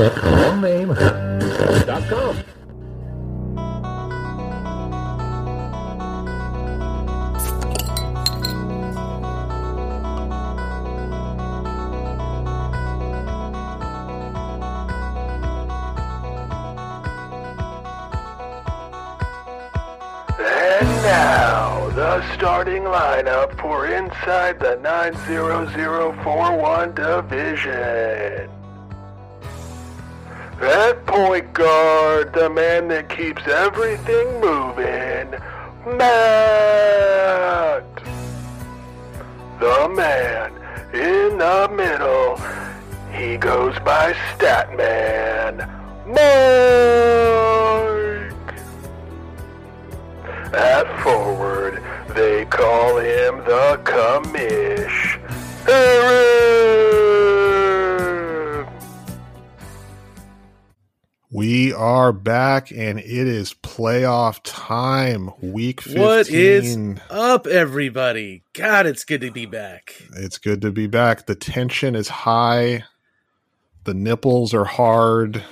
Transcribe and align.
Name.com. 0.00 0.16
And 20.38 20.88
now, 21.02 21.90
the 21.90 22.22
starting 22.32 22.84
lineup 22.84 23.60
for 23.60 23.86
inside 23.86 24.60
the 24.60 24.76
90041 24.76 26.94
division. 26.94 28.39
At 30.70 31.04
point 31.04 31.52
guard, 31.52 32.32
the 32.32 32.48
man 32.48 32.86
that 32.88 33.08
keeps 33.08 33.44
everything 33.48 34.40
moving, 34.40 35.30
Matt. 35.98 37.84
The 39.58 39.88
man 39.96 40.52
in 40.94 41.38
the 41.38 41.68
middle, 41.74 42.36
he 43.12 43.36
goes 43.36 43.76
by 43.80 44.12
Statman, 44.38 45.66
Mark. 46.06 46.20
At 50.54 50.86
forward, 51.02 51.82
they 52.10 52.44
call 52.44 52.98
him 52.98 53.38
the 53.38 53.80
commish. 53.82 55.18
Aaron! 55.68 56.29
Are 61.80 62.12
back 62.12 62.70
and 62.70 62.98
it 62.98 63.08
is 63.08 63.54
playoff 63.54 64.38
time. 64.44 65.30
Week 65.40 65.80
15. 65.80 66.02
What 66.02 66.28
is 66.28 66.98
up, 67.08 67.46
everybody? 67.46 68.42
God, 68.52 68.84
it's 68.84 69.02
good 69.04 69.22
to 69.22 69.30
be 69.30 69.46
back. 69.46 69.94
It's 70.14 70.36
good 70.36 70.60
to 70.60 70.72
be 70.72 70.86
back. 70.86 71.24
The 71.24 71.34
tension 71.34 71.94
is 71.94 72.08
high. 72.08 72.84
The 73.84 73.94
nipples 73.94 74.52
are 74.52 74.66
hard. 74.66 75.42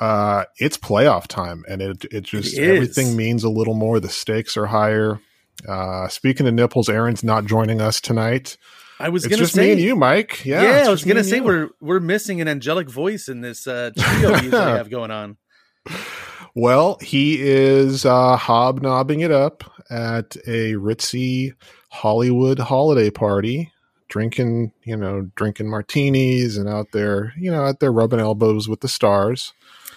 Uh 0.00 0.44
it's 0.58 0.76
playoff 0.76 1.28
time 1.28 1.64
and 1.68 1.80
it 1.80 2.04
it 2.10 2.22
just 2.22 2.58
It 2.58 2.64
everything 2.64 3.16
means 3.16 3.44
a 3.44 3.48
little 3.48 3.74
more. 3.74 4.00
The 4.00 4.08
stakes 4.08 4.56
are 4.56 4.66
higher. 4.66 5.20
Uh 5.68 6.08
speaking 6.08 6.48
of 6.48 6.54
nipples, 6.54 6.88
Aaron's 6.88 7.22
not 7.22 7.46
joining 7.46 7.80
us 7.80 8.00
tonight. 8.00 8.56
I 9.02 9.08
was 9.08 9.24
It's 9.24 9.30
gonna 9.30 9.42
just 9.42 9.54
say, 9.54 9.66
me 9.66 9.72
and 9.72 9.80
you, 9.80 9.96
Mike. 9.96 10.44
Yeah, 10.44 10.62
yeah, 10.62 10.86
I 10.86 10.90
was 10.90 11.02
gonna 11.04 11.24
say 11.24 11.36
you. 11.36 11.42
we're 11.42 11.70
we're 11.80 11.98
missing 12.00 12.40
an 12.40 12.46
angelic 12.46 12.88
voice 12.88 13.28
in 13.28 13.40
this 13.40 13.66
uh, 13.66 13.90
trio 13.98 14.28
we 14.30 14.44
usually 14.44 14.50
have 14.62 14.90
going 14.90 15.10
on. 15.10 15.36
Well, 16.54 16.98
he 17.00 17.40
is 17.40 18.04
uh, 18.04 18.36
hobnobbing 18.36 19.20
it 19.20 19.32
up 19.32 19.64
at 19.90 20.36
a 20.46 20.74
ritzy 20.74 21.54
Hollywood 21.90 22.58
holiday 22.60 23.10
party, 23.10 23.72
drinking, 24.08 24.72
you 24.84 24.96
know, 24.96 25.30
drinking 25.34 25.68
martinis 25.68 26.56
and 26.56 26.68
out 26.68 26.88
there, 26.92 27.32
you 27.36 27.50
know, 27.50 27.64
out 27.64 27.80
there 27.80 27.92
rubbing 27.92 28.20
elbows 28.20 28.68
with 28.68 28.82
the 28.82 28.88
stars. 28.88 29.52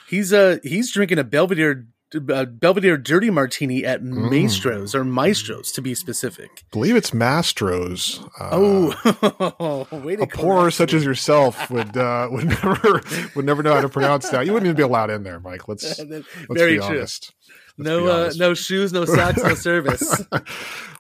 He's 0.07 0.33
uh 0.33 0.57
he's 0.63 0.91
drinking 0.91 1.19
a 1.19 1.23
Belvedere 1.23 1.85
uh, 2.15 2.45
Belvedere 2.45 2.97
dirty 2.97 3.29
martini 3.29 3.85
at 3.85 4.01
Mm. 4.01 4.29
Maestros 4.31 4.93
or 4.95 5.03
Maestros 5.03 5.71
to 5.73 5.81
be 5.81 5.93
specific. 5.95 6.63
believe 6.71 6.95
it's 6.95 7.11
Mastro's. 7.11 8.19
Uh, 8.39 8.49
oh, 8.51 9.87
a 9.91 10.27
correct 10.27 10.73
such 10.75 10.93
as 10.93 11.03
yourself 11.05 11.69
would 11.69 11.95
uh, 11.97 12.27
would 12.31 12.45
never 12.45 13.01
would 13.35 13.45
never 13.45 13.63
know 13.63 13.73
how 13.75 13.81
to 13.81 13.89
pronounce 13.89 14.29
that. 14.29 14.45
You 14.45 14.53
wouldn't 14.53 14.67
even 14.67 14.75
be 14.77 14.83
allowed 14.83 15.09
in 15.09 15.23
there, 15.23 15.39
Mike. 15.39 15.67
Let's 15.67 15.99
let's 15.99 16.25
Very 16.49 16.73
be 16.73 16.77
true. 16.77 16.85
honest. 16.99 17.33
Let's 17.77 17.89
No 17.89 18.07
uh, 18.07 18.31
no 18.37 18.53
shoes, 18.53 18.93
no 18.93 19.05
socks, 19.05 19.41
no 19.43 19.53
service. 19.55 20.23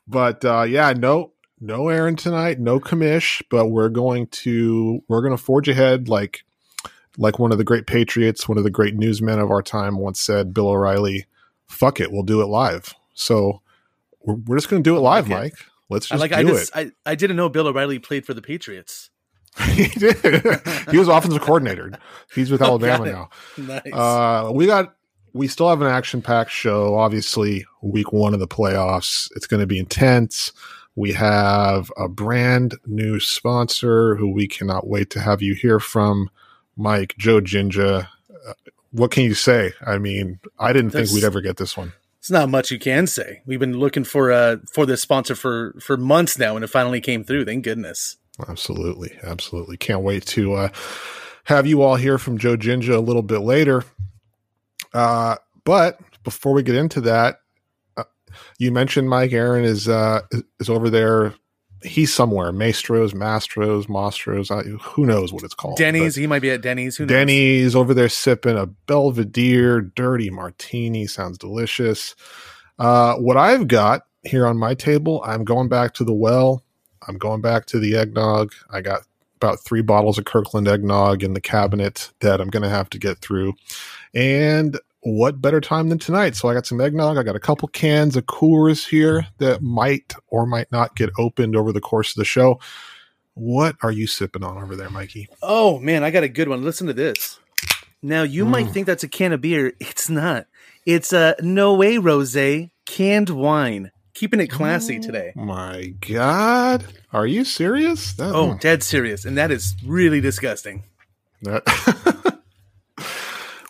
but 0.07 0.43
uh, 0.45 0.63
yeah, 0.63 0.93
no, 0.93 1.31
no 1.59 1.89
Aaron 1.89 2.15
tonight, 2.15 2.59
no 2.59 2.79
commish. 2.79 3.41
But 3.49 3.67
we're 3.67 3.89
going 3.89 4.27
to 4.27 5.01
we're 5.07 5.21
going 5.21 5.35
to 5.35 5.41
forge 5.41 5.67
ahead 5.69 6.09
like 6.09 6.43
like 7.17 7.39
one 7.39 7.51
of 7.51 7.57
the 7.57 7.63
great 7.63 7.87
patriots, 7.87 8.47
one 8.47 8.57
of 8.57 8.63
the 8.63 8.69
great 8.71 8.95
newsmen 8.95 9.39
of 9.39 9.51
our 9.51 9.61
time 9.61 9.97
once 9.97 10.19
said, 10.19 10.53
Bill 10.53 10.67
O'Reilly. 10.69 11.25
Fuck 11.67 11.99
it, 11.99 12.11
we'll 12.11 12.23
do 12.23 12.41
it 12.41 12.45
live. 12.45 12.93
So 13.13 13.61
we're, 14.23 14.35
we're 14.35 14.57
just 14.57 14.69
going 14.69 14.83
to 14.83 14.89
do 14.89 14.95
it 14.97 15.01
live, 15.01 15.29
like 15.29 15.53
it. 15.53 15.53
Mike. 15.55 15.65
Let's 15.89 16.11
I 16.11 16.15
just 16.15 16.21
like 16.21 16.31
do 16.31 16.37
I 16.37 16.39
it. 16.41 16.45
just 16.47 16.75
I, 16.75 16.91
I 17.05 17.15
didn't 17.15 17.37
know 17.37 17.49
Bill 17.49 17.67
O'Reilly 17.67 17.99
played 17.99 18.25
for 18.25 18.33
the 18.33 18.41
Patriots. 18.41 19.09
he 19.69 19.85
did. 19.87 20.17
he 20.91 20.97
was 20.97 21.07
offensive 21.07 21.41
coordinator. 21.41 21.91
He's 22.33 22.51
with 22.51 22.61
Oh, 22.63 22.65
Alabama 22.65 23.03
it. 23.05 23.11
now. 23.11 23.29
Nice. 23.57 23.93
Uh, 23.93 24.51
we 24.53 24.65
got 24.65 24.95
we 25.33 25.47
still 25.47 25.69
have 25.69 25.81
an 25.81 25.87
action 25.87 26.21
packed 26.21 26.51
show. 26.51 26.95
Obviously, 26.95 27.65
week 27.81 28.11
one 28.11 28.33
of 28.33 28.39
the 28.39 28.47
playoffs. 28.47 29.29
It's 29.35 29.47
going 29.47 29.59
to 29.61 29.67
be 29.67 29.77
intense. 29.79 30.51
We 30.95 31.11
have 31.13 31.91
a 31.97 32.07
brand 32.07 32.75
new 32.85 33.19
sponsor 33.19 34.15
who 34.15 34.29
we 34.31 34.47
cannot 34.47 34.87
wait 34.87 35.09
to 35.11 35.19
have 35.19 35.41
you 35.41 35.53
hear 35.53 35.79
from. 35.79 36.29
Mike 36.77 37.15
Joe 37.17 37.41
Jinja. 37.41 38.09
Uh, 38.47 38.53
what 38.91 39.11
can 39.11 39.23
you 39.23 39.33
say? 39.33 39.73
I 39.85 39.97
mean, 39.97 40.39
I 40.59 40.73
didn't 40.73 40.91
think 40.91 41.09
we'd 41.11 41.23
ever 41.23 41.41
get 41.41 41.57
this 41.57 41.75
one. 41.75 41.93
It's 42.19 42.31
not 42.31 42.49
much 42.49 42.71
you 42.71 42.79
can 42.79 43.05
say. 43.07 43.41
We've 43.45 43.59
been 43.59 43.77
looking 43.77 44.03
for 44.03 44.31
uh 44.31 44.57
for 44.71 44.85
this 44.85 45.01
sponsor 45.01 45.35
for 45.35 45.75
for 45.79 45.95
months 45.97 46.39
now, 46.39 46.55
and 46.55 46.63
it 46.63 46.69
finally 46.69 47.01
came 47.01 47.23
through. 47.23 47.45
Thank 47.45 47.63
goodness. 47.63 48.17
Absolutely, 48.47 49.17
absolutely. 49.23 49.77
Can't 49.77 50.01
wait 50.01 50.25
to 50.27 50.53
uh, 50.53 50.69
have 51.45 51.67
you 51.67 51.81
all 51.81 51.95
hear 51.95 52.17
from 52.17 52.37
Joe 52.37 52.57
Jinja 52.57 52.97
a 52.97 52.99
little 52.99 53.21
bit 53.21 53.39
later. 53.39 53.83
Uh, 54.93 55.35
but 55.63 55.99
before 56.23 56.53
we 56.53 56.63
get 56.63 56.75
into 56.75 57.01
that, 57.01 57.41
uh, 57.95 58.03
you 58.57 58.71
mentioned 58.71 59.09
Mike 59.09 59.31
Aaron 59.31 59.63
is 59.63 59.87
uh, 59.87 60.21
is 60.59 60.69
over 60.69 60.89
there. 60.89 61.33
He's 61.85 62.13
somewhere, 62.13 62.51
Maestros, 62.51 63.13
Mastros, 63.13 63.85
Mastros. 63.85 64.81
Who 64.81 65.05
knows 65.05 65.31
what 65.31 65.43
it's 65.43 65.53
called? 65.53 65.77
Denny's, 65.77 66.15
he 66.15 66.27
might 66.27 66.41
be 66.41 66.51
at 66.51 66.61
Denny's. 66.61 66.97
Who 66.97 67.05
knows? 67.05 67.09
Denny's 67.09 67.75
over 67.75 67.93
there 67.93 68.09
sipping 68.09 68.57
a 68.57 68.65
Belvedere 68.65 69.81
dirty 69.81 70.29
martini. 70.29 71.05
Sounds 71.07 71.37
delicious. 71.37 72.15
Uh, 72.79 73.15
what 73.15 73.37
I've 73.37 73.67
got 73.67 74.03
here 74.23 74.47
on 74.47 74.57
my 74.57 74.73
table, 74.73 75.21
I'm 75.25 75.43
going 75.43 75.69
back 75.69 75.93
to 75.95 76.03
the 76.03 76.13
well. 76.13 76.63
I'm 77.07 77.17
going 77.17 77.41
back 77.41 77.67
to 77.67 77.79
the 77.79 77.95
eggnog. 77.95 78.53
I 78.71 78.81
got 78.81 79.01
about 79.35 79.59
three 79.59 79.81
bottles 79.81 80.17
of 80.17 80.25
Kirkland 80.25 80.67
eggnog 80.67 81.23
in 81.23 81.33
the 81.33 81.41
cabinet 81.41 82.11
that 82.21 82.41
I'm 82.41 82.49
going 82.49 82.63
to 82.63 82.69
have 82.69 82.89
to 82.91 82.97
get 82.97 83.19
through. 83.19 83.53
And 84.13 84.79
what 85.07 85.39
better 85.39 85.61
time 85.61 85.89
than 85.89 85.99
tonight? 85.99 86.35
So 86.35 86.49
I 86.49 86.55
got 86.55 86.65
some 86.65 86.81
eggnog. 86.81 87.17
I 87.17 87.23
got 87.23 87.35
a 87.35 87.39
couple 87.39 87.67
cans 87.67 88.15
of 88.15 88.25
Coors 88.25 88.87
here 88.87 89.27
that 89.37 89.61
might 89.61 90.13
or 90.27 90.47
might 90.47 90.71
not 90.71 90.95
get 90.95 91.11
opened 91.19 91.55
over 91.55 91.71
the 91.71 91.79
course 91.79 92.09
of 92.11 92.15
the 92.15 92.25
show. 92.25 92.59
What 93.35 93.75
are 93.83 93.91
you 93.91 94.07
sipping 94.07 94.43
on 94.43 94.57
over 94.57 94.75
there, 94.75 94.89
Mikey? 94.89 95.27
Oh 95.43 95.77
man, 95.79 96.03
I 96.03 96.09
got 96.09 96.23
a 96.23 96.27
good 96.29 96.47
one. 96.49 96.63
Listen 96.63 96.87
to 96.87 96.93
this. 96.93 97.39
Now 98.01 98.23
you 98.23 98.45
might 98.45 98.65
Mm. 98.67 98.71
think 98.73 98.87
that's 98.87 99.03
a 99.03 99.07
can 99.07 99.31
of 99.33 99.41
beer. 99.41 99.73
It's 99.79 100.09
not. 100.09 100.47
It's 100.87 101.13
a 101.13 101.35
No 101.41 101.73
Way 101.75 101.97
Rose 101.99 102.35
canned 102.85 103.29
wine. 103.29 103.91
Keeping 104.15 104.39
it 104.39 104.47
classy 104.47 104.99
today. 104.99 105.33
My 105.35 105.93
God, 106.07 106.85
are 107.11 107.27
you 107.27 107.43
serious? 107.43 108.13
That, 108.13 108.33
Oh, 108.33 108.57
dead 108.59 108.81
serious, 108.81 109.25
and 109.25 109.37
that 109.37 109.51
is 109.51 109.75
really 109.85 110.21
disgusting. 110.21 110.83
that- 111.41 111.63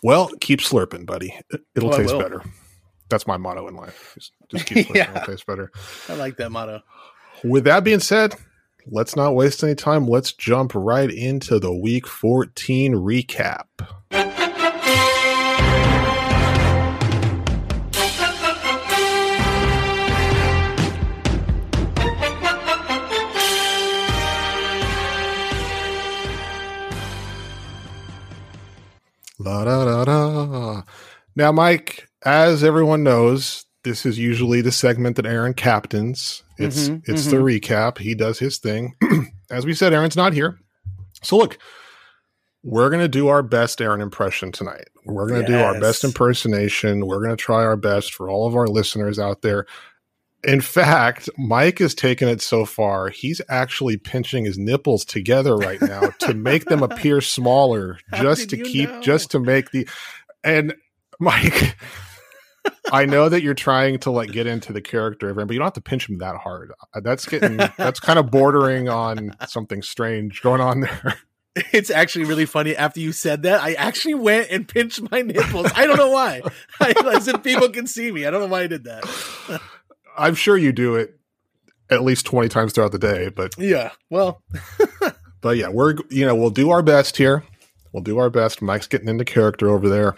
well, 0.02 0.30
keep 0.40 0.60
slurping, 0.60 1.06
buddy. 1.06 1.38
It- 1.50 1.62
It'll 1.74 1.92
I 1.94 1.98
taste 1.98 2.18
better. 2.18 2.42
That's 3.08 3.26
my 3.26 3.36
motto 3.36 3.68
in 3.68 3.76
life. 3.76 4.12
Just, 4.14 4.32
just 4.50 4.66
keep 4.68 4.86
slurping. 4.88 4.94
Yeah. 4.96 5.10
It'll 5.12 5.26
taste 5.26 5.46
better. 5.46 5.70
I 6.08 6.14
like 6.14 6.36
that 6.38 6.50
motto. 6.50 6.82
With 7.44 7.64
that 7.64 7.84
being 7.84 8.00
said, 8.00 8.34
let's 8.86 9.14
not 9.14 9.34
waste 9.34 9.62
any 9.62 9.74
time. 9.74 10.06
Let's 10.08 10.32
jump 10.32 10.72
right 10.74 11.10
into 11.10 11.58
the 11.58 11.72
Week 11.72 12.06
14 12.06 12.94
recap. 12.94 13.64
La 29.46 29.64
da 29.64 29.84
da 29.84 30.04
da. 30.04 30.82
Now, 31.36 31.52
Mike, 31.52 32.08
as 32.24 32.64
everyone 32.64 33.04
knows, 33.04 33.64
this 33.84 34.04
is 34.04 34.18
usually 34.18 34.60
the 34.60 34.72
segment 34.72 35.14
that 35.16 35.26
Aaron 35.26 35.54
captains. 35.54 36.42
It's 36.58 36.88
Mhm, 36.88 37.02
it's 37.06 37.26
the 37.26 37.36
recap. 37.36 37.98
He 37.98 38.14
does 38.16 38.40
his 38.40 38.58
thing. 38.58 38.94
as 39.50 39.64
we 39.64 39.72
said, 39.74 39.92
Aaron's 39.92 40.16
not 40.16 40.32
here. 40.32 40.58
So 41.22 41.36
look, 41.36 41.58
we're 42.64 42.90
gonna 42.90 43.06
do 43.06 43.28
our 43.28 43.44
best 43.44 43.80
Aaron 43.80 44.00
impression 44.00 44.50
tonight. 44.50 44.88
We're 45.04 45.28
gonna 45.28 45.46
do 45.46 45.54
our 45.58 45.74
best 45.80 46.02
impersonation. 46.02 47.06
We're 47.06 47.22
gonna 47.22 47.36
try 47.36 47.62
our 47.64 47.76
best 47.76 48.14
for 48.14 48.28
all 48.28 48.48
of 48.48 48.56
our 48.56 48.66
listeners 48.66 49.20
out 49.20 49.42
there. 49.42 49.66
In 50.46 50.60
fact, 50.60 51.28
Mike 51.36 51.80
has 51.80 51.92
taken 51.94 52.28
it 52.28 52.40
so 52.40 52.64
far, 52.64 53.08
he's 53.08 53.40
actually 53.48 53.96
pinching 53.96 54.44
his 54.44 54.56
nipples 54.56 55.04
together 55.04 55.56
right 55.56 55.82
now 55.82 56.10
to 56.20 56.34
make 56.34 56.66
them 56.66 56.82
appear 56.84 57.20
smaller, 57.20 57.98
How 58.12 58.22
just 58.22 58.50
to 58.50 58.56
keep, 58.56 58.88
know? 58.88 59.00
just 59.02 59.32
to 59.32 59.40
make 59.40 59.72
the. 59.72 59.88
And 60.44 60.74
Mike, 61.20 61.76
I 62.92 63.06
know 63.06 63.28
that 63.28 63.42
you're 63.42 63.54
trying 63.54 63.98
to 64.00 64.10
like 64.12 64.30
get 64.30 64.46
into 64.46 64.72
the 64.72 64.80
character 64.80 65.28
of 65.30 65.36
him, 65.38 65.48
but 65.48 65.54
you 65.54 65.58
don't 65.58 65.66
have 65.66 65.72
to 65.74 65.80
pinch 65.80 66.08
him 66.08 66.18
that 66.18 66.36
hard. 66.36 66.72
Uh, 66.94 67.00
That's 67.00 67.26
getting, 67.26 67.56
that's 67.56 67.98
kind 67.98 68.18
of 68.18 68.30
bordering 68.30 68.88
on 68.88 69.34
something 69.48 69.82
strange 69.82 70.42
going 70.42 70.60
on 70.60 70.80
there. 70.80 71.18
It's 71.72 71.88
actually 71.88 72.26
really 72.26 72.44
funny. 72.44 72.76
After 72.76 73.00
you 73.00 73.12
said 73.12 73.44
that, 73.44 73.62
I 73.62 73.72
actually 73.72 74.12
went 74.12 74.50
and 74.50 74.68
pinched 74.68 75.10
my 75.10 75.22
nipples. 75.22 75.72
I 75.74 75.86
don't 75.86 75.96
know 75.96 76.10
why. 76.10 76.42
I, 76.82 76.92
as 77.14 77.28
if 77.28 77.42
people 77.42 77.70
can 77.70 77.86
see 77.86 78.12
me. 78.12 78.26
I 78.26 78.30
don't 78.30 78.42
know 78.42 78.46
why 78.48 78.64
I 78.64 78.66
did 78.66 78.84
that. 78.84 79.60
I'm 80.16 80.34
sure 80.34 80.56
you 80.56 80.72
do 80.72 80.96
it 80.96 81.18
at 81.90 82.02
least 82.02 82.26
20 82.26 82.48
times 82.48 82.72
throughout 82.72 82.92
the 82.92 82.98
day, 82.98 83.28
but 83.28 83.54
Yeah. 83.58 83.90
Well, 84.10 84.42
but 85.40 85.56
yeah, 85.56 85.68
we're 85.68 85.96
you 86.10 86.26
know 86.26 86.34
we'll 86.34 86.50
do 86.50 86.70
our 86.70 86.82
best 86.82 87.16
here. 87.16 87.44
We'll 87.92 88.02
do 88.02 88.18
our 88.18 88.30
best. 88.30 88.60
Mike's 88.60 88.86
getting 88.86 89.08
into 89.08 89.24
character 89.24 89.70
over 89.70 89.88
there, 89.88 90.16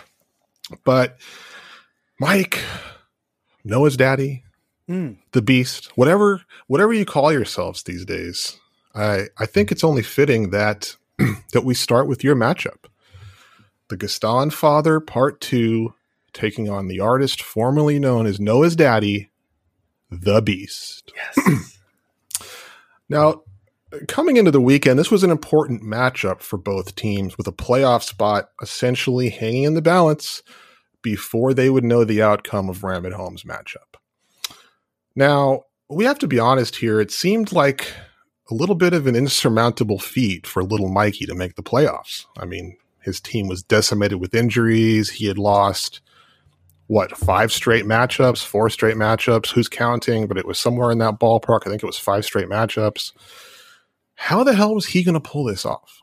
but 0.85 1.19
Mike, 2.19 2.59
Noah's 3.65 3.97
daddy, 3.97 4.45
mm, 4.89 5.17
the 5.33 5.43
Beast, 5.43 5.91
whatever 5.97 6.43
whatever 6.67 6.93
you 6.93 7.05
call 7.05 7.33
yourselves 7.33 7.83
these 7.83 8.05
days, 8.05 8.59
I 8.95 9.27
I 9.39 9.47
think 9.47 9.71
it's 9.71 9.85
only 9.85 10.03
fitting 10.03 10.51
that 10.51 10.97
that 11.53 11.65
we 11.65 11.75
start 11.75 12.09
with 12.09 12.25
your 12.25 12.35
matchup, 12.35 12.87
the 13.89 13.97
Gastonfather 13.97 15.07
Part 15.07 15.41
Two, 15.41 15.95
taking 16.33 16.69
on 16.69 16.89
the 16.89 17.01
artist 17.01 17.43
formerly 17.43 17.99
known 17.99 18.27
as 18.27 18.41
Noah's 18.41 18.77
daddy, 18.77 19.31
the 20.11 20.41
Beast. 20.43 21.13
yes. 21.15 21.75
Now, 23.11 23.43
coming 24.07 24.37
into 24.37 24.51
the 24.51 24.61
weekend, 24.61 24.99
this 24.99 25.11
was 25.11 25.25
an 25.25 25.31
important 25.31 25.83
matchup 25.83 26.43
for 26.43 26.59
both 26.59 26.95
teams 26.95 27.39
with 27.39 27.47
a 27.47 27.53
playoff 27.53 28.03
spot 28.03 28.51
essentially 28.61 29.31
hanging 29.31 29.65
in 29.65 29.75
the 29.75 29.83
balance 29.83 30.43
before 31.01 31.55
they 31.55 31.71
would 31.71 31.85
know 31.85 32.05
the 32.05 32.23
outcome 32.23 32.69
of 32.69 32.85
RAM 32.85 33.07
It 33.07 33.15
Home's 33.15 33.45
matchup. 33.45 33.97
Now, 35.17 35.63
we 35.89 36.05
have 36.05 36.19
to 36.19 36.27
be 36.27 36.39
honest 36.39 36.77
here, 36.77 37.01
it 37.01 37.11
seemed 37.11 37.53
like 37.53 37.95
a 38.51 38.55
little 38.55 38.75
bit 38.75 38.93
of 38.93 39.07
an 39.07 39.17
insurmountable 39.17 39.99
feat 39.99 40.47
for 40.47 40.63
little 40.63 40.89
Mikey 40.89 41.27
to 41.27 41.35
make 41.35 41.55
the 41.55 41.63
playoffs. 41.63 42.27
I 42.37 42.45
mean, 42.45 42.77
his 43.01 43.21
team 43.21 43.49
was 43.49 43.63
decimated 43.63 44.21
with 44.21 44.35
injuries. 44.35 45.11
He 45.11 45.27
had 45.27 45.39
lost 45.39 46.01
what 46.89 47.17
five 47.17 47.53
straight 47.53 47.85
matchups, 47.85 48.45
four 48.45 48.69
straight 48.69 48.97
matchups. 48.97 49.53
Who's 49.53 49.69
counting? 49.69 50.27
But 50.27 50.39
it 50.39 50.47
was 50.47 50.59
somewhere 50.59 50.91
in 50.91 50.99
that 50.99 51.21
ballpark. 51.21 51.61
I 51.67 51.71
think 51.71 51.83
it 51.83 51.87
was 51.87 51.99
five 51.99 52.25
straight 52.25 52.49
matchups. 52.49 53.13
How 54.17 54.43
the 54.43 54.55
hell 54.55 54.75
was 54.75 54.87
he 54.87 55.05
going 55.05 55.15
to 55.15 55.21
pull 55.21 55.45
this 55.45 55.65
off? 55.65 56.03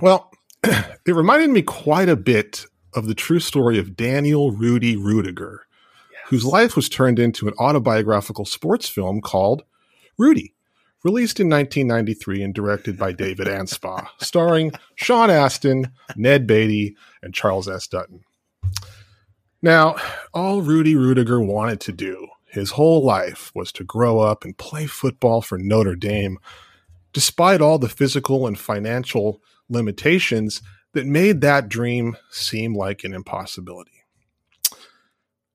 Well, 0.00 0.30
it 0.64 1.14
reminded 1.14 1.50
me 1.50 1.60
quite 1.60 2.08
a 2.08 2.16
bit 2.16 2.64
of 2.94 3.06
the 3.06 3.14
true 3.14 3.40
story 3.40 3.78
of 3.78 3.96
Daniel 3.96 4.52
Rudy 4.52 4.96
Ruettiger, 4.96 5.58
whose 6.26 6.44
life 6.44 6.76
was 6.76 6.88
turned 6.88 7.18
into 7.18 7.48
an 7.48 7.54
autobiographical 7.58 8.44
sports 8.44 8.88
film 8.88 9.20
called 9.20 9.64
Rudy, 10.16 10.54
released 11.02 11.40
in 11.40 11.48
1993 11.48 12.42
and 12.42 12.54
directed 12.54 12.96
by 12.96 13.12
David 13.12 13.48
Anspaugh, 13.48 14.06
starring 14.20 14.72
Sean 14.94 15.30
Astin, 15.30 15.90
Ned 16.14 16.46
Beatty, 16.46 16.96
and 17.22 17.34
Charles 17.34 17.68
S. 17.68 17.88
Dutton. 17.88 18.20
Now, 19.64 19.96
all 20.34 20.60
Rudy 20.60 20.94
Ruettiger 20.94 21.42
wanted 21.42 21.80
to 21.80 21.92
do 21.92 22.28
his 22.50 22.72
whole 22.72 23.02
life 23.02 23.50
was 23.54 23.72
to 23.72 23.82
grow 23.82 24.20
up 24.20 24.44
and 24.44 24.58
play 24.58 24.84
football 24.84 25.40
for 25.40 25.56
Notre 25.56 25.96
Dame, 25.96 26.38
despite 27.14 27.62
all 27.62 27.78
the 27.78 27.88
physical 27.88 28.46
and 28.46 28.58
financial 28.58 29.40
limitations 29.70 30.60
that 30.92 31.06
made 31.06 31.40
that 31.40 31.70
dream 31.70 32.14
seem 32.30 32.74
like 32.74 33.04
an 33.04 33.14
impossibility. 33.14 34.04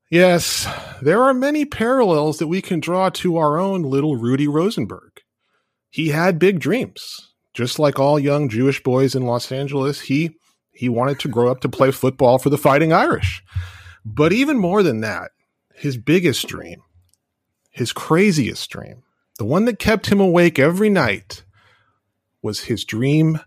Yes, 0.09 0.67
there 1.03 1.21
are 1.21 1.35
many 1.35 1.63
parallels 1.63 2.39
that 2.39 2.47
we 2.47 2.63
can 2.63 2.79
draw 2.79 3.11
to 3.11 3.37
our 3.37 3.59
own 3.59 3.83
little 3.83 4.15
Rudy 4.15 4.47
Rosenberg. 4.47 5.21
He 5.91 6.07
had 6.07 6.39
big 6.39 6.59
dreams. 6.59 7.29
Just 7.53 7.77
like 7.77 7.99
all 7.99 8.19
young 8.19 8.49
Jewish 8.49 8.81
boys 8.81 9.13
in 9.13 9.27
Los 9.27 9.51
Angeles, 9.51 10.01
he 10.01 10.31
he 10.71 10.89
wanted 10.89 11.19
to 11.19 11.27
grow 11.27 11.51
up 11.51 11.59
to 11.59 11.69
play 11.69 11.91
football 11.91 12.39
for 12.39 12.49
the 12.49 12.57
Fighting 12.57 12.91
Irish. 12.91 13.43
But 14.05 14.33
even 14.33 14.57
more 14.57 14.83
than 14.83 15.01
that, 15.01 15.31
his 15.73 15.97
biggest 15.97 16.47
dream, 16.47 16.81
his 17.69 17.93
craziest 17.93 18.69
dream, 18.69 19.03
the 19.37 19.45
one 19.45 19.65
that 19.65 19.79
kept 19.79 20.07
him 20.07 20.19
awake 20.19 20.59
every 20.59 20.89
night, 20.89 21.43
was 22.41 22.61
his 22.61 22.83
dream 22.83 23.39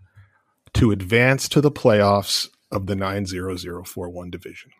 to 0.73 0.91
advance 0.91 1.47
to 1.49 1.61
the 1.61 1.71
playoffs 1.71 2.47
of 2.71 2.87
the 2.87 2.95
90041 2.95 4.29
division. 4.29 4.71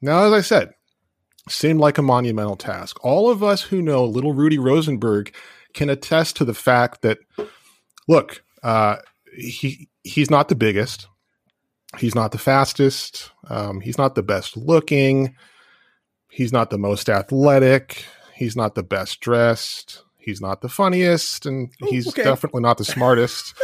Now, 0.00 0.24
as 0.24 0.32
I 0.32 0.40
said, 0.40 0.74
seemed 1.48 1.80
like 1.80 1.98
a 1.98 2.02
monumental 2.02 2.56
task. 2.56 3.04
All 3.04 3.30
of 3.30 3.42
us 3.42 3.62
who 3.62 3.82
know 3.82 4.04
little 4.04 4.32
Rudy 4.32 4.58
Rosenberg 4.58 5.34
can 5.74 5.90
attest 5.90 6.36
to 6.36 6.44
the 6.44 6.54
fact 6.54 7.02
that, 7.02 7.18
look, 8.08 8.42
uh, 8.62 8.96
he 9.36 9.88
he's 10.04 10.30
not 10.30 10.48
the 10.48 10.54
biggest, 10.54 11.08
he's 11.98 12.14
not 12.14 12.32
the 12.32 12.38
fastest, 12.38 13.30
um, 13.48 13.80
he's 13.80 13.98
not 13.98 14.14
the 14.14 14.22
best 14.22 14.56
looking, 14.56 15.34
he's 16.28 16.52
not 16.52 16.70
the 16.70 16.78
most 16.78 17.08
athletic, 17.08 18.04
he's 18.34 18.56
not 18.56 18.74
the 18.74 18.82
best 18.82 19.20
dressed, 19.20 20.02
he's 20.18 20.40
not 20.40 20.60
the 20.60 20.68
funniest, 20.68 21.46
and 21.46 21.70
Ooh, 21.82 21.86
he's 21.86 22.08
okay. 22.08 22.22
definitely 22.22 22.62
not 22.62 22.78
the 22.78 22.84
smartest. 22.96 23.54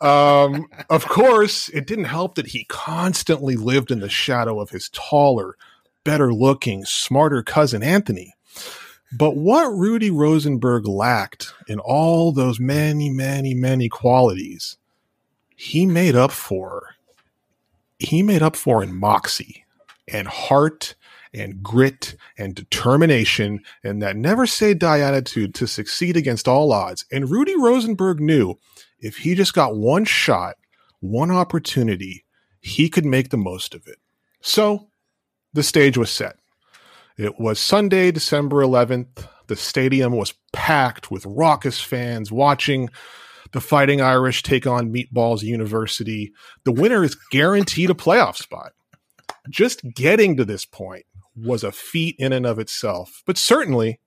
um, 0.00 0.66
of 0.90 1.06
course, 1.06 1.68
it 1.70 1.86
didn't 1.86 2.04
help 2.04 2.36
that 2.36 2.48
he 2.48 2.64
constantly 2.64 3.56
lived 3.56 3.90
in 3.90 4.00
the 4.00 4.08
shadow 4.08 4.60
of 4.60 4.70
his 4.70 4.88
taller, 4.90 5.56
better 6.04 6.32
looking, 6.32 6.84
smarter 6.84 7.42
cousin 7.42 7.82
Anthony. 7.82 8.34
But 9.16 9.36
what 9.36 9.68
Rudy 9.68 10.10
Rosenberg 10.10 10.88
lacked 10.88 11.52
in 11.68 11.78
all 11.78 12.32
those 12.32 12.58
many, 12.58 13.10
many, 13.10 13.54
many 13.54 13.88
qualities, 13.88 14.76
he 15.54 15.86
made 15.86 16.16
up 16.16 16.32
for. 16.32 16.93
He 17.98 18.22
made 18.22 18.42
up 18.42 18.56
for 18.56 18.82
in 18.82 18.94
moxie 18.94 19.64
and 20.08 20.28
heart 20.28 20.94
and 21.32 21.62
grit 21.62 22.14
and 22.38 22.54
determination 22.54 23.60
and 23.82 24.00
that 24.02 24.16
never 24.16 24.46
say 24.46 24.74
die 24.74 25.00
attitude 25.00 25.54
to 25.54 25.66
succeed 25.66 26.16
against 26.16 26.46
all 26.46 26.72
odds. 26.72 27.04
And 27.10 27.30
Rudy 27.30 27.56
Rosenberg 27.56 28.20
knew 28.20 28.58
if 29.00 29.18
he 29.18 29.34
just 29.34 29.54
got 29.54 29.76
one 29.76 30.04
shot, 30.04 30.56
one 31.00 31.30
opportunity, 31.30 32.24
he 32.60 32.88
could 32.88 33.04
make 33.04 33.30
the 33.30 33.36
most 33.36 33.74
of 33.74 33.86
it. 33.86 33.98
So 34.40 34.88
the 35.52 35.62
stage 35.62 35.98
was 35.98 36.10
set. 36.10 36.36
It 37.16 37.38
was 37.38 37.58
Sunday, 37.58 38.10
December 38.10 38.62
11th. 38.62 39.28
The 39.46 39.56
stadium 39.56 40.16
was 40.16 40.34
packed 40.52 41.10
with 41.10 41.26
raucous 41.26 41.80
fans 41.80 42.32
watching 42.32 42.88
the 43.54 43.60
Fighting 43.60 44.00
Irish 44.00 44.42
take 44.42 44.66
on 44.66 44.92
Meatballs 44.92 45.42
University. 45.42 46.32
The 46.64 46.72
winner 46.72 47.04
is 47.04 47.14
guaranteed 47.30 47.88
a 47.88 47.94
playoff 47.94 48.36
spot. 48.36 48.72
Just 49.48 49.82
getting 49.94 50.36
to 50.36 50.44
this 50.44 50.64
point 50.64 51.06
was 51.36 51.62
a 51.62 51.70
feat 51.70 52.16
in 52.18 52.32
and 52.32 52.46
of 52.46 52.58
itself. 52.58 53.22
But 53.24 53.38
certainly, 53.38 54.00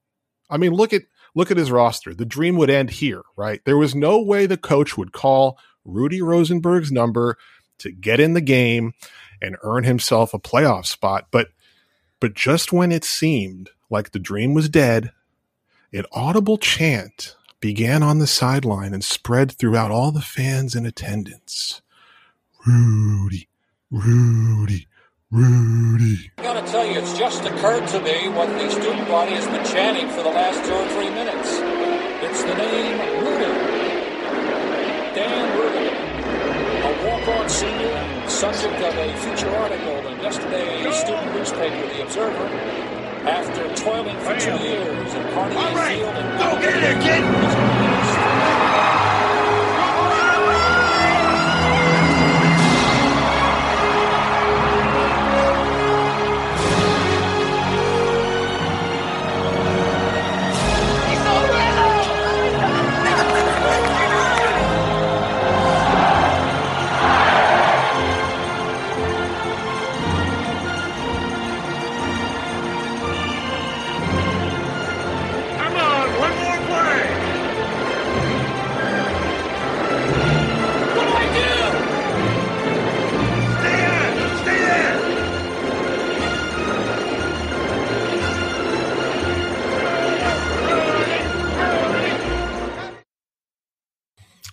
I 0.50 0.58
mean, 0.58 0.74
look 0.74 0.92
at 0.92 1.04
look 1.34 1.50
at 1.50 1.56
his 1.56 1.72
roster. 1.72 2.14
The 2.14 2.26
dream 2.26 2.58
would 2.58 2.70
end 2.70 2.90
here, 2.90 3.22
right? 3.38 3.62
There 3.64 3.78
was 3.78 3.96
no 3.96 4.22
way 4.22 4.48
the 4.48 4.58
coach 4.58 4.98
would 4.98 5.14
call 5.14 5.58
Rudy 5.86 6.22
Rosenberg's 6.22 6.92
number 6.92 7.38
to 7.78 7.90
get 7.90 8.20
in 8.20 8.34
the 8.34 8.42
game 8.42 8.92
and 9.42 9.56
earn 9.64 9.86
himself 9.86 10.34
a 10.34 10.40
playoff 10.40 10.88
spot. 10.88 11.28
But 11.32 11.48
but 12.20 12.34
just 12.34 12.74
when 12.74 12.92
it 12.92 13.06
seemed 13.06 13.70
like 13.90 14.12
the 14.12 14.20
dream 14.20 14.54
was 14.54 14.68
dead, 14.68 15.14
an 15.94 16.04
audible 16.12 16.58
chant 16.58 17.38
began 17.60 18.04
on 18.04 18.20
the 18.20 18.28
sideline 18.28 18.94
and 18.94 19.04
spread 19.04 19.52
throughout 19.52 19.92
all 19.92 20.12
the 20.12 20.22
fans 20.22 20.76
in 20.76 20.86
attendance. 20.86 21.82
Rudy, 22.66 23.48
Rudy, 23.90 24.88
Rudy. 25.32 26.32
I 26.38 26.44
gotta 26.44 26.70
tell 26.70 26.86
you, 26.86 27.00
it's 27.00 27.18
just 27.18 27.46
occurred 27.46 27.88
to 27.88 28.02
me 28.02 28.30
what 28.30 28.48
the 28.50 28.70
student 28.70 29.08
body 29.08 29.32
has 29.34 29.48
been 29.48 29.66
chanting 29.66 30.10
for 30.10 30.24
the 30.24 30.30
last 30.30 30.64
two 30.66 30.74
or 30.74 30.88
three 30.90 31.10
minutes. 31.10 31.60
It's 32.24 32.44
the 32.44 32.56
name 32.56 33.00
Rudy. 33.24 33.54
Dan 35.16 35.58
Rudy. 35.58 35.88
A 36.78 37.10
walk-on 37.10 37.50
senior, 37.50 38.30
subject 38.30 38.76
of 38.76 38.96
a 38.96 39.18
feature 39.18 39.50
article 39.50 40.08
in 40.08 40.20
yesterday's 40.22 40.96
student 40.96 41.34
newspaper, 41.34 41.88
The 41.88 42.04
Observer. 42.04 42.97
After 43.28 43.76
toiling 43.76 44.18
for 44.20 44.40
two 44.40 44.58
years 44.64 45.14
at 45.14 45.34
Carnegie 45.34 45.98
Field 46.00 46.16
and 46.16 46.40
Go 46.40 46.62
get 46.62 46.82
it, 46.82 47.02
kid! 47.04 47.24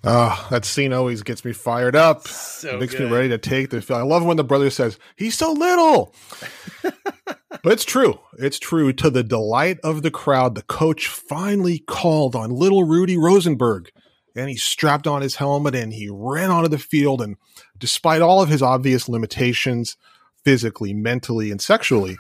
Ah, 0.03 0.47
that 0.51 0.65
scene 0.65 0.93
always 0.93 1.23
gets 1.23 1.45
me 1.45 1.53
fired 1.53 1.97
up. 1.97 2.27
So 2.29 2.79
makes 2.79 2.95
good. 2.95 3.09
me 3.09 3.15
ready 3.15 3.29
to 3.31 3.39
take 3.39 3.71
the 3.71 3.81
field. 3.81 4.01
I 4.01 4.03
love 4.03 4.25
when 4.25 4.37
the 4.37 4.45
brother 4.45 4.71
says, 4.71 4.99
he's 5.17 5.37
so 5.37 5.53
little. 5.53 6.15
but 6.83 7.73
it's 7.73 7.85
true. 7.85 8.19
It's 8.39 8.59
true. 8.59 8.93
To 8.93 9.09
the 9.09 9.23
delight 9.23 9.79
of 9.83 10.03
the 10.03 10.11
crowd, 10.11 10.55
the 10.55 10.63
coach 10.63 11.09
finally 11.09 11.79
called 11.79 12.37
on 12.37 12.51
little 12.51 12.85
Rudy 12.85 13.17
Rosenberg. 13.17 13.91
And 14.37 14.49
he 14.51 14.57
strapped 14.57 15.07
on 15.07 15.23
his 15.23 15.37
helmet 15.37 15.75
and 15.75 15.93
he 15.93 16.11
ran 16.11 16.51
onto 16.51 16.69
the 16.69 16.79
field. 16.79 17.23
And 17.23 17.37
despite 17.79 18.21
all 18.21 18.43
of 18.43 18.49
his 18.49 18.63
obvious 18.63 19.09
limitations, 19.09 19.97
physically, 20.45 20.93
mentally, 20.93 21.51
and 21.51 21.63
sexually, 21.63 22.17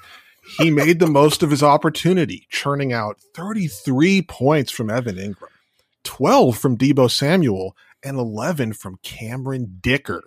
he 0.58 0.70
made 0.70 0.98
the 0.98 1.06
most 1.06 1.42
of 1.42 1.50
his 1.50 1.62
opportunity, 1.62 2.46
churning 2.50 2.92
out 2.92 3.18
33 3.34 4.22
points 4.22 4.70
from 4.70 4.90
Evan 4.90 5.16
Engram, 5.16 5.48
12 6.04 6.56
from 6.56 6.78
Deebo 6.78 7.10
Samuel, 7.10 7.76
and 8.04 8.18
11 8.18 8.74
from 8.74 8.98
Cameron 9.02 9.78
Dicker. 9.80 10.22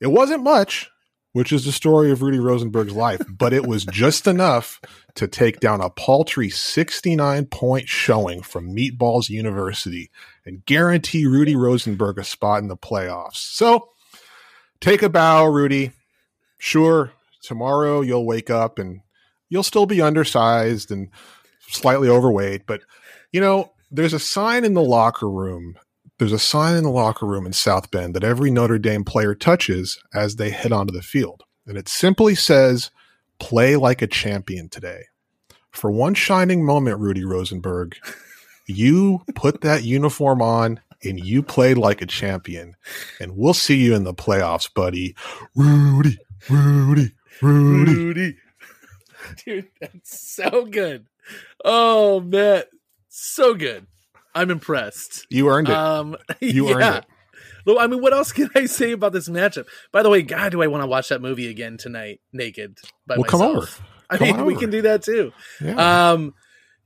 It 0.00 0.08
wasn't 0.08 0.44
much, 0.44 0.90
which 1.32 1.52
is 1.52 1.64
the 1.64 1.72
story 1.72 2.10
of 2.10 2.22
Rudy 2.22 2.38
Rosenberg's 2.38 2.92
life, 2.92 3.22
but 3.28 3.52
it 3.52 3.66
was 3.66 3.84
just 3.86 4.26
enough 4.26 4.80
to 5.14 5.26
take 5.26 5.58
down 5.60 5.80
a 5.80 5.90
paltry 5.90 6.50
69 6.50 7.46
point 7.46 7.88
showing 7.88 8.42
from 8.42 8.74
Meatballs 8.74 9.28
University 9.28 10.10
and 10.44 10.64
guarantee 10.66 11.26
Rudy 11.26 11.56
Rosenberg 11.56 12.18
a 12.18 12.24
spot 12.24 12.62
in 12.62 12.68
the 12.68 12.76
playoffs. 12.76 13.36
So 13.36 13.90
take 14.80 15.02
a 15.02 15.08
bow, 15.08 15.46
Rudy. 15.46 15.92
Sure, 16.58 17.12
tomorrow 17.42 18.00
you'll 18.00 18.26
wake 18.26 18.50
up 18.50 18.78
and 18.78 19.00
you'll 19.48 19.62
still 19.62 19.86
be 19.86 20.02
undersized 20.02 20.90
and 20.90 21.08
slightly 21.68 22.08
overweight, 22.08 22.66
but 22.66 22.82
you 23.32 23.40
know, 23.40 23.72
there's 23.90 24.12
a 24.12 24.18
sign 24.18 24.64
in 24.64 24.74
the 24.74 24.82
locker 24.82 25.30
room. 25.30 25.78
There's 26.18 26.32
a 26.32 26.38
sign 26.38 26.76
in 26.76 26.84
the 26.84 26.90
locker 26.90 27.26
room 27.26 27.46
in 27.46 27.52
South 27.52 27.90
Bend 27.90 28.14
that 28.14 28.24
every 28.24 28.50
Notre 28.50 28.78
Dame 28.78 29.04
player 29.04 29.34
touches 29.34 29.98
as 30.12 30.36
they 30.36 30.50
head 30.50 30.72
onto 30.72 30.92
the 30.92 31.02
field. 31.02 31.44
And 31.66 31.76
it 31.76 31.88
simply 31.88 32.34
says, 32.34 32.90
play 33.38 33.76
like 33.76 34.02
a 34.02 34.06
champion 34.06 34.68
today. 34.68 35.04
For 35.70 35.90
one 35.90 36.14
shining 36.14 36.64
moment, 36.64 36.98
Rudy 36.98 37.24
Rosenberg, 37.24 37.96
you 38.66 39.22
put 39.34 39.60
that 39.60 39.84
uniform 39.84 40.42
on 40.42 40.80
and 41.04 41.20
you 41.20 41.42
played 41.42 41.78
like 41.78 42.02
a 42.02 42.06
champion. 42.06 42.74
And 43.20 43.36
we'll 43.36 43.54
see 43.54 43.76
you 43.76 43.94
in 43.94 44.04
the 44.04 44.14
playoffs, 44.14 44.72
buddy. 44.72 45.14
Rudy, 45.54 46.18
Rudy, 46.48 47.12
Rudy. 47.40 47.94
Rudy. 47.94 48.36
Dude, 49.44 49.68
that's 49.80 50.18
so 50.18 50.64
good. 50.64 51.06
Oh 51.64 52.20
man, 52.20 52.64
so 53.20 53.54
good. 53.54 53.86
I'm 54.34 54.50
impressed. 54.50 55.26
You 55.30 55.48
earned 55.48 55.68
it. 55.68 55.74
Um, 55.74 56.16
You 56.40 56.70
earned 56.72 56.96
it. 56.98 57.04
Well, 57.66 57.78
I 57.78 57.86
mean, 57.86 58.00
what 58.00 58.12
else 58.14 58.32
can 58.32 58.48
I 58.54 58.66
say 58.66 58.92
about 58.92 59.12
this 59.12 59.28
matchup? 59.28 59.66
By 59.92 60.02
the 60.02 60.08
way, 60.10 60.22
God, 60.22 60.52
do 60.52 60.62
I 60.62 60.68
want 60.68 60.82
to 60.82 60.86
watch 60.86 61.08
that 61.08 61.20
movie 61.20 61.48
again 61.48 61.76
tonight, 61.76 62.20
naked 62.32 62.78
by 63.06 63.16
Well, 63.16 63.24
come 63.24 63.40
myself? 63.40 63.56
over. 63.56 63.88
I 64.10 64.16
Come 64.16 64.26
mean, 64.28 64.36
on 64.40 64.46
we 64.46 64.56
can 64.56 64.70
do 64.70 64.82
that 64.82 65.02
too. 65.02 65.32
Yeah. 65.60 66.10
Um, 66.12 66.34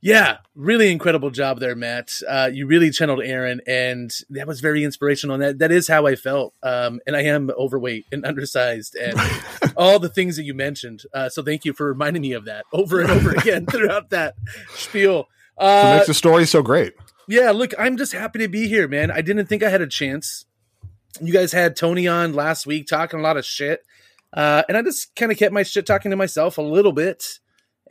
yeah, 0.01 0.39
really 0.57 0.91
incredible 0.91 1.31
job 1.31 1.61
there, 1.61 1.77
Matt. 1.77 2.11
Uh, 2.29 2.51
you 2.53 2.67
really 2.67 2.91
channeled 2.91 3.21
Aaron, 3.23 3.61
and 3.69 4.11
that 4.31 4.49
was 4.49 4.61
very 4.61 4.83
inspirational. 4.83 5.35
And 5.35 5.43
that 5.45 5.59
that 5.61 5.71
is 5.71 5.87
how 5.87 6.07
I 6.07 6.17
felt. 6.17 6.55
Um, 6.65 6.99
and 7.07 7.15
I 7.15 7.23
am 7.23 7.51
overweight 7.57 8.07
and 8.11 8.27
undersized, 8.27 8.97
and 8.97 9.15
all 9.77 10.01
the 10.01 10.09
things 10.09 10.35
that 10.37 10.43
you 10.43 10.55
mentioned. 10.55 11.03
Uh, 11.15 11.29
so 11.29 11.45
thank 11.45 11.65
you 11.65 11.73
for 11.73 11.87
reminding 11.87 12.23
me 12.23 12.33
of 12.33 12.47
that 12.47 12.65
over 12.73 13.01
and 13.01 13.13
over 13.13 13.31
again 13.31 13.67
throughout 13.67 14.11
that 14.11 14.35
spiel. 14.75 15.29
What 15.57 15.67
Uh, 15.67 15.95
makes 15.97 16.07
the 16.07 16.15
story 16.15 16.47
so 16.47 16.63
great. 16.63 16.95
yeah, 17.29 17.51
look, 17.51 17.73
I'm 17.79 17.97
just 17.97 18.13
happy 18.13 18.39
to 18.41 18.49
be 18.49 18.69
here, 18.69 18.89
man. 18.89 19.11
I 19.11 19.21
didn't 19.21 19.47
think 19.47 19.63
I 19.63 19.69
had 19.71 19.81
a 19.83 19.87
chance. 19.87 20.45
You 21.21 21.33
guys 21.33 21.53
had 21.53 21.77
Tony 21.77 22.09
on 22.09 22.33
last 22.33 22.67
week 22.67 22.87
talking 22.87 23.21
a 23.21 23.23
lot 23.23 23.37
of 23.37 23.45
shit. 23.45 23.85
Uh, 24.33 24.63
and 24.67 24.77
I 24.79 24.83
just 24.83 25.15
kind 25.15 25.31
of 25.31 25.37
kept 25.39 25.53
my 25.53 25.63
shit 25.63 25.85
talking 25.87 26.11
to 26.11 26.17
myself 26.17 26.57
a 26.59 26.63
little 26.63 26.93
bit. 26.93 27.39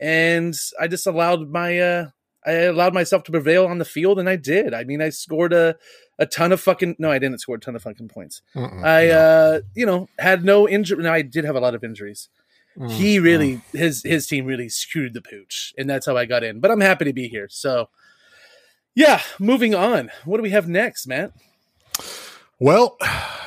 And 0.00 0.54
I 0.80 0.88
just 0.88 1.06
allowed 1.06 1.48
my 1.50 1.78
uh 1.78 2.06
I 2.44 2.52
allowed 2.62 2.92
myself 2.94 3.22
to 3.24 3.30
prevail 3.30 3.66
on 3.66 3.78
the 3.78 3.84
field 3.84 4.18
and 4.18 4.28
I 4.28 4.34
did. 4.34 4.74
I 4.74 4.82
mean, 4.82 5.00
I 5.00 5.10
scored 5.10 5.52
a 5.52 5.76
a 6.18 6.26
ton 6.26 6.50
of 6.50 6.60
fucking 6.60 6.96
no, 6.98 7.10
I 7.12 7.20
didn't 7.20 7.38
score 7.38 7.54
a 7.56 7.60
ton 7.60 7.76
of 7.76 7.82
fucking 7.82 8.08
points. 8.08 8.42
Mm-mm, 8.56 8.84
I 8.84 9.06
no. 9.06 9.14
uh 9.18 9.60
you 9.76 9.86
know, 9.86 10.08
had 10.18 10.44
no 10.44 10.68
injury. 10.68 11.02
No, 11.04 11.12
I 11.12 11.22
did 11.22 11.44
have 11.44 11.54
a 11.54 11.60
lot 11.60 11.76
of 11.76 11.84
injuries. 11.84 12.28
Mm, 12.78 12.90
He 12.90 13.18
really 13.18 13.60
his 13.72 14.02
his 14.02 14.26
team 14.26 14.46
really 14.46 14.68
screwed 14.68 15.14
the 15.14 15.20
pooch, 15.20 15.74
and 15.76 15.88
that's 15.88 16.06
how 16.06 16.16
I 16.16 16.24
got 16.24 16.44
in. 16.44 16.60
But 16.60 16.70
I'm 16.70 16.80
happy 16.80 17.04
to 17.04 17.12
be 17.12 17.28
here. 17.28 17.48
So 17.50 17.88
yeah, 18.94 19.20
moving 19.38 19.74
on. 19.74 20.10
What 20.24 20.36
do 20.38 20.42
we 20.42 20.50
have 20.50 20.68
next, 20.68 21.06
Matt? 21.06 21.32
Well, 22.58 22.96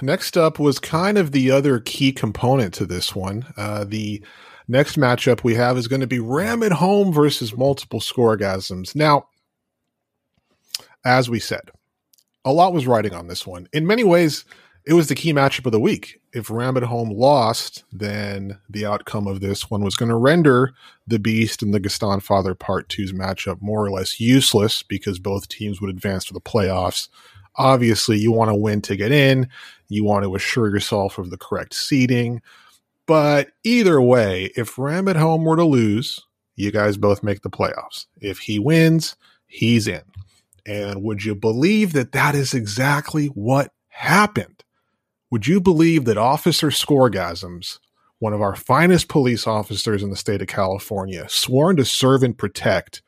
next 0.01 0.35
up 0.37 0.59
was 0.59 0.77
kind 0.79 1.17
of 1.17 1.31
the 1.31 1.51
other 1.51 1.79
key 1.79 2.11
component 2.11 2.73
to 2.75 2.85
this 2.85 3.15
one. 3.15 3.45
Uh, 3.55 3.85
the 3.85 4.23
next 4.67 4.97
matchup 4.97 5.43
we 5.43 5.55
have 5.55 5.77
is 5.77 5.87
going 5.87 6.01
to 6.01 6.07
be 6.07 6.19
RAM 6.19 6.61
It 6.63 6.73
Home 6.73 7.13
versus 7.13 7.55
multiple 7.55 7.99
scoregasms. 8.01 8.95
Now, 8.95 9.27
as 11.05 11.29
we 11.29 11.39
said, 11.39 11.71
a 12.43 12.51
lot 12.51 12.73
was 12.73 12.87
riding 12.87 13.13
on 13.13 13.27
this 13.27 13.47
one. 13.47 13.69
In 13.71 13.87
many 13.87 14.03
ways, 14.03 14.43
it 14.85 14.93
was 14.93 15.07
the 15.07 15.15
key 15.15 15.33
matchup 15.33 15.65
of 15.65 15.71
the 15.71 15.79
week. 15.79 16.21
If 16.33 16.49
RAM 16.51 16.77
It 16.77 16.83
Home 16.83 17.09
lost, 17.09 17.83
then 17.91 18.59
the 18.69 18.85
outcome 18.85 19.25
of 19.25 19.41
this 19.41 19.69
one 19.69 19.83
was 19.83 19.95
going 19.95 20.09
to 20.09 20.15
render 20.15 20.73
the 21.07 21.17
Beast 21.17 21.63
and 21.63 21.73
the 21.73 21.79
Gastonfather 21.79 22.57
Part 22.57 22.87
2's 22.89 23.11
matchup 23.11 23.61
more 23.61 23.83
or 23.83 23.89
less 23.89 24.19
useless 24.19 24.83
because 24.83 25.17
both 25.17 25.47
teams 25.47 25.81
would 25.81 25.89
advance 25.89 26.25
to 26.25 26.33
the 26.33 26.41
playoffs. 26.41 27.09
Obviously 27.55 28.17
you 28.17 28.31
want 28.31 28.49
to 28.49 28.55
win 28.55 28.81
to 28.81 28.95
get 28.95 29.11
in. 29.11 29.49
You 29.87 30.03
want 30.03 30.23
to 30.23 30.35
assure 30.35 30.69
yourself 30.69 31.17
of 31.17 31.29
the 31.29 31.37
correct 31.37 31.73
seeding. 31.73 32.41
but 33.07 33.49
either 33.63 34.01
way 34.01 34.51
if 34.55 34.77
RAM 34.77 35.07
It 35.07 35.15
Home 35.15 35.43
were 35.45 35.55
to 35.55 35.63
lose 35.63 36.25
you 36.55 36.71
guys 36.71 36.97
both 36.97 37.21
make 37.23 37.41
the 37.41 37.49
playoffs. 37.49 38.05
If 38.21 38.39
he 38.39 38.59
wins 38.59 39.15
he's 39.47 39.87
in. 39.87 40.01
And 40.65 41.03
would 41.03 41.23
you 41.23 41.35
believe 41.35 41.93
that 41.93 42.11
that 42.13 42.35
is 42.35 42.53
exactly 42.53 43.27
what 43.27 43.71
happened 43.87 44.63
would 45.35 45.47
you 45.47 45.59
believe 45.59 46.05
that 46.05 46.17
officer 46.17 46.69
scoregasms 46.69 47.79
one 48.19 48.31
of 48.31 48.41
our 48.41 48.55
finest 48.55 49.09
police 49.09 49.45
officers 49.45 50.01
in 50.01 50.09
the 50.09 50.15
state 50.15 50.41
of 50.41 50.47
california 50.47 51.27
sworn 51.27 51.75
to 51.75 51.83
serve 51.83 52.23
and 52.23 52.37
protect 52.37 53.01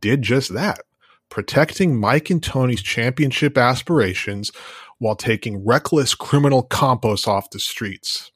did 0.00 0.22
just 0.22 0.54
that 0.54 0.80
protecting 1.28 1.98
Mike 1.98 2.30
and 2.30 2.42
Tony's 2.42 2.80
championship 2.80 3.58
aspirations 3.58 4.52
while 4.98 5.16
taking 5.16 5.64
reckless 5.64 6.14
criminal 6.14 6.62
Campos 6.62 7.26
off 7.26 7.50
the 7.50 7.58
streets. 7.58 8.30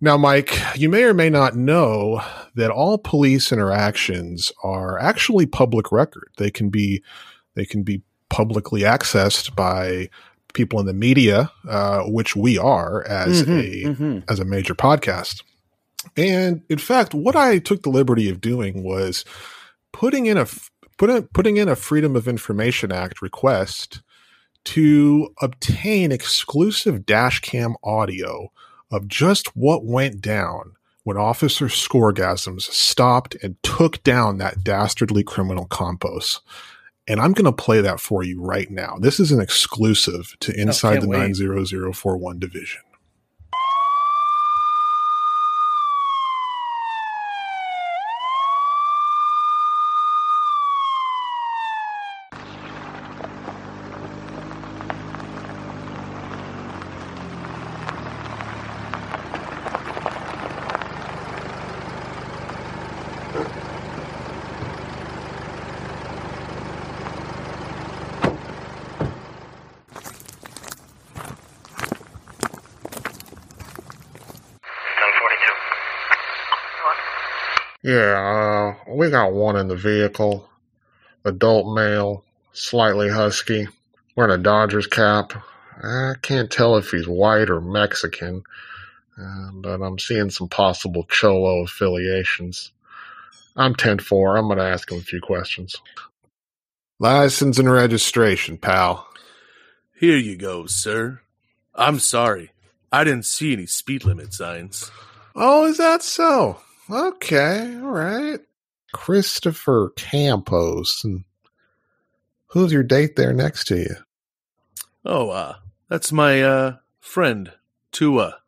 Now, 0.00 0.16
Mike, 0.16 0.58
you 0.76 0.88
may 0.88 1.04
or 1.04 1.14
may 1.14 1.30
not 1.30 1.56
know 1.56 2.20
that 2.54 2.70
all 2.70 2.98
police 2.98 3.52
interactions 3.52 4.50
are 4.64 4.98
actually 4.98 5.46
public 5.46 5.92
record. 5.92 6.30
They 6.36 6.50
can 6.50 6.68
be 6.68 7.02
they 7.54 7.64
can 7.64 7.84
be 7.84 8.02
publicly 8.28 8.82
accessed 8.82 9.54
by 9.54 10.10
people 10.54 10.80
in 10.80 10.86
the 10.86 10.94
media, 10.94 11.52
uh, 11.68 12.02
which 12.04 12.34
we 12.36 12.58
are 12.58 13.06
as 13.06 13.42
a 13.48 14.22
as 14.28 14.40
a 14.40 14.44
major 14.44 14.74
podcast. 14.74 15.42
And 16.16 16.62
in 16.68 16.78
fact, 16.78 17.14
what 17.14 17.36
I 17.36 17.58
took 17.58 17.82
the 17.82 17.90
liberty 17.90 18.28
of 18.28 18.40
doing 18.40 18.82
was 18.82 19.24
putting 19.92 20.26
in 20.26 20.36
a 20.38 20.46
put 20.96 21.10
a, 21.10 21.22
putting 21.22 21.56
in 21.56 21.68
a 21.68 21.76
Freedom 21.76 22.16
of 22.16 22.28
Information 22.28 22.92
Act 22.92 23.22
request 23.22 24.02
to 24.64 25.34
obtain 25.40 26.12
exclusive 26.12 27.06
dash 27.06 27.40
cam 27.40 27.76
audio 27.82 28.52
of 28.90 29.08
just 29.08 29.56
what 29.56 29.84
went 29.84 30.20
down 30.20 30.72
when 31.04 31.16
Officer 31.16 31.66
Scoregasms 31.66 32.62
stopped 32.62 33.34
and 33.42 33.56
took 33.62 34.02
down 34.02 34.38
that 34.38 34.62
dastardly 34.62 35.22
criminal 35.22 35.66
Campos. 35.66 36.40
And 37.08 37.20
I'm 37.20 37.32
going 37.32 37.46
to 37.46 37.52
play 37.52 37.80
that 37.80 38.00
for 38.00 38.22
you 38.22 38.40
right 38.40 38.70
now. 38.70 38.96
This 39.00 39.18
is 39.18 39.32
an 39.32 39.40
exclusive 39.40 40.36
to 40.40 40.52
oh, 40.52 40.60
Inside 40.60 40.92
can't 40.92 41.02
the 41.04 41.08
wait. 41.08 41.18
90041 41.18 42.38
division. 42.38 42.82
Yeah, 77.88 78.74
uh, 78.86 78.92
we 78.94 79.08
got 79.08 79.32
one 79.32 79.56
in 79.56 79.68
the 79.68 79.74
vehicle. 79.74 80.46
Adult 81.24 81.74
male, 81.74 82.22
slightly 82.52 83.08
husky. 83.08 83.66
wearing 84.14 84.38
a 84.38 84.42
Dodgers 84.42 84.86
cap. 84.86 85.32
I 85.82 86.12
can't 86.20 86.50
tell 86.50 86.76
if 86.76 86.90
he's 86.90 87.08
white 87.08 87.48
or 87.48 87.62
Mexican, 87.62 88.42
uh, 89.18 89.52
but 89.54 89.80
I'm 89.80 89.98
seeing 89.98 90.28
some 90.28 90.50
possible 90.50 91.04
Cholo 91.04 91.62
affiliations. 91.62 92.72
I'm 93.56 93.74
10 93.74 94.00
4. 94.00 94.36
I'm 94.36 94.48
going 94.48 94.58
to 94.58 94.64
ask 94.64 94.92
him 94.92 94.98
a 94.98 95.00
few 95.00 95.22
questions. 95.22 95.74
License 96.98 97.58
and 97.58 97.72
registration, 97.72 98.58
pal. 98.58 99.08
Here 99.98 100.18
you 100.18 100.36
go, 100.36 100.66
sir. 100.66 101.22
I'm 101.74 102.00
sorry. 102.00 102.50
I 102.92 103.04
didn't 103.04 103.24
see 103.24 103.54
any 103.54 103.64
speed 103.64 104.04
limit 104.04 104.34
signs. 104.34 104.90
Oh, 105.34 105.64
is 105.64 105.78
that 105.78 106.02
so? 106.02 106.60
Okay, 106.90 107.76
all 107.82 107.90
right. 107.90 108.40
Christopher 108.92 109.92
Campos. 109.96 111.02
And 111.04 111.24
who's 112.46 112.72
your 112.72 112.82
date 112.82 113.16
there 113.16 113.32
next 113.32 113.66
to 113.66 113.76
you? 113.76 113.96
Oh, 115.04 115.30
uh, 115.30 115.56
that's 115.88 116.12
my, 116.12 116.42
uh, 116.42 116.76
friend, 117.00 117.52
Tua. 117.92 118.38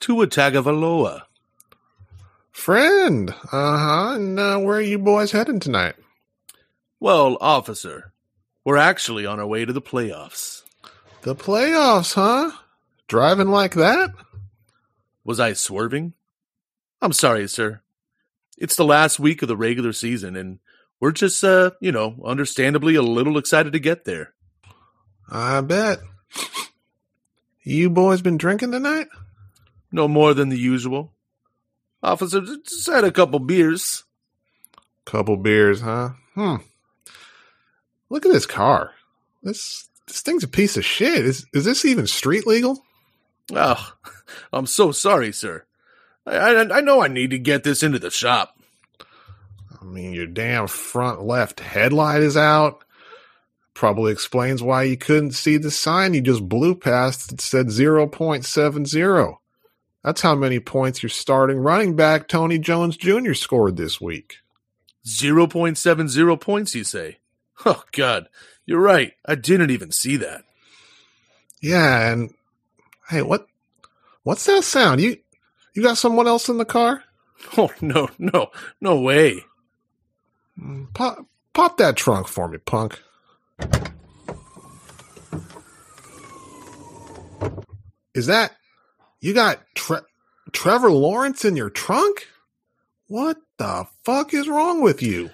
Tua 0.00 0.26
Tagovailoa. 0.26 1.22
Friend. 2.50 3.30
Uh 3.30 3.78
huh. 3.78 4.12
And 4.14 4.38
uh, 4.38 4.58
where 4.58 4.78
are 4.78 4.82
you 4.82 4.98
boys 4.98 5.32
heading 5.32 5.60
tonight? 5.60 5.94
Well, 7.00 7.36
officer, 7.40 8.12
we're 8.64 8.76
actually 8.76 9.26
on 9.26 9.40
our 9.40 9.46
way 9.46 9.64
to 9.64 9.72
the 9.72 9.82
playoffs. 9.82 10.62
The 11.22 11.34
playoffs, 11.34 12.14
huh? 12.14 12.52
Driving 13.08 13.48
like 13.48 13.74
that? 13.74 14.12
Was 15.24 15.40
I 15.40 15.54
swerving? 15.54 16.12
I'm 17.04 17.12
sorry, 17.12 17.46
sir. 17.48 17.82
It's 18.56 18.76
the 18.76 18.84
last 18.84 19.20
week 19.20 19.42
of 19.42 19.48
the 19.48 19.58
regular 19.58 19.92
season, 19.92 20.36
and 20.36 20.58
we're 21.00 21.12
just, 21.12 21.44
uh, 21.44 21.72
you 21.78 21.92
know, 21.92 22.16
understandably 22.24 22.94
a 22.94 23.02
little 23.02 23.36
excited 23.36 23.74
to 23.74 23.78
get 23.78 24.06
there. 24.06 24.32
I 25.28 25.60
bet. 25.60 25.98
You 27.62 27.90
boys 27.90 28.22
been 28.22 28.38
drinking 28.38 28.72
tonight? 28.72 29.08
No 29.92 30.08
more 30.08 30.32
than 30.32 30.48
the 30.48 30.58
usual. 30.58 31.12
Officer, 32.02 32.40
just 32.40 32.88
had 32.88 33.04
a 33.04 33.12
couple 33.12 33.38
beers. 33.38 34.04
Couple 35.04 35.36
beers, 35.36 35.82
huh? 35.82 36.12
Hmm. 36.34 36.56
Look 38.08 38.24
at 38.24 38.32
this 38.32 38.46
car. 38.46 38.92
This 39.42 39.90
this 40.06 40.22
thing's 40.22 40.44
a 40.44 40.48
piece 40.48 40.78
of 40.78 40.86
shit. 40.86 41.26
Is 41.26 41.44
is 41.52 41.66
this 41.66 41.84
even 41.84 42.06
street 42.06 42.46
legal? 42.46 42.82
Oh, 43.52 43.92
I'm 44.54 44.66
so 44.66 44.90
sorry, 44.90 45.30
sir. 45.30 45.66
I, 46.26 46.36
I, 46.36 46.78
I 46.78 46.80
know 46.80 47.02
I 47.02 47.08
need 47.08 47.30
to 47.30 47.38
get 47.38 47.64
this 47.64 47.82
into 47.82 47.98
the 47.98 48.10
shop. 48.10 48.58
I 49.80 49.84
mean, 49.84 50.12
your 50.12 50.26
damn 50.26 50.66
front 50.66 51.22
left 51.22 51.60
headlight 51.60 52.22
is 52.22 52.36
out. 52.36 52.84
Probably 53.74 54.12
explains 54.12 54.62
why 54.62 54.84
you 54.84 54.96
couldn't 54.96 55.32
see 55.32 55.56
the 55.56 55.70
sign 55.70 56.14
you 56.14 56.20
just 56.20 56.48
blew 56.48 56.74
past 56.74 57.30
that 57.30 57.40
said 57.40 57.66
0.70. 57.66 59.36
That's 60.02 60.20
how 60.20 60.34
many 60.34 60.60
points 60.60 61.02
your 61.02 61.10
starting 61.10 61.58
running 61.58 61.96
back, 61.96 62.28
Tony 62.28 62.58
Jones 62.58 62.96
Jr., 62.96 63.34
scored 63.34 63.76
this 63.76 64.00
week. 64.00 64.36
0.70 65.06 66.40
points, 66.40 66.74
you 66.74 66.84
say? 66.84 67.18
Oh, 67.66 67.84
God. 67.92 68.28
You're 68.66 68.80
right. 68.80 69.12
I 69.26 69.34
didn't 69.34 69.70
even 69.70 69.90
see 69.92 70.16
that. 70.16 70.44
Yeah, 71.60 72.12
and 72.12 72.34
hey, 73.08 73.22
what 73.22 73.46
what's 74.22 74.44
that 74.46 74.64
sound? 74.64 75.00
You 75.00 75.16
you 75.74 75.82
got 75.82 75.98
someone 75.98 76.26
else 76.26 76.48
in 76.48 76.58
the 76.58 76.64
car? 76.64 77.02
Oh, 77.58 77.70
no, 77.82 78.08
no, 78.18 78.50
no 78.80 79.00
way. 79.00 79.44
Pop 80.94 81.26
pop 81.52 81.76
that 81.76 81.94
trunk 81.94 82.26
for 82.26 82.48
me, 82.48 82.56
punk. 82.56 83.02
Is 88.14 88.26
that 88.26 88.52
you 89.20 89.34
got 89.34 89.60
Tre- 89.74 90.06
Trevor 90.52 90.90
Lawrence 90.90 91.44
in 91.44 91.56
your 91.56 91.70
trunk? 91.70 92.28
What 93.08 93.38
the 93.58 93.86
fuck 94.04 94.32
is 94.32 94.48
wrong 94.48 94.80
with 94.80 95.02
you? 95.02 95.30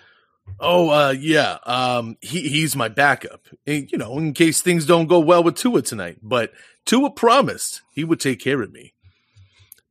Oh, 0.58 0.88
uh, 0.90 1.10
yeah. 1.10 1.58
Um, 1.64 2.16
he, 2.20 2.48
he's 2.48 2.74
my 2.74 2.88
backup, 2.88 3.46
and, 3.66 3.90
you 3.92 3.98
know, 3.98 4.18
in 4.18 4.32
case 4.32 4.60
things 4.60 4.84
don't 4.84 5.06
go 5.06 5.20
well 5.20 5.44
with 5.44 5.56
Tua 5.56 5.82
tonight. 5.82 6.18
But 6.22 6.52
Tua 6.84 7.10
promised 7.10 7.82
he 7.92 8.02
would 8.04 8.20
take 8.20 8.40
care 8.40 8.60
of 8.62 8.72
me. 8.72 8.94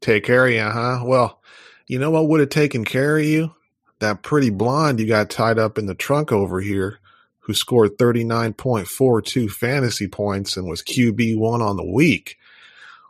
Take 0.01 0.23
care 0.23 0.47
of 0.47 0.53
you, 0.53 0.62
huh? 0.62 1.01
Well, 1.03 1.41
you 1.88 1.99
know 1.99 2.12
what 2.12 2.27
would 2.27 2.39
have 2.39 2.49
taken 2.49 2.85
care 2.85 3.17
of 3.17 3.25
you? 3.25 3.53
That 3.99 4.23
pretty 4.23 4.49
blonde 4.49 4.99
you 4.99 5.07
got 5.07 5.29
tied 5.29 5.59
up 5.59 5.77
in 5.77 5.85
the 5.85 5.95
trunk 5.95 6.31
over 6.31 6.62
here, 6.62 6.99
who 7.39 7.53
scored 7.53 7.97
39.42 7.97 9.49
fantasy 9.49 10.07
points 10.07 10.55
and 10.55 10.67
was 10.67 10.81
QB1 10.83 11.62
on 11.62 11.75
the 11.75 11.91
week. 11.91 12.38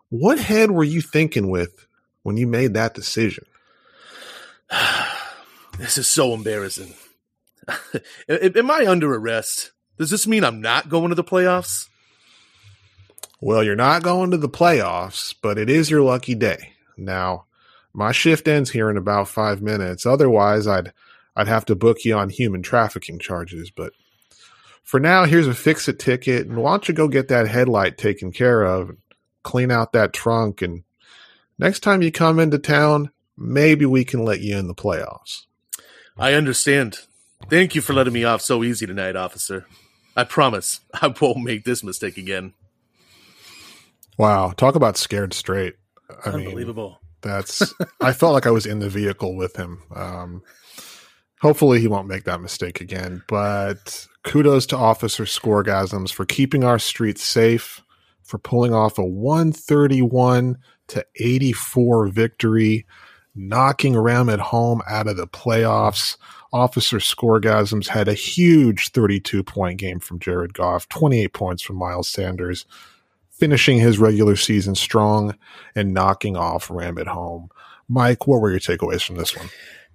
What 0.10 0.40
head 0.40 0.72
were 0.72 0.84
you 0.84 1.02
thinking 1.02 1.50
with 1.50 1.86
when 2.24 2.38
you 2.38 2.48
made 2.48 2.74
that 2.74 2.96
decision? 2.96 3.46
this 5.78 5.98
is 5.98 6.08
so 6.08 6.34
embarrassing. 6.34 6.96
Am 8.30 8.72
I 8.72 8.88
under 8.88 9.14
arrest? 9.14 9.72
Does 10.00 10.10
this 10.10 10.26
mean 10.26 10.44
I'm 10.44 10.62
not 10.62 10.90
going 10.90 11.10
to 11.10 11.16
the 11.16 11.24
playoffs? 11.24 11.88
Well, 13.42 13.64
you're 13.64 13.76
not 13.76 14.02
going 14.02 14.32
to 14.32 14.38
the 14.38 14.50
playoffs, 14.50 15.36
but 15.42 15.58
it 15.58 15.70
is 15.70 15.92
your 15.92 16.02
lucky 16.02 16.34
day. 16.34 16.74
Now, 17.06 17.46
my 17.94 18.12
shift 18.12 18.48
ends 18.48 18.70
here 18.70 18.90
in 18.90 18.98
about 18.98 19.28
five 19.28 19.62
minutes. 19.62 20.06
Otherwise, 20.06 20.68
I'd 20.68 20.94
I'd 21.36 21.48
have 21.48 21.66
to 21.66 21.76
book 21.76 22.04
you 22.06 22.16
on 22.16 22.30
human 22.30 22.62
trafficking 22.62 23.20
charges. 23.20 23.72
But 23.72 23.94
for 24.84 25.00
now, 25.00 25.26
here's 25.26 25.48
a 25.48 25.54
fix 25.54 25.88
it 25.88 26.00
ticket, 26.00 26.48
and 26.48 26.58
why 26.58 26.72
don't 26.72 26.88
you 26.88 26.94
go 26.94 27.08
get 27.08 27.28
that 27.30 27.48
headlight 27.48 27.98
taken 27.98 28.32
care 28.32 28.64
of, 28.64 28.92
clean 29.44 29.72
out 29.72 29.94
that 29.94 30.14
trunk, 30.14 30.62
and 30.62 30.84
next 31.58 31.82
time 31.82 32.02
you 32.02 32.12
come 32.12 32.40
into 32.40 32.60
town, 32.60 33.12
maybe 33.38 33.86
we 33.86 34.04
can 34.04 34.26
let 34.26 34.42
you 34.42 34.58
in 34.58 34.68
the 34.68 34.76
playoffs. 34.76 35.46
I 36.18 36.34
understand. 36.34 37.00
Thank 37.50 37.74
you 37.76 37.82
for 37.82 37.94
letting 37.94 38.14
me 38.14 38.26
off 38.26 38.42
so 38.42 38.64
easy 38.64 38.86
tonight, 38.86 39.16
officer. 39.16 39.66
I 40.16 40.26
promise 40.26 40.82
I 41.02 41.14
won't 41.22 41.44
make 41.44 41.64
this 41.64 41.84
mistake 41.84 42.18
again. 42.18 42.54
Wow, 44.18 44.52
talk 44.52 44.76
about 44.76 44.98
scared 44.98 45.34
straight. 45.34 45.76
I 46.26 46.30
Unbelievable. 46.30 47.00
Mean, 47.02 47.10
that's 47.22 47.74
I 48.02 48.14
felt 48.14 48.34
like 48.34 48.48
I 48.48 48.52
was 48.52 48.66
in 48.66 48.80
the 48.80 48.90
vehicle 48.90 49.36
with 49.36 49.56
him. 49.56 49.84
Um, 49.96 50.42
hopefully 51.42 51.80
he 51.80 51.88
won't 51.88 52.08
make 52.08 52.24
that 52.26 52.42
mistake 52.42 52.82
again. 52.82 53.24
But 53.28 54.08
kudos 54.24 54.66
to 54.68 54.78
Officer 54.78 55.24
Scoregasms 55.24 56.12
for 56.12 56.26
keeping 56.26 56.64
our 56.64 56.80
streets 56.80 57.24
safe, 57.24 57.82
for 58.24 58.38
pulling 58.38 58.74
off 58.74 58.98
a 58.98 59.06
131 59.06 60.58
to 60.90 61.06
84 61.16 62.08
victory, 62.08 62.86
knocking 63.36 63.98
RAM 63.98 64.30
It 64.30 64.40
Home 64.40 64.82
out 64.88 65.08
of 65.08 65.18
the 65.18 65.28
playoffs. 65.28 66.18
Officer 66.52 66.98
Scoregasms 66.98 67.88
had 67.90 68.08
a 68.08 68.14
huge 68.14 68.90
32 68.90 69.44
point 69.44 69.78
game 69.78 70.00
from 70.00 70.20
Jared 70.20 70.54
Goff, 70.54 70.90
28 70.90 71.34
points 71.34 71.62
from 71.62 71.76
Miles 71.76 72.10
Sanders, 72.10 72.66
finishing 73.40 73.80
his 73.80 73.98
regular 73.98 74.36
season 74.36 74.76
strong 74.76 75.36
and 75.76 75.94
knocking 75.94 76.38
off 76.38 76.70
RAM 76.70 76.98
It 76.98 77.08
Home. 77.08 77.50
Mike, 77.88 78.28
what 78.28 78.42
were 78.42 78.52
your 78.52 78.60
takeaways 78.60 79.04
from 79.04 79.16
this 79.16 79.36
one? 79.36 79.50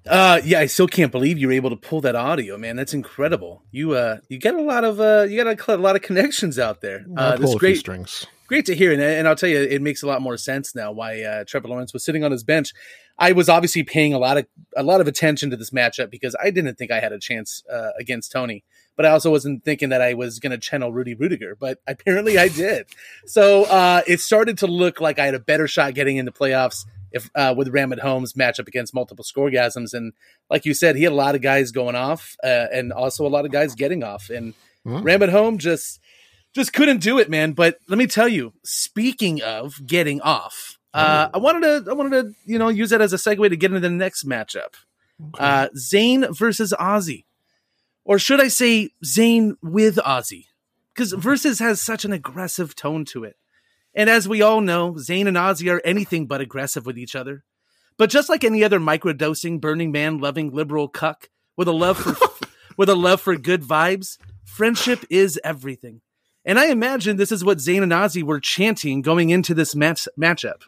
Uh, 0.06 0.40
yeah, 0.44 0.58
I 0.60 0.66
still 0.66 0.88
can't 0.88 1.12
believe 1.12 1.38
you 1.38 1.46
were 1.46 1.52
able 1.52 1.70
to 1.70 1.76
pull 1.76 2.00
that 2.02 2.14
audio, 2.14 2.58
man. 2.58 2.76
That's 2.76 2.92
incredible. 2.92 3.62
You 3.70 3.92
uh, 3.92 4.18
you 4.28 4.38
got 4.38 4.54
a 4.54 4.62
lot 4.62 4.84
of 4.84 5.00
uh, 5.00 5.26
you 5.28 5.42
got 5.42 5.68
a, 5.68 5.74
a 5.74 5.78
lot 5.78 5.96
of 5.96 6.02
connections 6.02 6.58
out 6.58 6.82
there. 6.82 7.06
Uh, 7.16 7.36
that's 7.36 7.54
great. 7.54 7.78
strings. 7.78 8.26
Great 8.46 8.66
to 8.66 8.74
hear, 8.74 8.92
and, 8.92 9.00
and 9.00 9.26
I'll 9.26 9.36
tell 9.36 9.48
you, 9.48 9.62
it 9.62 9.80
makes 9.80 10.02
a 10.02 10.06
lot 10.06 10.20
more 10.20 10.36
sense 10.36 10.74
now 10.74 10.92
why 10.92 11.22
uh, 11.22 11.44
Trevor 11.48 11.68
Lawrence 11.68 11.94
was 11.94 12.04
sitting 12.04 12.22
on 12.22 12.30
his 12.30 12.44
bench. 12.44 12.74
I 13.18 13.32
was 13.32 13.48
obviously 13.48 13.82
paying 13.82 14.12
a 14.12 14.18
lot 14.18 14.36
of 14.36 14.46
a 14.76 14.82
lot 14.82 15.00
of 15.00 15.06
attention 15.06 15.48
to 15.50 15.56
this 15.56 15.70
matchup 15.70 16.10
because 16.10 16.36
I 16.42 16.50
didn't 16.50 16.76
think 16.76 16.90
I 16.90 17.00
had 17.00 17.12
a 17.12 17.18
chance 17.18 17.62
uh, 17.72 17.90
against 17.98 18.30
Tony, 18.30 18.62
but 18.96 19.06
I 19.06 19.10
also 19.10 19.30
wasn't 19.30 19.64
thinking 19.64 19.88
that 19.90 20.00
I 20.00 20.14
was 20.14 20.38
going 20.38 20.52
to 20.52 20.58
channel 20.58 20.92
Rudy 20.92 21.14
Ruettiger, 21.14 21.54
but 21.58 21.78
apparently 21.86 22.38
I 22.38 22.48
did. 22.48 22.86
so 23.26 23.64
uh, 23.64 24.02
it 24.06 24.20
started 24.20 24.58
to 24.58 24.66
look 24.66 25.00
like 25.00 25.18
I 25.18 25.26
had 25.26 25.34
a 25.34 25.40
better 25.40 25.66
shot 25.66 25.94
getting 25.94 26.16
into 26.16 26.32
playoffs 26.32 26.84
if 27.14 27.30
uh, 27.36 27.54
with 27.56 27.68
RAM 27.68 27.92
It 27.92 28.00
Home's 28.00 28.32
matchup 28.32 28.66
against 28.66 28.92
multiple 28.92 29.24
scoregasms, 29.24 29.94
and 29.94 30.12
like 30.50 30.64
you 30.64 30.74
said, 30.74 30.96
he 30.96 31.04
had 31.04 31.12
a 31.12 31.16
lot 31.16 31.36
of 31.36 31.42
guys 31.42 31.70
going 31.70 31.94
off, 31.94 32.36
uh, 32.42 32.66
and 32.72 32.92
also 32.92 33.24
a 33.24 33.28
lot 33.28 33.44
of 33.44 33.52
guys 33.52 33.74
getting 33.76 34.02
off, 34.02 34.30
and 34.30 34.52
mm. 34.84 35.02
Ram 35.02 35.22
at 35.22 35.28
home 35.28 35.58
just 35.58 36.00
just 36.54 36.72
couldn't 36.72 36.98
do 36.98 37.18
it, 37.18 37.30
man. 37.30 37.52
But 37.52 37.78
let 37.88 37.98
me 37.98 38.08
tell 38.08 38.28
you, 38.28 38.52
speaking 38.64 39.40
of 39.42 39.86
getting 39.86 40.20
off, 40.22 40.78
uh, 40.92 41.28
I 41.32 41.38
wanted 41.38 41.84
to, 41.84 41.90
I 41.90 41.94
wanted 41.94 42.22
to, 42.22 42.34
you 42.44 42.58
know, 42.58 42.68
use 42.68 42.90
that 42.90 43.00
as 43.00 43.12
a 43.12 43.16
segue 43.16 43.48
to 43.48 43.56
get 43.56 43.70
into 43.70 43.80
the 43.80 43.90
next 43.90 44.26
matchup. 44.26 44.74
Okay. 45.20 45.44
Uh, 45.44 45.68
Zayn 45.76 46.36
versus 46.36 46.74
Ozzy, 46.78 47.24
or 48.04 48.18
should 48.18 48.40
I 48.40 48.48
say 48.48 48.90
Zayn 49.04 49.54
with 49.62 49.96
Ozzy? 49.96 50.46
Because 50.94 51.12
mm-hmm. 51.12 51.20
versus 51.20 51.58
has 51.58 51.80
such 51.80 52.04
an 52.04 52.12
aggressive 52.12 52.74
tone 52.74 53.04
to 53.06 53.24
it. 53.24 53.36
And 53.94 54.10
as 54.10 54.28
we 54.28 54.42
all 54.42 54.60
know, 54.60 54.94
Zayn 54.94 55.28
and 55.28 55.36
Ozzy 55.36 55.72
are 55.72 55.80
anything 55.84 56.26
but 56.26 56.40
aggressive 56.40 56.84
with 56.84 56.98
each 56.98 57.14
other. 57.14 57.44
But 57.96 58.10
just 58.10 58.28
like 58.28 58.42
any 58.42 58.64
other 58.64 58.80
microdosing, 58.80 59.60
Burning 59.60 59.92
Man 59.92 60.18
loving 60.18 60.50
liberal 60.50 60.88
cuck 60.88 61.30
with 61.56 61.68
a 61.68 61.72
love 61.72 61.98
for 61.98 62.16
with 62.76 62.88
a 62.88 62.94
love 62.94 63.20
for 63.20 63.36
good 63.36 63.62
vibes, 63.62 64.18
friendship 64.44 65.04
is 65.08 65.38
everything. 65.44 66.00
And 66.44 66.58
I 66.58 66.66
imagine 66.66 67.16
this 67.16 67.32
is 67.32 67.44
what 67.44 67.58
Zayn 67.58 67.82
and 67.82 67.92
Ozzy 67.92 68.22
were 68.22 68.40
chanting 68.40 69.00
going 69.00 69.30
into 69.30 69.54
this 69.54 69.74
match 69.74 70.08
matchup. 70.20 70.62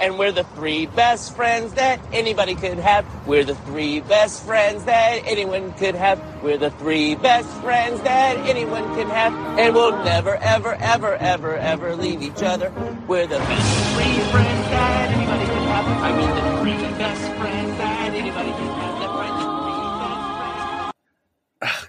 And 0.00 0.18
we're 0.18 0.32
the 0.32 0.44
three 0.44 0.86
best 0.86 1.36
friends 1.36 1.74
that 1.74 2.00
anybody 2.12 2.54
could 2.54 2.78
have. 2.78 3.06
We're 3.26 3.44
the 3.44 3.54
three 3.54 4.00
best 4.00 4.44
friends 4.44 4.84
that 4.84 5.22
anyone 5.26 5.72
could 5.74 5.94
have. 5.94 6.20
We're 6.42 6.58
the 6.58 6.70
three 6.72 7.14
best 7.14 7.48
friends 7.62 8.00
that 8.02 8.36
anyone 8.48 8.84
can 8.94 9.08
have. 9.08 9.32
And 9.58 9.74
we'll 9.74 10.04
never, 10.04 10.36
ever, 10.36 10.74
ever, 10.74 11.14
ever, 11.16 11.56
ever 11.56 11.96
leave 11.96 12.22
each 12.22 12.42
other. 12.42 12.70
We're 13.06 13.26
the 13.26 13.38
best 13.38 13.94
three 13.94 14.18
friends 14.30 14.66
that 14.70 15.10
anybody 15.10 15.44
could 15.46 15.68
have. 15.68 15.86
I 16.02 16.16
mean, 16.16 16.30
the 16.34 16.62
three 16.62 16.98
best 16.98 17.22
friends 17.38 17.78
that 17.78 18.14
anybody 18.14 18.50
could 18.50 18.74
have. 18.74 19.00
The 19.00 19.08
friends, 19.16 19.44
the 19.44 19.46
three. 19.54 19.64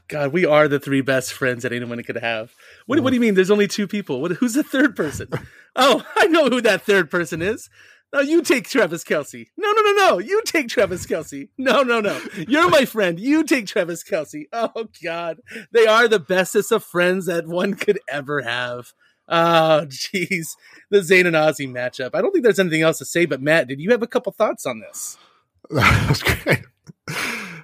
God, 0.08 0.32
we 0.34 0.46
are 0.46 0.68
the 0.68 0.80
three 0.80 1.02
best 1.02 1.34
friends 1.34 1.64
that 1.64 1.74
anyone 1.74 2.02
could 2.04 2.18
have. 2.18 2.54
What, 2.86 3.00
what 3.00 3.10
do 3.10 3.16
you 3.16 3.20
mean? 3.20 3.34
There's 3.34 3.52
only 3.52 3.68
two 3.68 3.88
people. 3.88 4.22
What, 4.22 4.32
who's 4.34 4.54
the 4.54 4.64
third 4.64 4.96
person? 4.96 5.28
Oh, 5.78 6.06
I 6.16 6.28
know 6.28 6.48
who 6.48 6.62
that 6.62 6.84
third 6.84 7.12
person 7.12 7.42
is. 7.42 7.70
No, 8.16 8.22
you 8.22 8.42
take 8.42 8.70
Travis 8.70 9.04
Kelce. 9.04 9.48
No, 9.58 9.70
no, 9.74 9.82
no, 9.82 9.92
no. 9.92 10.20
You 10.20 10.42
take 10.46 10.70
Travis 10.70 11.06
Kelce. 11.06 11.50
No, 11.58 11.84
no, 11.84 12.00
no. 12.00 12.18
You're 12.48 12.70
my 12.70 12.86
friend. 12.86 13.20
You 13.20 13.44
take 13.44 13.68
Travis 13.68 14.06
Kelce. 14.06 14.46
Oh 14.54 14.88
God, 15.04 15.42
they 15.74 15.86
are 15.86 16.08
the 16.08 16.22
bestest 16.22 16.72
of 16.72 16.82
friends 16.82 17.26
that 17.26 17.46
one 17.46 17.74
could 17.74 18.00
ever 18.08 18.42
have. 18.42 18.94
Oh, 19.28 19.84
jeez, 19.90 20.56
the 20.90 21.00
Zayn 21.00 21.28
and 21.28 21.36
Ozzy 21.36 21.70
matchup. 21.70 22.12
I 22.14 22.22
don't 22.22 22.32
think 22.32 22.46
there's 22.46 22.58
anything 22.58 22.84
else 22.84 23.00
to 23.00 23.06
say. 23.06 23.26
But 23.26 23.42
Matt, 23.42 23.68
did 23.68 23.82
you 23.82 23.92
have 23.92 24.02
a 24.02 24.08
couple 24.08 24.32
thoughts 24.32 24.66
on 24.66 24.80
this? 24.80 25.18
That's 25.70 26.24
great. 26.24 26.62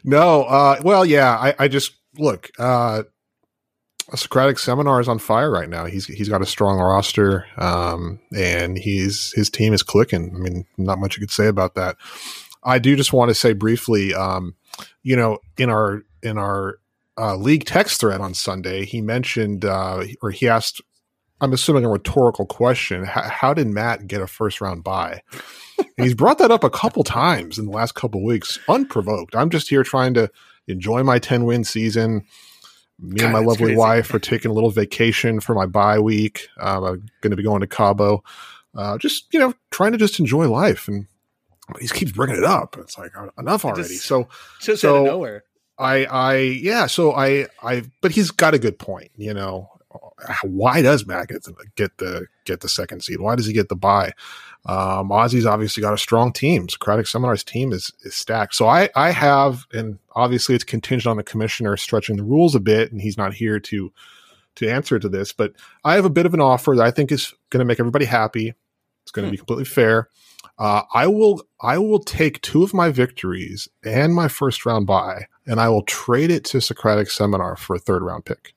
No, 0.03 0.43
uh, 0.43 0.81
well, 0.83 1.05
yeah, 1.05 1.29
I, 1.29 1.55
I 1.59 1.67
just 1.69 1.93
look. 2.17 2.51
Uh, 2.59 3.03
Socratic 4.15 4.59
Seminar 4.59 4.99
is 4.99 5.07
on 5.07 5.19
fire 5.19 5.49
right 5.49 5.69
now. 5.69 5.85
He's 5.85 6.05
he's 6.05 6.29
got 6.29 6.41
a 6.41 6.45
strong 6.45 6.79
roster, 6.79 7.45
um, 7.57 8.19
and 8.35 8.77
he's 8.77 9.31
his 9.33 9.49
team 9.49 9.73
is 9.73 9.83
clicking. 9.83 10.33
I 10.35 10.39
mean, 10.39 10.65
not 10.77 10.99
much 10.99 11.15
you 11.15 11.21
could 11.21 11.31
say 11.31 11.47
about 11.47 11.75
that. 11.75 11.97
I 12.63 12.79
do 12.79 12.95
just 12.95 13.13
want 13.13 13.29
to 13.29 13.35
say 13.35 13.53
briefly, 13.53 14.13
um, 14.13 14.55
you 15.03 15.15
know, 15.15 15.39
in 15.57 15.69
our 15.69 16.03
in 16.21 16.37
our 16.37 16.79
uh, 17.17 17.35
league 17.35 17.65
text 17.65 17.99
thread 17.99 18.21
on 18.21 18.33
Sunday, 18.33 18.85
he 18.85 19.01
mentioned 19.01 19.65
uh, 19.65 20.03
or 20.21 20.31
he 20.31 20.47
asked, 20.47 20.81
I'm 21.39 21.53
assuming 21.53 21.85
a 21.85 21.89
rhetorical 21.89 22.45
question: 22.45 23.05
How, 23.05 23.23
how 23.23 23.53
did 23.53 23.67
Matt 23.67 24.07
get 24.07 24.21
a 24.21 24.27
first 24.27 24.59
round 24.61 24.83
bye? 24.83 25.21
and 25.77 25.87
he's 26.05 26.15
brought 26.15 26.37
that 26.39 26.51
up 26.51 26.63
a 26.63 26.69
couple 26.69 27.03
times 27.03 27.57
in 27.57 27.65
the 27.65 27.71
last 27.71 27.95
couple 27.95 28.23
weeks, 28.23 28.59
unprovoked. 28.67 29.35
I'm 29.35 29.49
just 29.49 29.69
here 29.69 29.83
trying 29.83 30.13
to 30.15 30.29
enjoy 30.67 31.03
my 31.03 31.17
10 31.17 31.45
win 31.45 31.63
season 31.63 32.25
me 33.01 33.15
God, 33.17 33.25
and 33.25 33.33
my 33.33 33.39
lovely 33.39 33.65
crazy. 33.67 33.75
wife 33.77 34.13
are 34.13 34.19
taking 34.19 34.51
a 34.51 34.53
little 34.53 34.69
vacation 34.71 35.39
for 35.39 35.53
my 35.55 35.65
bye 35.65 35.99
week. 35.99 36.47
Um, 36.59 36.83
I'm 36.83 37.09
going 37.21 37.31
to 37.31 37.35
be 37.37 37.43
going 37.43 37.61
to 37.61 37.67
Cabo. 37.67 38.23
Uh, 38.75 38.97
just 38.97 39.33
you 39.33 39.39
know, 39.39 39.53
trying 39.71 39.91
to 39.91 39.97
just 39.97 40.19
enjoy 40.19 40.47
life, 40.49 40.87
and 40.87 41.07
he 41.79 41.87
keeps 41.87 42.11
bringing 42.11 42.37
it 42.37 42.43
up. 42.43 42.77
It's 42.79 42.97
like 42.97 43.11
enough 43.37 43.65
already. 43.65 43.83
just- 43.89 44.05
so 44.05 44.27
Just 44.61 44.81
So- 44.81 44.95
out 44.95 44.99
of 44.99 45.05
nowhere. 45.05 45.43
I, 45.77 46.05
I, 46.05 46.35
yeah. 46.37 46.85
So 46.85 47.11
I, 47.13 47.47
I, 47.63 47.81
but 48.01 48.11
he's 48.11 48.29
got 48.29 48.53
a 48.53 48.59
good 48.59 48.77
point. 48.77 49.09
You 49.15 49.33
know, 49.33 49.67
why 50.43 50.83
does 50.83 51.07
Matt 51.07 51.29
get 51.29 51.43
the 51.43 51.55
get 51.75 51.97
the 51.97 52.27
get 52.45 52.59
the 52.59 52.69
second 52.69 53.01
seed? 53.03 53.19
Why 53.19 53.35
does 53.35 53.47
he 53.47 53.53
get 53.53 53.67
the 53.69 53.75
bye? 53.75 54.11
Um, 54.65 55.09
Ozzy's 55.09 55.45
obviously 55.45 55.81
got 55.81 55.93
a 55.93 55.97
strong 55.97 56.31
team. 56.31 56.69
Socratic 56.69 57.07
Seminar's 57.07 57.43
team 57.43 57.71
is 57.71 57.91
is 58.03 58.15
stacked. 58.15 58.53
So 58.55 58.67
I, 58.67 58.89
I 58.95 59.09
have, 59.11 59.65
and 59.73 59.97
obviously 60.15 60.53
it's 60.53 60.63
contingent 60.63 61.09
on 61.09 61.17
the 61.17 61.23
commissioner 61.23 61.75
stretching 61.77 62.17
the 62.17 62.23
rules 62.23 62.53
a 62.53 62.59
bit, 62.59 62.91
and 62.91 63.01
he's 63.01 63.17
not 63.17 63.33
here 63.33 63.59
to 63.59 63.91
to 64.55 64.69
answer 64.69 64.99
to 64.99 65.09
this. 65.09 65.33
But 65.33 65.53
I 65.83 65.95
have 65.95 66.05
a 66.05 66.09
bit 66.11 66.25
of 66.25 66.33
an 66.33 66.41
offer 66.41 66.75
that 66.75 66.85
I 66.85 66.91
think 66.91 67.11
is 67.11 67.33
going 67.49 67.59
to 67.59 67.65
make 67.65 67.79
everybody 67.79 68.05
happy. 68.05 68.53
It's 69.03 69.11
going 69.11 69.25
to 69.25 69.31
be 69.31 69.37
completely 69.37 69.65
fair. 69.65 70.09
Uh, 70.59 70.83
I 70.93 71.07
will 71.07 71.41
I 71.59 71.79
will 71.79 71.99
take 71.99 72.39
two 72.41 72.61
of 72.61 72.71
my 72.71 72.91
victories 72.91 73.67
and 73.83 74.13
my 74.13 74.27
first 74.27 74.63
round 74.63 74.85
bye, 74.85 75.25
and 75.47 75.59
I 75.59 75.69
will 75.69 75.81
trade 75.83 76.29
it 76.29 76.45
to 76.45 76.61
Socratic 76.61 77.09
Seminar 77.09 77.55
for 77.55 77.75
a 77.75 77.79
third 77.79 78.03
round 78.03 78.25
pick. 78.25 78.53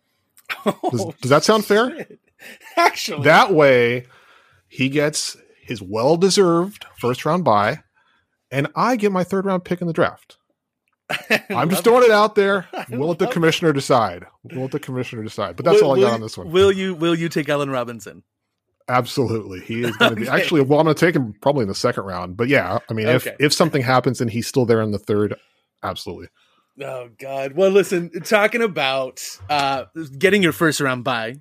Does, 0.91 1.07
does 1.23 1.31
that 1.31 1.43
sound 1.43 1.65
fair? 1.65 1.87
Oh, 1.87 1.97
Shit. 1.97 2.21
Actually, 2.77 3.25
That 3.25 3.55
way, 3.55 4.07
he 4.69 4.91
gets 4.91 5.39
his 5.65 5.83
well 5.83 6.17
deserved 6.17 6.85
first 6.99 7.25
round 7.25 7.45
bye, 7.45 7.81
and 8.51 8.69
I 8.77 8.97
get 8.97 9.13
my 9.13 9.25
third 9.25 9.45
round 9.47 9.65
pick 9.65 9.81
in 9.81 9.87
the 9.87 9.93
draft. 9.93 10.37
I'm 11.51 11.69
just 11.69 11.85
throwing 11.85 12.05
it 12.05 12.11
out 12.11 12.35
there. 12.35 12.67
We'll 12.91 13.09
let 13.09 13.19
the 13.19 13.25
love 13.27 13.33
it. 13.33 13.35
commissioner 13.35 13.73
decide. 13.73 14.27
We'll 14.43 14.63
let 14.63 14.71
the 14.73 14.81
commissioner 14.81 15.23
decide. 15.23 15.57
But 15.57 15.65
that's 15.65 15.81
Will- 15.83 15.91
all 15.91 15.97
I 15.97 16.01
got 16.01 16.09
you- 16.09 16.15
on 16.15 16.21
this 16.21 16.37
one. 16.39 16.51
Will 16.51 16.73
you 16.73 16.95
will 16.95 17.15
you 17.15 17.29
take 17.29 17.49
Allen 17.49 17.71
Robinson? 17.71 18.23
Absolutely, 18.89 19.61
he 19.61 19.83
is 19.85 19.97
going 19.99 20.15
to 20.15 20.21
be 20.21 20.29
actually. 20.29 20.61
Well, 20.63 20.79
I'm 20.81 20.85
going 20.85 20.95
to 20.95 21.07
take 21.07 21.15
him 21.17 21.35
probably 21.41 21.63
in 21.63 21.69
the 21.69 21.75
second 21.75 22.05
round. 22.05 22.37
But 22.37 22.49
yeah, 22.49 22.79
I 22.91 22.93
mean, 22.95 23.09
if 23.09 23.27
Okay. 23.27 23.37
if 23.41 23.53
something 23.53 23.83
happens 23.83 24.21
and 24.21 24.31
he's 24.31 24.47
still 24.47 24.67
there 24.67 24.83
in 24.83 24.91
the 24.93 24.99
third, 24.99 25.35
absolutely. 25.83 26.29
Oh 26.83 27.09
God. 27.19 27.53
Well, 27.55 27.71
listen, 27.71 28.11
talking 28.23 28.61
about 28.63 29.23
uh 29.49 29.85
getting 30.19 30.43
your 30.43 30.53
first 30.53 30.81
round 30.81 31.05
bye, 31.05 31.37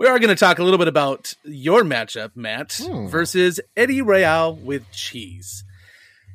we 0.00 0.06
are 0.06 0.18
going 0.18 0.30
to 0.30 0.34
talk 0.34 0.58
a 0.58 0.64
little 0.64 0.78
bit 0.78 0.88
about 0.88 1.34
your 1.44 1.82
matchup, 1.82 2.30
Matt, 2.34 2.80
Hmm. 2.82 3.08
versus 3.08 3.60
Eddie 3.76 4.00
Royale 4.00 4.54
with 4.54 4.90
Cheese. 4.92 5.62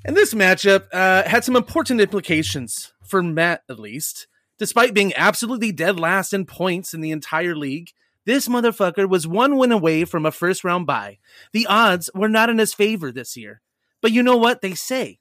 And 0.06 0.16
this 0.16 0.36
matchup 0.36 0.86
uh, 0.94 1.28
had 1.28 1.44
some 1.44 1.56
important 1.56 2.00
implications 2.00 2.94
for 3.04 3.24
Matt, 3.24 3.64
at 3.68 3.80
least. 3.80 4.28
Despite 4.60 4.94
being 4.94 5.14
absolutely 5.16 5.72
dead 5.72 6.00
last 6.00 6.32
in 6.32 6.46
points 6.46 6.94
in 6.94 7.02
the 7.02 7.10
entire 7.10 7.56
league, 7.56 7.90
this 8.24 8.48
motherfucker 8.48 9.10
was 9.10 9.28
one 9.28 9.58
win 9.58 9.72
away 9.72 10.06
from 10.06 10.28
a 10.28 10.32
first 10.32 10.64
round 10.64 10.86
bye. 10.86 11.18
The 11.52 11.66
odds 11.66 12.12
were 12.14 12.30
not 12.30 12.52
in 12.52 12.60
his 12.60 12.76
favor 12.76 13.12
this 13.12 13.36
year. 13.36 13.62
But 14.00 14.12
you 14.12 14.22
know 14.22 14.38
what 14.38 14.62
they 14.62 14.76
say? 14.76 15.18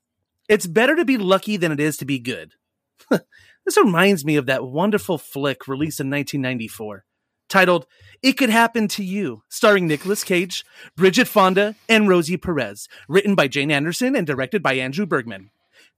It's 0.50 0.66
better 0.66 0.94
to 0.96 1.06
be 1.06 1.16
lucky 1.16 1.56
than 1.56 1.72
it 1.72 1.80
is 1.80 1.96
to 1.96 2.04
be 2.04 2.18
good. 2.18 2.52
this 3.10 3.78
reminds 3.78 4.22
me 4.22 4.36
of 4.36 4.44
that 4.46 4.66
wonderful 4.66 5.16
flick 5.16 5.66
released 5.66 5.98
in 5.98 6.10
1994 6.10 7.06
titled 7.54 7.86
It 8.20 8.32
Could 8.32 8.50
Happen 8.50 8.88
to 8.88 9.04
You, 9.04 9.44
starring 9.48 9.86
Nicolas 9.86 10.24
Cage, 10.24 10.64
Bridget 10.96 11.28
Fonda, 11.28 11.76
and 11.88 12.08
Rosie 12.08 12.36
Perez, 12.36 12.88
written 13.08 13.36
by 13.36 13.46
Jane 13.46 13.70
Anderson 13.70 14.16
and 14.16 14.26
directed 14.26 14.60
by 14.60 14.72
Andrew 14.72 15.06
Bergman. 15.06 15.50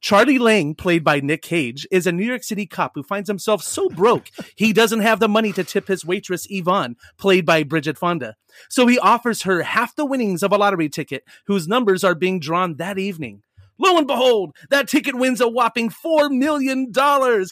Charlie 0.02 0.38
Lang, 0.38 0.74
played 0.74 1.02
by 1.02 1.20
Nick 1.20 1.40
Cage, 1.40 1.86
is 1.90 2.06
a 2.06 2.12
New 2.12 2.26
York 2.26 2.42
City 2.42 2.66
cop 2.66 2.92
who 2.94 3.02
finds 3.02 3.30
himself 3.30 3.62
so 3.62 3.88
broke 3.88 4.28
he 4.54 4.74
doesn't 4.74 5.00
have 5.00 5.18
the 5.18 5.30
money 5.30 5.50
to 5.54 5.64
tip 5.64 5.88
his 5.88 6.04
waitress 6.04 6.46
Yvonne, 6.50 6.96
played 7.16 7.46
by 7.46 7.62
Bridget 7.62 7.96
Fonda. 7.96 8.36
So 8.68 8.86
he 8.86 8.98
offers 8.98 9.44
her 9.44 9.62
half 9.62 9.96
the 9.96 10.04
winnings 10.04 10.42
of 10.42 10.52
a 10.52 10.58
lottery 10.58 10.90
ticket 10.90 11.24
whose 11.46 11.66
numbers 11.66 12.04
are 12.04 12.14
being 12.14 12.38
drawn 12.38 12.76
that 12.76 12.98
evening. 12.98 13.40
Lo 13.78 13.96
and 13.96 14.06
behold, 14.06 14.54
that 14.70 14.88
ticket 14.88 15.14
wins 15.14 15.40
a 15.40 15.48
whopping 15.48 15.90
$4 15.90 16.30
million. 16.30 16.92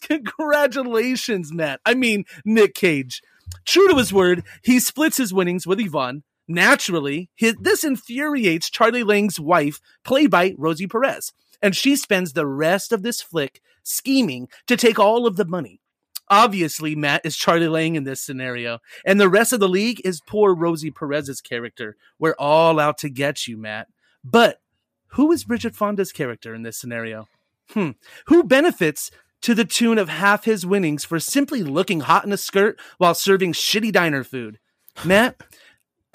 Congratulations, 0.03 1.53
Matt. 1.53 1.81
I 1.85 1.95
mean, 1.95 2.25
Nick 2.45 2.75
Cage. 2.75 3.23
True 3.65 3.89
to 3.89 3.97
his 3.97 4.13
word, 4.13 4.45
he 4.63 4.79
splits 4.81 5.17
his 5.17 5.35
winnings 5.35 5.67
with 5.67 5.81
Yvonne. 5.81 6.23
Naturally, 6.47 7.31
his, 7.35 7.55
this 7.61 7.85
infuriates 7.85 8.69
Charlie 8.69 9.03
Lang's 9.03 9.41
wife, 9.41 9.81
played 10.05 10.31
by 10.31 10.55
Rosie 10.59 10.87
Perez, 10.87 11.33
and 11.63 11.75
she 11.75 11.97
spends 11.97 12.33
the 12.33 12.47
rest 12.47 12.93
of 12.93 13.03
this 13.03 13.23
flick 13.23 13.63
scheming 13.83 14.49
to 14.67 14.77
take 14.77 14.99
all 14.99 15.27
of 15.27 15.37
the 15.37 15.47
money. 15.47 15.81
Obviously, 16.29 16.95
Matt 16.95 17.25
is 17.25 17.37
Charlie 17.37 17.69
Lang 17.69 17.97
in 17.97 18.05
this 18.05 18.21
scenario, 18.21 18.79
and 19.05 19.21
the 19.21 19.29
rest 19.29 19.53
of 19.53 19.61
the 19.61 19.69
league 19.69 20.01
is 20.05 20.23
poor 20.27 20.55
Rosie 20.55 20.91
Perez's 20.91 21.41
character. 21.41 21.97
We're 22.19 22.37
all 22.39 22.81
out 22.81 22.99
to 22.99 23.11
get 23.11 23.47
you, 23.47 23.57
Matt. 23.57 23.89
But 24.23 24.61
who 25.09 25.31
is 25.33 25.45
Bridget 25.45 25.77
Fonda's 25.77 26.13
character 26.13 26.55
in 26.55 26.63
this 26.63 26.79
scenario? 26.79 27.29
Hmm. 27.71 27.91
Who 28.27 28.45
benefits 28.45 29.11
to 29.45 29.55
the 29.55 29.67
tune 29.67 29.99
of 29.99 30.09
half 30.09 30.47
his 30.47 30.65
winnings 30.65 31.05
for 31.05 31.21
simply 31.21 31.63
looking 31.63 32.01
hot 32.01 32.25
in 32.25 32.33
a 32.33 32.37
skirt 32.39 32.81
while 32.97 33.15
serving 33.15 33.53
shitty 33.53 33.93
diner 33.93 34.25
food? 34.25 34.59
Matt, 35.05 35.39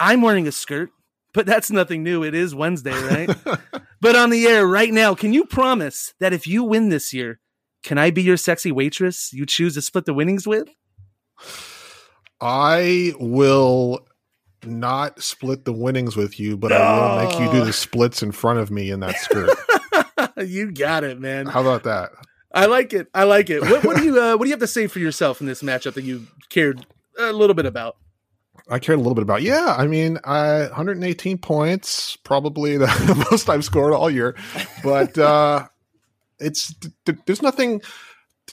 I'm 0.00 0.20
wearing 0.20 0.48
a 0.48 0.52
skirt, 0.52 0.90
but 1.32 1.46
that's 1.46 1.70
nothing 1.70 2.02
new. 2.02 2.24
It 2.24 2.34
is 2.34 2.56
Wednesday, 2.56 2.90
right? 2.90 3.30
but 4.00 4.16
on 4.16 4.30
the 4.30 4.46
air 4.48 4.66
right 4.66 4.92
now, 4.92 5.14
can 5.14 5.32
you 5.32 5.44
promise 5.44 6.12
that 6.18 6.32
if 6.32 6.48
you 6.48 6.64
win 6.64 6.88
this 6.88 7.14
year, 7.14 7.38
can 7.84 7.98
I 7.98 8.10
be 8.10 8.20
your 8.20 8.36
sexy 8.36 8.72
waitress 8.72 9.32
you 9.32 9.46
choose 9.46 9.74
to 9.74 9.82
split 9.82 10.06
the 10.06 10.14
winnings 10.14 10.44
with? 10.44 10.68
I 12.40 13.12
will 13.20 14.08
not 14.64 15.22
split 15.22 15.64
the 15.64 15.72
winnings 15.72 16.16
with 16.16 16.40
you, 16.40 16.56
but 16.56 16.72
I 16.72 16.98
will 16.98 17.28
make 17.28 17.38
you 17.38 17.60
do 17.60 17.64
the 17.64 17.72
splits 17.72 18.24
in 18.24 18.32
front 18.32 18.58
of 18.58 18.72
me 18.72 18.90
in 18.90 18.98
that 19.00 19.16
skirt. 19.18 19.56
you 20.44 20.72
got 20.72 21.04
it, 21.04 21.20
man. 21.20 21.46
How 21.46 21.60
about 21.60 21.84
that? 21.84 22.10
I 22.52 22.66
like 22.66 22.92
it. 22.92 23.08
I 23.14 23.24
like 23.24 23.48
it. 23.50 23.62
What, 23.62 23.84
what 23.84 23.96
do 23.96 24.04
you 24.04 24.20
uh, 24.22 24.36
What 24.36 24.44
do 24.44 24.48
you 24.48 24.52
have 24.52 24.60
to 24.60 24.66
say 24.66 24.86
for 24.86 24.98
yourself 24.98 25.40
in 25.40 25.46
this 25.46 25.62
matchup 25.62 25.94
that 25.94 26.04
you 26.04 26.26
cared 26.48 26.84
a 27.18 27.32
little 27.32 27.54
bit 27.54 27.66
about? 27.66 27.96
I 28.68 28.78
cared 28.78 28.98
a 28.98 29.02
little 29.02 29.14
bit 29.16 29.22
about. 29.22 29.42
Yeah, 29.42 29.74
I 29.76 29.86
mean, 29.88 30.18
uh, 30.24 30.68
118 30.68 31.38
points, 31.38 32.16
probably 32.16 32.76
the 32.76 33.26
most 33.30 33.48
I've 33.48 33.64
scored 33.64 33.92
all 33.92 34.10
year. 34.10 34.36
But 34.84 35.18
uh, 35.18 35.66
it's 36.38 36.74
th- 37.04 37.18
there's 37.26 37.42
nothing, 37.42 37.82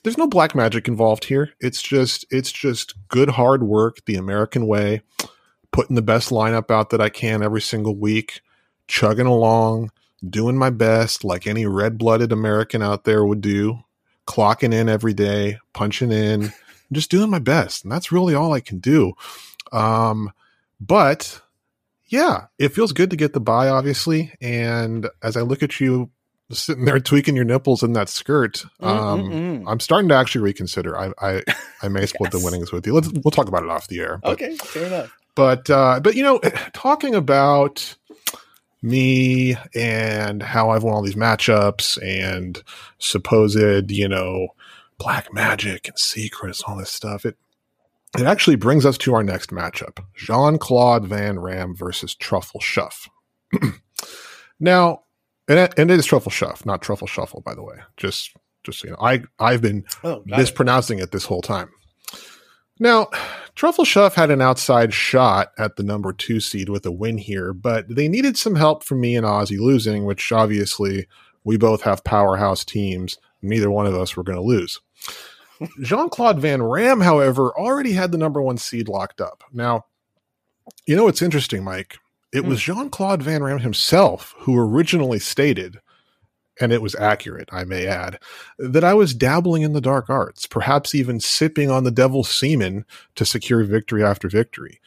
there's 0.03 0.17
no 0.17 0.27
black 0.27 0.55
magic 0.55 0.87
involved 0.87 1.25
here. 1.25 1.53
It's 1.59 1.81
just 1.81 2.25
it's 2.31 2.51
just 2.51 2.95
good 3.09 3.29
hard 3.29 3.63
work 3.63 4.05
the 4.05 4.15
American 4.15 4.65
way. 4.67 5.01
putting 5.71 5.95
the 5.95 6.01
best 6.01 6.29
lineup 6.31 6.71
out 6.71 6.89
that 6.91 7.01
I 7.01 7.09
can 7.09 7.43
every 7.43 7.61
single 7.61 7.95
week, 7.95 8.41
chugging 8.87 9.27
along, 9.27 9.91
doing 10.27 10.57
my 10.57 10.69
best 10.71 11.23
like 11.23 11.45
any 11.45 11.65
red 11.67 11.97
blooded 11.97 12.31
American 12.31 12.81
out 12.81 13.03
there 13.03 13.23
would 13.25 13.41
do, 13.41 13.79
clocking 14.27 14.73
in 14.73 14.89
every 14.89 15.13
day, 15.13 15.57
punching 15.73 16.11
in, 16.11 16.51
just 16.91 17.09
doing 17.09 17.29
my 17.29 17.39
best. 17.39 17.83
And 17.83 17.91
that's 17.91 18.11
really 18.11 18.35
all 18.35 18.53
I 18.53 18.59
can 18.59 18.79
do. 18.79 19.13
Um, 19.71 20.31
but 20.79 21.41
yeah, 22.07 22.45
it 22.59 22.69
feels 22.73 22.91
good 22.93 23.09
to 23.09 23.15
get 23.15 23.33
the 23.33 23.39
bye, 23.39 23.69
obviously. 23.69 24.33
And 24.39 25.09
as 25.23 25.35
I 25.35 25.41
look 25.41 25.63
at 25.63 25.79
you 25.79 26.09
sitting 26.51 26.85
there 26.85 26.99
tweaking 26.99 27.35
your 27.35 27.43
nipples 27.45 27.83
in 27.83 27.93
that 27.93 28.07
skirt, 28.09 28.63
um, 28.79 29.29
Mm-mm-mm. 29.29 29.63
I'm 29.67 29.79
starting 29.79 30.07
to 30.09 30.15
actually 30.15 30.41
reconsider. 30.41 30.97
I 30.97 31.11
I, 31.19 31.43
I 31.81 31.87
may 31.89 32.05
split 32.05 32.31
the 32.31 32.39
winnings 32.39 32.71
with 32.71 32.85
you. 32.87 32.93
Let's 32.93 33.09
we'll 33.09 33.31
talk 33.31 33.47
about 33.49 33.63
it 33.63 33.69
off 33.69 33.87
the 33.87 33.99
air. 33.99 34.19
But, 34.23 34.33
Okay, 34.33 34.55
fair 34.55 34.85
enough. 34.85 35.17
but 35.35 35.69
uh, 35.69 35.99
but 35.99 36.15
you 36.15 36.23
know, 36.23 36.39
talking 36.73 37.15
about 37.15 37.95
me 38.81 39.57
and 39.75 40.41
how 40.43 40.69
I've 40.69 40.83
won 40.83 40.93
all 40.93 41.01
these 41.01 41.15
matchups 41.15 41.97
and 42.03 42.61
supposed 42.99 43.91
you 43.91 44.07
know 44.07 44.49
black 44.97 45.33
magic 45.33 45.87
and 45.87 45.97
secrets, 45.97 46.63
all 46.63 46.77
this 46.77 46.89
stuff. 46.91 47.25
It 47.25 47.37
it 48.17 48.25
actually 48.25 48.55
brings 48.55 48.85
us 48.85 48.97
to 48.99 49.13
our 49.13 49.23
next 49.23 49.49
matchup: 49.51 50.03
Jean 50.15 50.57
Claude 50.57 51.05
Van 51.05 51.39
Ram 51.39 51.75
versus 51.75 52.15
Truffle 52.15 52.61
Shuff. 52.61 53.09
now, 54.59 55.03
and 55.47 55.59
and 55.77 55.91
it 55.91 55.99
is 55.99 56.05
Truffle 56.05 56.31
Shuff, 56.31 56.65
not 56.65 56.81
Truffle 56.81 57.07
Shuffle, 57.07 57.41
by 57.41 57.53
the 57.53 57.63
way. 57.63 57.77
Just 57.97 58.31
just 58.63 58.83
you 58.83 58.91
know, 58.91 58.97
I 59.01 59.23
I've 59.39 59.61
been 59.61 59.85
Oh, 60.03 60.21
got 60.21 60.25
it. 60.25 60.37
mispronouncing 60.37 60.99
it 60.99 61.11
this 61.11 61.25
whole 61.25 61.41
time. 61.41 61.69
Now, 62.79 63.07
Truffle 63.55 63.85
Shuff 63.85 64.15
had 64.15 64.29
an 64.29 64.41
outside 64.41 64.93
shot 64.93 65.51
at 65.57 65.75
the 65.75 65.83
number 65.83 66.13
two 66.13 66.39
seed 66.39 66.69
with 66.69 66.85
a 66.85 66.91
win 66.91 67.17
here, 67.17 67.53
but 67.53 67.87
they 67.89 68.07
needed 68.07 68.37
some 68.37 68.55
help 68.55 68.83
from 68.83 69.01
me 69.01 69.15
and 69.15 69.25
Ozzy 69.25 69.57
losing, 69.59 70.05
which 70.05 70.31
obviously 70.31 71.07
we 71.43 71.57
both 71.57 71.81
have 71.81 72.03
powerhouse 72.03 72.63
teams. 72.63 73.17
Neither 73.41 73.71
one 73.71 73.87
of 73.87 73.95
us 73.95 74.15
were 74.15 74.23
going 74.23 74.37
to 74.37 74.43
lose. 74.43 74.79
Jean 75.81 76.09
Claude 76.09 76.39
Van 76.39 76.61
Ram, 76.61 77.01
however, 77.01 77.51
already 77.57 77.93
had 77.93 78.11
the 78.11 78.17
number 78.17 78.41
one 78.41 78.57
seed 78.57 78.87
locked 78.87 79.21
up. 79.21 79.43
Now, 79.51 79.85
you 80.85 80.95
know 80.95 81.05
what's 81.05 81.21
interesting, 81.21 81.63
Mike? 81.63 81.97
It 82.31 82.41
hmm. 82.41 82.49
was 82.49 82.61
Jean 82.61 82.89
Claude 82.89 83.23
Van 83.23 83.41
Ram 83.41 83.59
himself 83.59 84.35
who 84.39 84.59
originally 84.59 85.19
stated, 85.19 85.79
and 86.59 86.71
it 86.71 86.81
was 86.81 86.95
accurate, 86.95 87.49
I 87.51 87.63
may 87.63 87.85
add, 87.85 88.19
that 88.57 88.83
I 88.83 88.93
was 88.93 89.13
dabbling 89.13 89.61
in 89.61 89.73
the 89.73 89.81
dark 89.81 90.09
arts, 90.09 90.47
perhaps 90.47 90.95
even 90.95 91.19
sipping 91.19 91.69
on 91.69 91.83
the 91.83 91.91
devil's 91.91 92.29
semen 92.29 92.85
to 93.15 93.25
secure 93.25 93.63
victory 93.63 94.03
after 94.03 94.29
victory. 94.29 94.81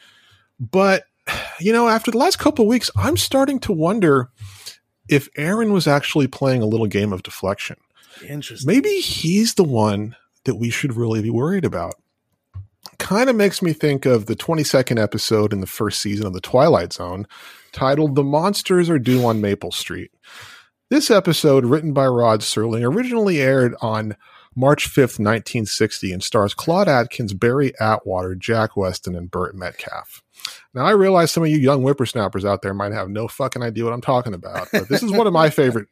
But, 0.59 1.05
you 1.59 1.71
know, 1.71 1.87
after 1.87 2.11
the 2.11 2.17
last 2.17 2.39
couple 2.39 2.65
of 2.65 2.69
weeks, 2.69 2.91
I'm 2.95 3.17
starting 3.17 3.59
to 3.61 3.71
wonder 3.71 4.29
if 5.09 5.29
Aaron 5.35 5.73
was 5.73 5.87
actually 5.87 6.27
playing 6.27 6.61
a 6.61 6.67
little 6.67 6.87
game 6.87 7.11
of 7.11 7.23
deflection. 7.23 7.77
Interesting. 8.27 8.67
Maybe 8.67 8.99
he's 8.99 9.55
the 9.55 9.63
one 9.63 10.15
that 10.45 10.55
we 10.55 10.69
should 10.69 10.95
really 10.95 11.21
be 11.21 11.29
worried 11.29 11.65
about. 11.65 11.95
Kind 12.97 13.29
of 13.29 13.35
makes 13.35 13.61
me 13.61 13.73
think 13.73 14.05
of 14.05 14.27
the 14.27 14.35
22nd 14.35 15.01
episode 15.01 15.53
in 15.53 15.59
the 15.59 15.67
first 15.67 16.01
season 16.01 16.25
of 16.25 16.33
The 16.33 16.41
Twilight 16.41 16.93
Zone 16.93 17.27
titled 17.71 18.15
The 18.15 18.23
Monsters 18.23 18.89
Are 18.89 18.99
Due 18.99 19.25
on 19.25 19.41
Maple 19.41 19.71
Street. 19.71 20.11
This 20.91 21.09
episode, 21.09 21.63
written 21.63 21.93
by 21.93 22.05
Rod 22.05 22.41
Serling, 22.41 22.83
originally 22.83 23.39
aired 23.39 23.75
on 23.79 24.17
March 24.57 24.89
5th, 24.89 25.19
1960, 25.19 26.11
and 26.11 26.21
stars 26.21 26.53
Claude 26.53 26.89
Atkins, 26.89 27.33
Barry 27.33 27.71
Atwater, 27.79 28.35
Jack 28.35 28.75
Weston, 28.75 29.15
and 29.15 29.31
Burt 29.31 29.55
Metcalfe. 29.55 30.21
Now, 30.73 30.83
I 30.83 30.91
realize 30.91 31.31
some 31.31 31.43
of 31.43 31.49
you 31.49 31.59
young 31.59 31.81
whippersnappers 31.81 32.43
out 32.43 32.61
there 32.61 32.73
might 32.73 32.91
have 32.91 33.07
no 33.07 33.29
fucking 33.29 33.63
idea 33.63 33.85
what 33.85 33.93
I'm 33.93 34.01
talking 34.01 34.33
about, 34.33 34.67
but 34.73 34.89
this 34.89 35.01
is 35.01 35.13
one 35.13 35.27
of 35.27 35.31
my 35.31 35.49
favorite. 35.49 35.87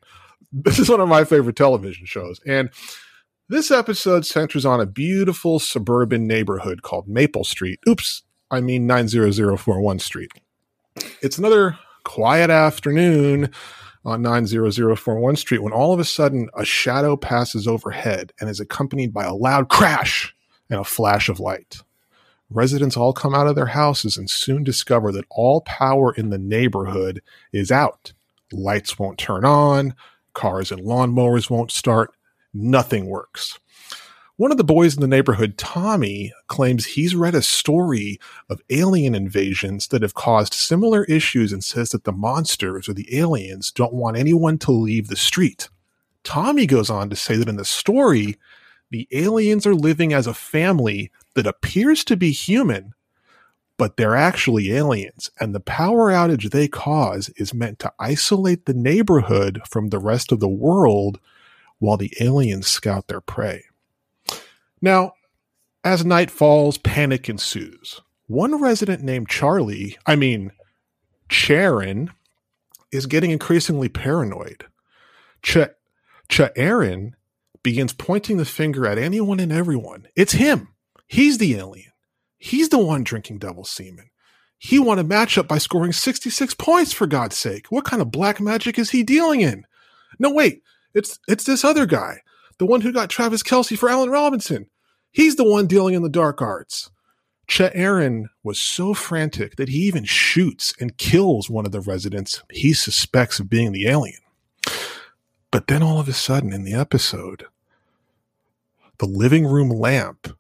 This 0.52 0.80
is 0.80 0.90
one 0.90 1.00
of 1.00 1.08
my 1.08 1.24
favorite 1.24 1.56
television 1.56 2.06
shows, 2.06 2.42
and 2.46 2.70
this 3.48 3.72
episode 3.72 4.26
centers 4.26 4.66
on 4.66 4.82
a 4.82 4.86
beautiful 4.86 5.60
suburban 5.60 6.28
neighborhood 6.28 6.82
called 6.82 7.08
Maple 7.08 7.46
Street. 7.46 7.80
Oops, 7.88 8.24
I 8.52 8.60
mean 8.60 8.86
90041 8.86 10.00
Street. 10.00 10.32
It's 11.22 11.38
another 11.38 11.80
quiet 12.04 12.50
afternoon 12.50 13.54
on 14.06 14.22
90041 14.22 15.36
Street 15.36 15.62
when 15.62 15.74
all 15.74 15.94
of 15.94 16.00
a 16.00 16.06
sudden 16.06 16.50
a 16.56 16.64
shadow 16.66 17.18
passes 17.18 17.68
overhead 17.68 18.32
and 18.40 18.50
is 18.50 18.60
accompanied 18.60 19.14
by 19.14 19.26
a 19.26 19.34
loud 19.34 19.70
crash 19.70 20.34
and 20.70 20.80
a 20.80 20.86
flash 20.86 21.30
of 21.30 21.40
light. 21.40 21.82
Residents 22.50 22.98
all 22.98 23.14
come 23.14 23.36
out 23.36 23.48
of 23.48 23.56
their 23.56 23.68
houses 23.68 24.18
and 24.18 24.30
soon 24.30 24.64
discover 24.64 25.12
that 25.12 25.26
all 25.30 25.62
power 25.62 26.14
in 26.14 26.30
the 26.30 26.40
neighborhood 26.40 27.22
is 27.54 27.72
out. 27.72 28.14
Lights 28.52 28.98
won't 28.98 29.20
turn 29.20 29.46
on, 29.46 29.94
cars 30.34 30.72
and 30.72 30.82
lawnmowers 30.82 31.50
won't 31.50 31.72
start, 31.72 32.12
nothing 32.54 33.06
works. 33.06 33.60
One 34.40 34.52
of 34.52 34.58
the 34.58 34.64
boys 34.64 34.96
in 34.96 35.02
the 35.02 35.08
neighborhood, 35.10 35.58
Tommy, 35.58 36.32
claims 36.48 36.86
he's 36.86 37.14
read 37.14 37.36
a 37.36 37.42
story 37.42 38.22
of 38.50 38.62
alien 38.70 39.14
invasions 39.14 39.88
that 39.90 40.02
have 40.02 40.14
caused 40.14 40.54
similar 40.54 41.04
issues 41.04 41.52
and 41.52 41.62
says 41.62 41.90
that 41.90 42.06
the 42.06 42.14
monsters 42.14 42.88
or 42.88 42.94
the 42.94 43.20
aliens 43.20 43.70
don't 43.70 43.92
want 43.92 44.16
anyone 44.16 44.58
to 44.60 44.72
leave 44.72 45.10
the 45.10 45.18
street. 45.18 45.68
Tommy 46.24 46.66
goes 46.66 46.90
on 46.90 47.10
to 47.10 47.18
say 47.18 47.36
that 47.36 47.50
in 47.50 47.58
the 47.58 47.66
story, 47.66 48.38
the 48.92 49.10
aliens 49.12 49.68
are 49.68 49.76
living 49.76 50.14
as 50.14 50.26
a 50.26 50.34
family 50.34 51.12
that 51.36 51.46
appears 51.46 52.06
to 52.06 52.16
be 52.16 52.32
human, 52.32 52.94
but 53.76 53.98
they're 53.98 54.16
actually 54.16 54.72
aliens, 54.72 55.30
and 55.42 55.54
the 55.54 55.60
power 55.60 56.12
outage 56.12 56.52
they 56.52 56.70
cause 56.70 57.28
is 57.36 57.54
meant 57.54 57.78
to 57.80 57.92
isolate 58.00 58.68
the 58.68 58.74
neighborhood 58.74 59.60
from 59.68 59.90
the 59.90 60.00
rest 60.00 60.32
of 60.32 60.40
the 60.40 60.48
world 60.48 61.20
while 61.80 61.98
the 61.98 62.14
aliens 62.22 62.68
scout 62.68 63.10
their 63.10 63.20
prey. 63.20 63.66
Now, 64.82 65.14
as 65.84 66.06
night 66.06 66.32
falls, 66.32 66.78
panic 66.78 67.30
ensues. 67.30 68.02
One 68.28 68.62
resident 68.62 69.04
named 69.04 69.30
Charlie, 69.30 69.98
I 70.06 70.16
mean, 70.16 70.52
Charon, 71.30 72.12
is 72.92 73.06
getting 73.06 73.32
increasingly 73.32 73.90
paranoid. 73.90 74.66
Ch- 75.42 75.58
Aaron 76.56 77.16
begins 77.64 77.94
pointing 77.94 78.38
the 78.38 78.46
finger 78.46 78.86
at 78.86 78.98
anyone 78.98 79.40
and 79.40 79.52
everyone. 79.52 80.08
It's 80.16 80.34
him. 80.34 80.70
He's 81.08 81.38
the 81.38 81.56
alien. 81.56 81.92
He's 82.38 82.70
the 82.70 82.78
one 82.78 83.04
drinking 83.04 83.40
devil's 83.40 83.72
semen. 83.72 84.10
He 84.58 84.78
won 84.78 85.00
a 85.00 85.04
matchup 85.04 85.48
by 85.48 85.58
scoring 85.58 85.94
66 85.94 86.54
points, 86.56 86.94
for 86.94 87.08
God's 87.08 87.38
sake. 87.38 87.68
What 87.70 87.86
kind 87.86 88.02
of 88.02 88.12
black 88.12 88.40
magic 88.40 88.78
is 88.78 88.92
he 88.92 89.04
dealing 89.04 89.42
in? 89.42 89.66
No, 90.20 90.32
wait. 90.32 90.62
It's 90.94 91.20
it's 91.28 91.44
this 91.44 91.64
other 91.64 91.86
guy, 91.86 92.22
the 92.60 92.66
one 92.66 92.82
who 92.82 92.94
got 92.94 93.10
Travis 93.10 93.42
Kelce 93.42 93.78
for 93.78 93.90
Allen 93.90 94.10
Robinson. 94.12 94.68
He's 95.12 95.38
the 95.38 95.50
one 95.50 95.66
dealing 95.66 95.96
in 95.96 96.04
the 96.04 96.10
dark 96.10 96.42
arts. 96.42 96.92
Chet 97.48 97.72
Aaron 97.74 98.30
was 98.44 98.60
so 98.60 98.94
frantic 98.94 99.56
that 99.56 99.70
he 99.70 99.80
even 99.80 100.04
shoots 100.04 100.74
and 100.80 100.98
kills 100.98 101.50
one 101.50 101.66
of 101.66 101.72
the 101.72 101.82
residents 101.82 102.44
he 102.52 102.74
suspects 102.74 103.40
of 103.40 103.50
being 103.50 103.72
the 103.72 103.88
alien. 103.88 104.20
But 105.52 105.66
then 105.66 105.82
all 105.82 106.00
of 106.00 106.08
a 106.08 106.14
sudden 106.14 106.54
in 106.54 106.64
the 106.64 106.76
episode, 106.76 107.46
the 109.00 109.08
living 109.08 109.48
room 109.48 109.70
lamp 109.70 110.38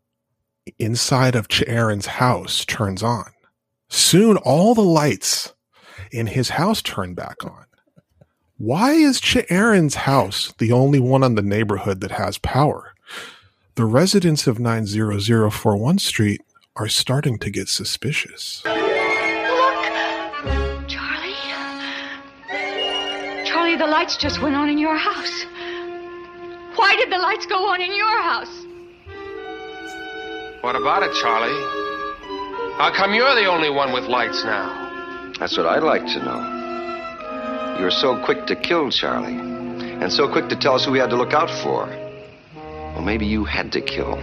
inside 0.78 1.34
of 1.34 1.48
Ch 1.48 1.64
Aaron's 1.66 2.06
house 2.06 2.64
turns 2.64 3.02
on. 3.02 3.32
Soon 3.88 4.38
all 4.38 4.76
the 4.76 4.82
lights 4.82 5.54
in 6.12 6.28
his 6.28 6.50
house 6.50 6.84
turn 6.84 7.16
back 7.16 7.44
on. 7.44 7.66
Why 8.60 8.91
is 8.91 9.22
Ch 9.22 9.38
Aaron's 9.50 9.95
house 9.95 10.54
the 10.58 10.74
only 10.74 11.00
one 11.00 11.24
in 11.24 11.36
the 11.36 11.41
neighborhood 11.41 12.02
that 12.02 12.12
has 12.12 12.38
power? 12.38 12.93
The 13.76 13.86
residents 13.86 14.48
of 14.48 14.60
90041 14.60 16.00
Street 16.00 16.41
are 16.76 16.89
starting 16.89 17.39
to 17.39 17.50
get 17.50 17.69
suspicious. 17.69 18.62
Look! 18.65 18.76
Charlie? 20.89 21.39
Charlie, 23.45 23.78
the 23.78 23.88
lights 23.88 24.17
just 24.17 24.41
went 24.41 24.56
on 24.56 24.67
in 24.67 24.78
your 24.78 24.98
house. 24.98 25.45
Why 26.76 26.98
did 26.98 27.10
the 27.13 27.17
lights 27.17 27.45
go 27.45 27.65
on 27.65 27.80
in 27.80 27.95
your 27.95 28.22
house? 28.24 28.65
What 30.60 30.76
about 30.76 31.04
it, 31.04 31.13
Charlie? 31.22 31.56
How 32.76 32.91
come 32.93 33.13
you're 33.13 33.36
the 33.36 33.45
only 33.45 33.69
one 33.69 33.93
with 33.93 34.04
lights 34.04 34.43
now? 34.43 35.32
That's 35.39 35.56
what 35.56 35.65
I'd 35.65 35.82
like 35.82 36.06
to 36.08 36.26
know. 36.26 36.59
You 37.80 37.86
were 37.86 37.92
so 37.92 38.22
quick 38.26 38.46
to 38.48 38.58
kill 38.58 38.92
Charlie, 38.92 39.39
and 39.39 40.12
so 40.12 40.30
quick 40.30 40.50
to 40.50 40.56
tell 40.58 40.76
us 40.76 40.84
who 40.84 40.92
we 40.92 41.00
had 41.00 41.10
to 41.12 41.15
look 41.15 41.32
out 41.32 41.50
for. 41.63 41.88
Well, 42.54 43.02
maybe 43.02 43.26
you 43.26 43.46
had 43.46 43.72
to 43.72 43.80
kill. 43.80 44.18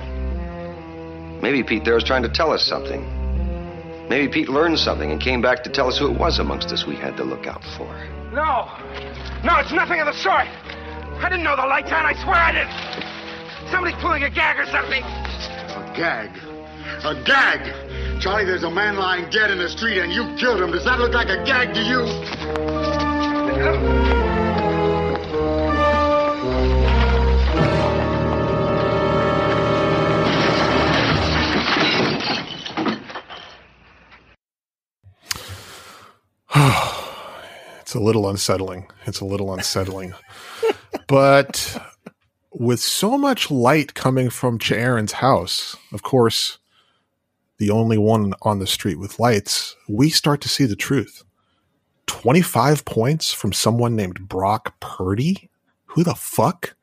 Maybe 1.40 1.62
Pete 1.62 1.82
there 1.82 1.94
was 1.94 2.04
trying 2.04 2.22
to 2.24 2.28
tell 2.28 2.52
us 2.52 2.62
something. 2.62 3.00
Maybe 4.10 4.28
Pete 4.30 4.50
learned 4.50 4.78
something 4.78 5.10
and 5.10 5.18
came 5.18 5.40
back 5.40 5.64
to 5.64 5.70
tell 5.70 5.88
us 5.88 5.96
who 5.96 6.12
it 6.12 6.18
was 6.18 6.38
amongst 6.38 6.68
us 6.68 6.86
we 6.86 6.96
had 6.96 7.16
to 7.16 7.24
look 7.24 7.46
out 7.46 7.64
for. 7.78 7.88
No! 8.30 8.68
No, 9.42 9.56
it's 9.56 9.72
nothing 9.72 10.00
of 10.00 10.06
the 10.06 10.12
sort! 10.12 10.44
I 10.44 11.28
didn't 11.30 11.42
know 11.42 11.56
the 11.56 11.64
lights 11.64 11.90
on, 11.92 12.04
I 12.04 12.12
swear 12.12 12.36
I 12.36 12.52
didn't! 12.52 13.70
Somebody's 13.72 13.98
pulling 14.02 14.24
a 14.24 14.30
gag 14.30 14.58
or 14.60 14.66
something! 14.66 15.02
A 15.02 15.94
gag. 15.96 16.28
A 17.04 17.14
gag. 17.24 18.20
Charlie, 18.20 18.44
there's 18.44 18.64
a 18.64 18.70
man 18.70 18.96
lying 18.96 19.30
dead 19.30 19.50
in 19.50 19.56
the 19.56 19.68
street 19.70 19.96
and 19.96 20.12
you 20.12 20.24
killed 20.36 20.60
him. 20.60 20.72
Does 20.72 20.84
that 20.84 20.98
look 20.98 21.14
like 21.14 21.28
a 21.28 21.42
gag 21.46 21.72
to 21.72 21.80
you? 21.80 22.75
it's 37.80 37.94
a 37.94 37.98
little 37.98 38.28
unsettling. 38.28 38.88
It's 39.06 39.20
a 39.20 39.24
little 39.24 39.54
unsettling. 39.54 40.12
but 41.06 41.78
with 42.52 42.80
so 42.80 43.16
much 43.16 43.50
light 43.50 43.94
coming 43.94 44.28
from 44.28 44.58
Aaron's 44.70 45.12
house, 45.12 45.76
of 45.94 46.02
course, 46.02 46.58
the 47.56 47.70
only 47.70 47.96
one 47.96 48.34
on 48.42 48.58
the 48.58 48.66
street 48.66 48.98
with 48.98 49.18
lights, 49.18 49.76
we 49.88 50.10
start 50.10 50.42
to 50.42 50.48
see 50.50 50.66
the 50.66 50.76
truth. 50.76 51.24
25 52.06 52.84
points 52.84 53.32
from 53.32 53.52
someone 53.52 53.96
named 53.96 54.28
Brock 54.28 54.78
Purdy? 54.80 55.50
Who 55.86 56.04
the 56.04 56.14
fuck? 56.14 56.74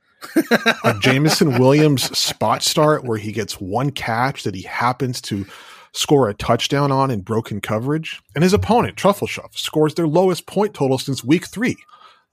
a 0.83 0.95
Jameson 1.01 1.59
Williams 1.59 2.17
spot 2.17 2.63
start 2.63 3.03
where 3.03 3.17
he 3.17 3.31
gets 3.31 3.59
one 3.59 3.91
catch 3.91 4.43
that 4.43 4.55
he 4.55 4.62
happens 4.62 5.21
to 5.21 5.45
score 5.93 6.27
a 6.27 6.33
touchdown 6.33 6.91
on 6.91 7.12
in 7.12 7.21
broken 7.21 7.62
coverage, 7.62 8.21
and 8.36 8.43
his 8.43 8.53
opponent, 8.53 8.97
Truffleshuff, 8.97 9.57
scores 9.57 9.93
their 9.93 10.07
lowest 10.07 10.47
point 10.47 10.73
total 10.73 10.97
since 10.97 11.23
week 11.23 11.47
three. 11.47 11.77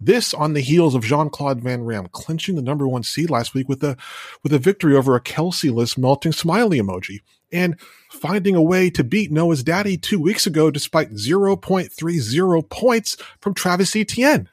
This 0.01 0.33
on 0.33 0.55
the 0.55 0.63
heels 0.63 0.95
of 0.95 1.05
Jean 1.05 1.29
Claude 1.29 1.61
Van 1.61 1.85
Ram 1.85 2.09
clinching 2.11 2.57
the 2.57 2.63
number 2.63 2.89
one 2.89 3.03
seed 3.03 3.29
last 3.29 3.53
week 3.53 3.69
with 3.69 3.85
a 3.85 3.99
with 4.43 4.53
a 4.55 4.59
victory 4.59 4.97
over 4.97 5.15
a 5.15 5.21
Kelsey 5.21 5.69
list 5.69 5.99
melting 5.99 6.33
smiley 6.33 6.81
emoji, 6.81 7.21
and 7.53 7.79
finding 8.11 8.55
a 8.55 8.63
way 8.63 8.91
to 8.91 9.05
beat 9.05 9.31
Noah's 9.31 9.63
daddy 9.63 9.97
two 9.97 10.21
weeks 10.21 10.47
ago 10.47 10.71
despite 10.71 11.13
0.30 11.13 12.69
points 12.69 13.17
from 13.41 13.55
Travis 13.55 13.97
Etienne. 13.97 14.49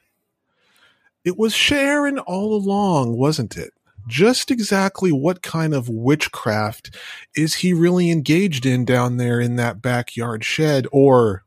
It 1.24 1.36
was 1.36 1.54
Sharon 1.54 2.18
all 2.18 2.54
along, 2.54 3.16
wasn't 3.16 3.56
it? 3.56 3.72
just 4.08 4.50
exactly 4.50 5.12
what 5.12 5.42
kind 5.42 5.74
of 5.74 5.88
witchcraft 5.88 6.96
is 7.36 7.56
he 7.56 7.72
really 7.72 8.10
engaged 8.10 8.66
in 8.66 8.84
down 8.84 9.18
there 9.18 9.38
in 9.38 9.56
that 9.56 9.80
backyard 9.80 10.44
shed? 10.44 10.86
Or 10.90 11.44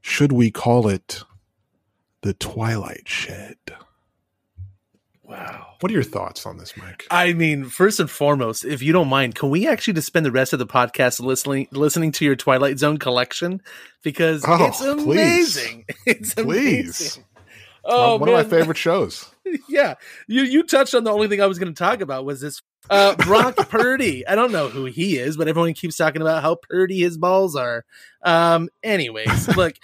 should 0.00 0.30
we 0.30 0.50
call 0.50 0.88
it 0.88 1.22
the 2.20 2.34
Twilight 2.34 3.08
Shed? 3.08 3.56
Wow. 5.24 5.65
What 5.80 5.90
are 5.90 5.94
your 5.94 6.02
thoughts 6.02 6.46
on 6.46 6.56
this, 6.56 6.76
Mike? 6.76 7.06
I 7.10 7.34
mean, 7.34 7.66
first 7.66 8.00
and 8.00 8.10
foremost, 8.10 8.64
if 8.64 8.82
you 8.82 8.92
don't 8.92 9.08
mind, 9.08 9.34
can 9.34 9.50
we 9.50 9.68
actually 9.68 9.94
just 9.94 10.06
spend 10.06 10.24
the 10.24 10.32
rest 10.32 10.52
of 10.52 10.58
the 10.58 10.66
podcast 10.66 11.20
listening 11.20 11.68
listening 11.70 12.12
to 12.12 12.24
your 12.24 12.36
Twilight 12.36 12.78
Zone 12.78 12.96
collection? 12.96 13.60
Because 14.02 14.44
oh, 14.46 14.66
it's 14.66 14.80
amazing. 14.80 15.84
Please. 15.86 15.96
It's 16.06 16.34
please. 16.34 17.16
amazing. 17.16 17.24
Oh, 17.84 18.16
one 18.16 18.30
man. 18.30 18.40
of 18.40 18.50
my 18.50 18.58
favorite 18.58 18.78
shows. 18.78 19.30
yeah, 19.68 19.94
you 20.26 20.42
you 20.42 20.62
touched 20.62 20.94
on 20.94 21.04
the 21.04 21.12
only 21.12 21.28
thing 21.28 21.40
I 21.40 21.46
was 21.46 21.58
going 21.58 21.72
to 21.72 21.78
talk 21.78 22.00
about 22.00 22.24
was 22.24 22.40
this 22.40 22.62
uh, 22.90 23.14
Brock 23.16 23.56
Purdy. 23.68 24.26
I 24.26 24.34
don't 24.34 24.52
know 24.52 24.68
who 24.68 24.86
he 24.86 25.18
is, 25.18 25.36
but 25.36 25.48
everyone 25.48 25.74
keeps 25.74 25.96
talking 25.96 26.22
about 26.22 26.42
how 26.42 26.56
Purdy 26.56 27.00
his 27.00 27.18
balls 27.18 27.54
are. 27.54 27.84
Um, 28.22 28.68
anyways, 28.82 29.56
look. 29.56 29.74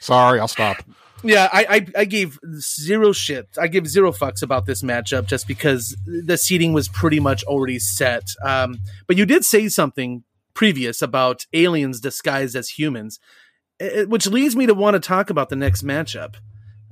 Sorry, 0.00 0.40
I'll 0.40 0.48
stop. 0.48 0.82
Yeah, 1.22 1.48
I, 1.52 1.66
I, 1.68 1.86
I 2.00 2.04
gave 2.04 2.38
zero 2.56 3.12
shit. 3.12 3.48
I 3.58 3.68
give 3.68 3.86
zero 3.86 4.12
fucks 4.12 4.42
about 4.42 4.66
this 4.66 4.82
matchup 4.82 5.26
just 5.26 5.46
because 5.46 5.96
the 6.04 6.36
seating 6.36 6.72
was 6.72 6.88
pretty 6.88 7.20
much 7.20 7.44
already 7.44 7.78
set. 7.78 8.24
Um, 8.44 8.80
but 9.06 9.16
you 9.16 9.24
did 9.24 9.44
say 9.44 9.68
something 9.68 10.24
previous 10.54 11.00
about 11.00 11.46
aliens 11.52 12.00
disguised 12.00 12.56
as 12.56 12.70
humans, 12.70 13.20
eh, 13.80 14.04
which 14.04 14.26
leads 14.26 14.56
me 14.56 14.66
to 14.66 14.74
want 14.74 14.94
to 14.94 15.00
talk 15.00 15.30
about 15.30 15.48
the 15.48 15.56
next 15.56 15.84
matchup. 15.84 16.34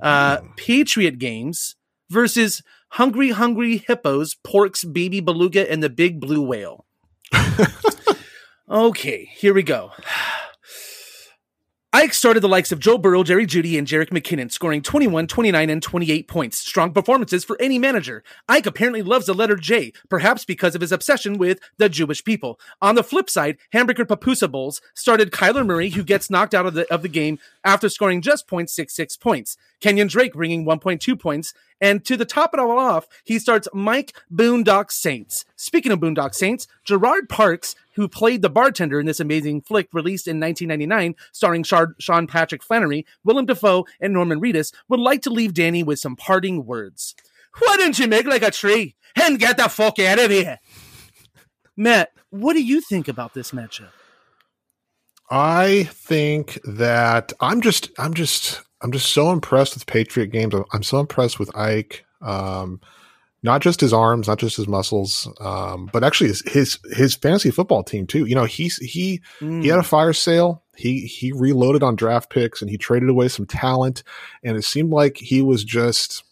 Uh, 0.00 0.38
Patriot 0.56 1.18
Games 1.18 1.76
versus 2.08 2.62
Hungry 2.90 3.30
Hungry 3.30 3.78
Hippos, 3.78 4.34
Porks, 4.34 4.90
Baby 4.90 5.20
Beluga, 5.20 5.70
and 5.70 5.82
the 5.82 5.90
Big 5.90 6.20
Blue 6.20 6.42
Whale. 6.42 6.86
okay, 8.70 9.28
here 9.34 9.54
we 9.54 9.62
go. 9.62 9.92
Ike 11.92 12.14
started 12.14 12.38
the 12.38 12.48
likes 12.48 12.70
of 12.70 12.78
Joe 12.78 12.98
Burrow, 12.98 13.24
Jerry 13.24 13.46
Jeudy, 13.46 13.76
and 13.76 13.84
Jerick 13.84 14.10
McKinnon, 14.10 14.52
scoring 14.52 14.80
21, 14.80 15.26
29, 15.26 15.68
and 15.68 15.82
28 15.82 16.28
points. 16.28 16.56
Strong 16.56 16.92
performances 16.92 17.44
for 17.44 17.60
any 17.60 17.80
manager. 17.80 18.22
Ike 18.48 18.66
apparently 18.66 19.02
loves 19.02 19.26
the 19.26 19.34
letter 19.34 19.56
J, 19.56 19.92
perhaps 20.08 20.44
because 20.44 20.76
of 20.76 20.82
his 20.82 20.92
obsession 20.92 21.36
with 21.36 21.58
the 21.78 21.88
Jewish 21.88 22.22
people. 22.22 22.60
On 22.80 22.94
the 22.94 23.02
flip 23.02 23.28
side, 23.28 23.58
Hamburger 23.72 24.04
Papusa 24.04 24.48
Bowls 24.48 24.80
started 24.94 25.32
Kyler 25.32 25.66
Murray, 25.66 25.90
who 25.90 26.04
gets 26.04 26.30
knocked 26.30 26.54
out 26.54 26.64
of 26.64 26.74
the, 26.74 26.86
of 26.94 27.02
the 27.02 27.08
game 27.08 27.40
after 27.64 27.88
scoring 27.88 28.22
just 28.22 28.46
0.66 28.46 29.18
points. 29.18 29.56
Kenyon 29.80 30.06
Drake 30.06 30.34
bringing 30.34 30.64
1.2 30.64 31.18
points. 31.18 31.54
And 31.80 32.04
to 32.04 32.16
the 32.16 32.26
top 32.26 32.52
it 32.52 32.60
all 32.60 32.78
off, 32.78 33.08
he 33.24 33.38
starts 33.38 33.66
Mike 33.72 34.12
Boondock 34.32 34.92
Saints. 34.92 35.44
Speaking 35.56 35.90
of 35.90 35.98
Boondock 35.98 36.34
Saints, 36.34 36.68
Gerard 36.84 37.28
Parkes, 37.28 37.74
who 38.00 38.08
played 38.08 38.40
the 38.40 38.48
bartender 38.48 38.98
in 38.98 39.04
this 39.04 39.20
amazing 39.20 39.60
flick 39.60 39.88
released 39.92 40.26
in 40.26 40.40
1999, 40.40 41.14
starring 41.32 41.62
Sean 41.62 42.26
Patrick 42.26 42.62
Flanery, 42.62 43.04
Willem 43.24 43.44
Dafoe, 43.44 43.84
and 44.00 44.14
Norman 44.14 44.40
Reedus, 44.40 44.72
would 44.88 45.00
like 45.00 45.20
to 45.22 45.30
leave 45.30 45.52
Danny 45.52 45.82
with 45.82 45.98
some 45.98 46.16
parting 46.16 46.64
words. 46.64 47.14
Why 47.58 47.76
don't 47.76 47.98
you 47.98 48.08
make 48.08 48.24
like 48.24 48.42
a 48.42 48.50
tree 48.50 48.94
and 49.16 49.38
get 49.38 49.58
the 49.58 49.68
fuck 49.68 49.98
out 49.98 50.18
of 50.18 50.30
here? 50.30 50.58
Matt, 51.76 52.12
what 52.30 52.54
do 52.54 52.62
you 52.62 52.80
think 52.80 53.06
about 53.06 53.34
this 53.34 53.50
matchup? 53.50 53.90
I 55.30 55.84
think 55.90 56.58
that 56.64 57.34
I'm 57.38 57.60
just 57.60 57.90
I'm 57.98 58.14
just 58.14 58.62
I'm 58.80 58.92
just 58.92 59.12
so 59.12 59.30
impressed 59.30 59.74
with 59.74 59.86
Patriot 59.86 60.28
games. 60.28 60.54
I'm 60.72 60.82
so 60.82 61.00
impressed 61.00 61.38
with 61.38 61.54
Ike. 61.54 62.06
Um, 62.22 62.80
not 63.42 63.62
just 63.62 63.80
his 63.80 63.92
arms, 63.92 64.28
not 64.28 64.38
just 64.38 64.56
his 64.56 64.68
muscles, 64.68 65.28
um, 65.40 65.88
but 65.92 66.04
actually 66.04 66.28
his, 66.28 66.42
his, 66.46 66.78
his 66.92 67.14
fantasy 67.14 67.50
football 67.50 67.82
team 67.82 68.06
too. 68.06 68.26
You 68.26 68.34
know, 68.34 68.44
he's 68.44 68.76
he 68.76 69.20
mm. 69.40 69.62
he 69.62 69.68
had 69.68 69.78
a 69.78 69.84
fire 69.84 70.12
sale. 70.12 70.62
He 70.76 71.06
he 71.06 71.32
reloaded 71.32 71.82
on 71.82 71.96
draft 71.96 72.30
picks 72.30 72.60
and 72.60 72.70
he 72.70 72.76
traded 72.76 73.08
away 73.08 73.28
some 73.28 73.46
talent. 73.46 74.02
And 74.42 74.56
it 74.56 74.64
seemed 74.64 74.90
like 74.90 75.16
he 75.16 75.40
was 75.42 75.64
just, 75.64 76.22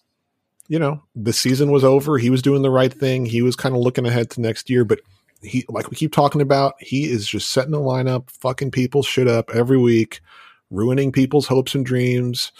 you 0.69 0.79
know, 0.79 1.03
the 1.15 1.33
season 1.33 1.71
was 1.71 1.85
over. 1.85 2.19
He 2.19 2.31
was 2.31 2.43
doing 2.43 2.63
the 2.63 2.71
right 2.71 2.93
thing. 2.93 3.25
He 3.25 3.43
was 3.43 3.57
kind 3.57 3.75
of 3.75 3.81
looking 3.81 4.07
ahead 4.07 4.31
to 4.31 4.41
next 4.41 4.69
year, 4.69 4.85
but 4.85 5.01
he 5.43 5.65
like 5.69 5.91
we 5.91 5.97
keep 5.97 6.13
talking 6.13 6.41
about, 6.41 6.75
he 6.79 7.11
is 7.11 7.27
just 7.27 7.51
setting 7.51 7.73
the 7.73 7.79
lineup, 7.79 8.29
fucking 8.31 8.71
people 8.71 9.03
shit 9.03 9.29
up 9.29 9.51
every 9.55 9.79
week, 9.79 10.21
ruining 10.71 11.13
people's 11.13 11.47
hopes 11.47 11.75
and 11.75 11.87
dreams. 11.87 12.53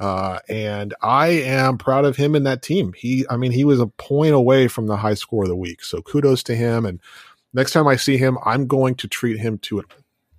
Uh, 0.00 0.38
and 0.48 0.94
I 1.02 1.28
am 1.28 1.76
proud 1.76 2.06
of 2.06 2.16
him 2.16 2.34
and 2.34 2.46
that 2.46 2.62
team. 2.62 2.94
He, 2.94 3.26
I 3.28 3.36
mean, 3.36 3.52
he 3.52 3.64
was 3.64 3.78
a 3.78 3.86
point 3.86 4.34
away 4.34 4.66
from 4.66 4.86
the 4.86 4.96
high 4.96 5.14
score 5.14 5.44
of 5.44 5.50
the 5.50 5.56
week. 5.56 5.84
So 5.84 6.00
kudos 6.00 6.42
to 6.44 6.56
him. 6.56 6.86
And 6.86 7.00
next 7.52 7.72
time 7.72 7.86
I 7.86 7.96
see 7.96 8.16
him, 8.16 8.38
I'm 8.44 8.66
going 8.66 8.94
to 8.96 9.08
treat 9.08 9.38
him 9.38 9.58
to, 9.58 9.80
a, 9.80 9.82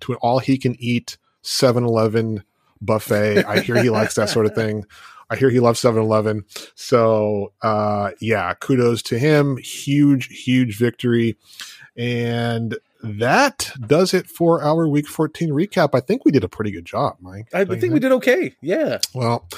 to 0.00 0.12
an 0.12 0.18
all 0.20 0.40
he 0.40 0.58
can 0.58 0.74
eat 0.80 1.16
7 1.42 1.84
Eleven 1.84 2.42
buffet. 2.80 3.44
I 3.44 3.60
hear 3.60 3.80
he 3.80 3.88
likes 3.90 4.16
that 4.16 4.28
sort 4.28 4.46
of 4.46 4.54
thing. 4.54 4.84
I 5.30 5.36
hear 5.36 5.48
he 5.48 5.60
loves 5.60 5.78
7 5.78 6.02
Eleven. 6.02 6.44
So, 6.74 7.52
uh, 7.62 8.10
yeah, 8.20 8.52
kudos 8.54 9.00
to 9.04 9.18
him. 9.18 9.58
Huge, 9.58 10.44
huge 10.44 10.76
victory. 10.76 11.36
And 11.96 12.76
that 13.02 13.70
does 13.86 14.14
it 14.14 14.26
for 14.28 14.62
our 14.62 14.88
week 14.88 15.06
14 15.08 15.50
recap. 15.50 15.90
I 15.94 16.00
think 16.00 16.24
we 16.24 16.32
did 16.32 16.44
a 16.44 16.48
pretty 16.48 16.70
good 16.70 16.84
job, 16.84 17.16
Mike. 17.20 17.48
I 17.52 17.64
think, 17.64 17.80
think 17.80 17.94
we 17.94 18.00
did 18.00 18.12
okay. 18.12 18.54
Yeah. 18.60 18.98
Well, 19.14 19.48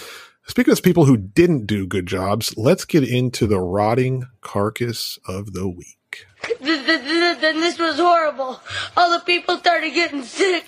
speaking 0.46 0.72
of 0.72 0.82
people 0.82 1.04
who 1.04 1.16
didn't 1.16 1.66
do 1.66 1.86
good 1.86 2.06
jobs, 2.06 2.56
let's 2.56 2.84
get 2.84 3.08
into 3.08 3.46
the 3.46 3.60
rotting 3.60 4.26
carcass 4.40 5.18
of 5.26 5.52
the 5.52 5.68
week. 5.68 6.26
Then 6.60 7.60
this 7.60 7.78
was 7.78 7.96
horrible. 7.98 8.60
All 8.96 9.10
the 9.10 9.24
people 9.24 9.58
started 9.58 9.92
getting 9.94 10.22
sick 10.22 10.64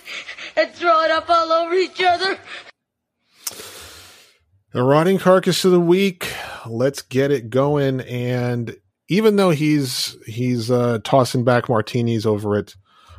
and 0.55 0.71
throwing 0.71 1.11
up 1.11 1.29
all 1.29 1.51
over 1.51 1.73
each 1.73 2.01
other. 2.01 2.37
The 4.73 4.83
rotting 4.83 5.17
carcass 5.17 5.63
of 5.65 5.71
the 5.71 5.79
week. 5.79 6.33
Let's 6.65 7.01
get 7.01 7.31
it 7.31 7.49
going. 7.49 8.01
And 8.01 8.77
even 9.09 9.35
though 9.35 9.51
he's 9.51 10.17
he's 10.25 10.69
uh, 10.69 10.99
tossing 11.03 11.43
back 11.43 11.69
martinis 11.69 12.25
over 12.25 12.55
at 12.55 12.75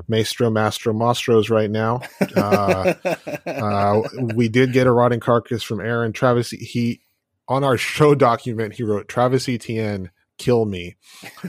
Maestro 0.06 0.50
Mastro 0.50 0.92
Mastros 0.92 1.50
right 1.50 1.70
now, 1.70 2.00
uh, 2.36 2.94
uh, 3.46 4.02
we 4.34 4.48
did 4.48 4.72
get 4.72 4.86
a 4.86 4.92
rotting 4.92 5.20
carcass 5.20 5.62
from 5.62 5.80
Aaron 5.80 6.12
Travis. 6.12 6.50
He 6.50 7.00
on 7.48 7.64
our 7.64 7.76
show 7.76 8.14
document 8.14 8.74
he 8.74 8.82
wrote 8.82 9.08
Travis 9.08 9.48
Etienne 9.48 10.10
kill 10.38 10.64
me. 10.64 10.96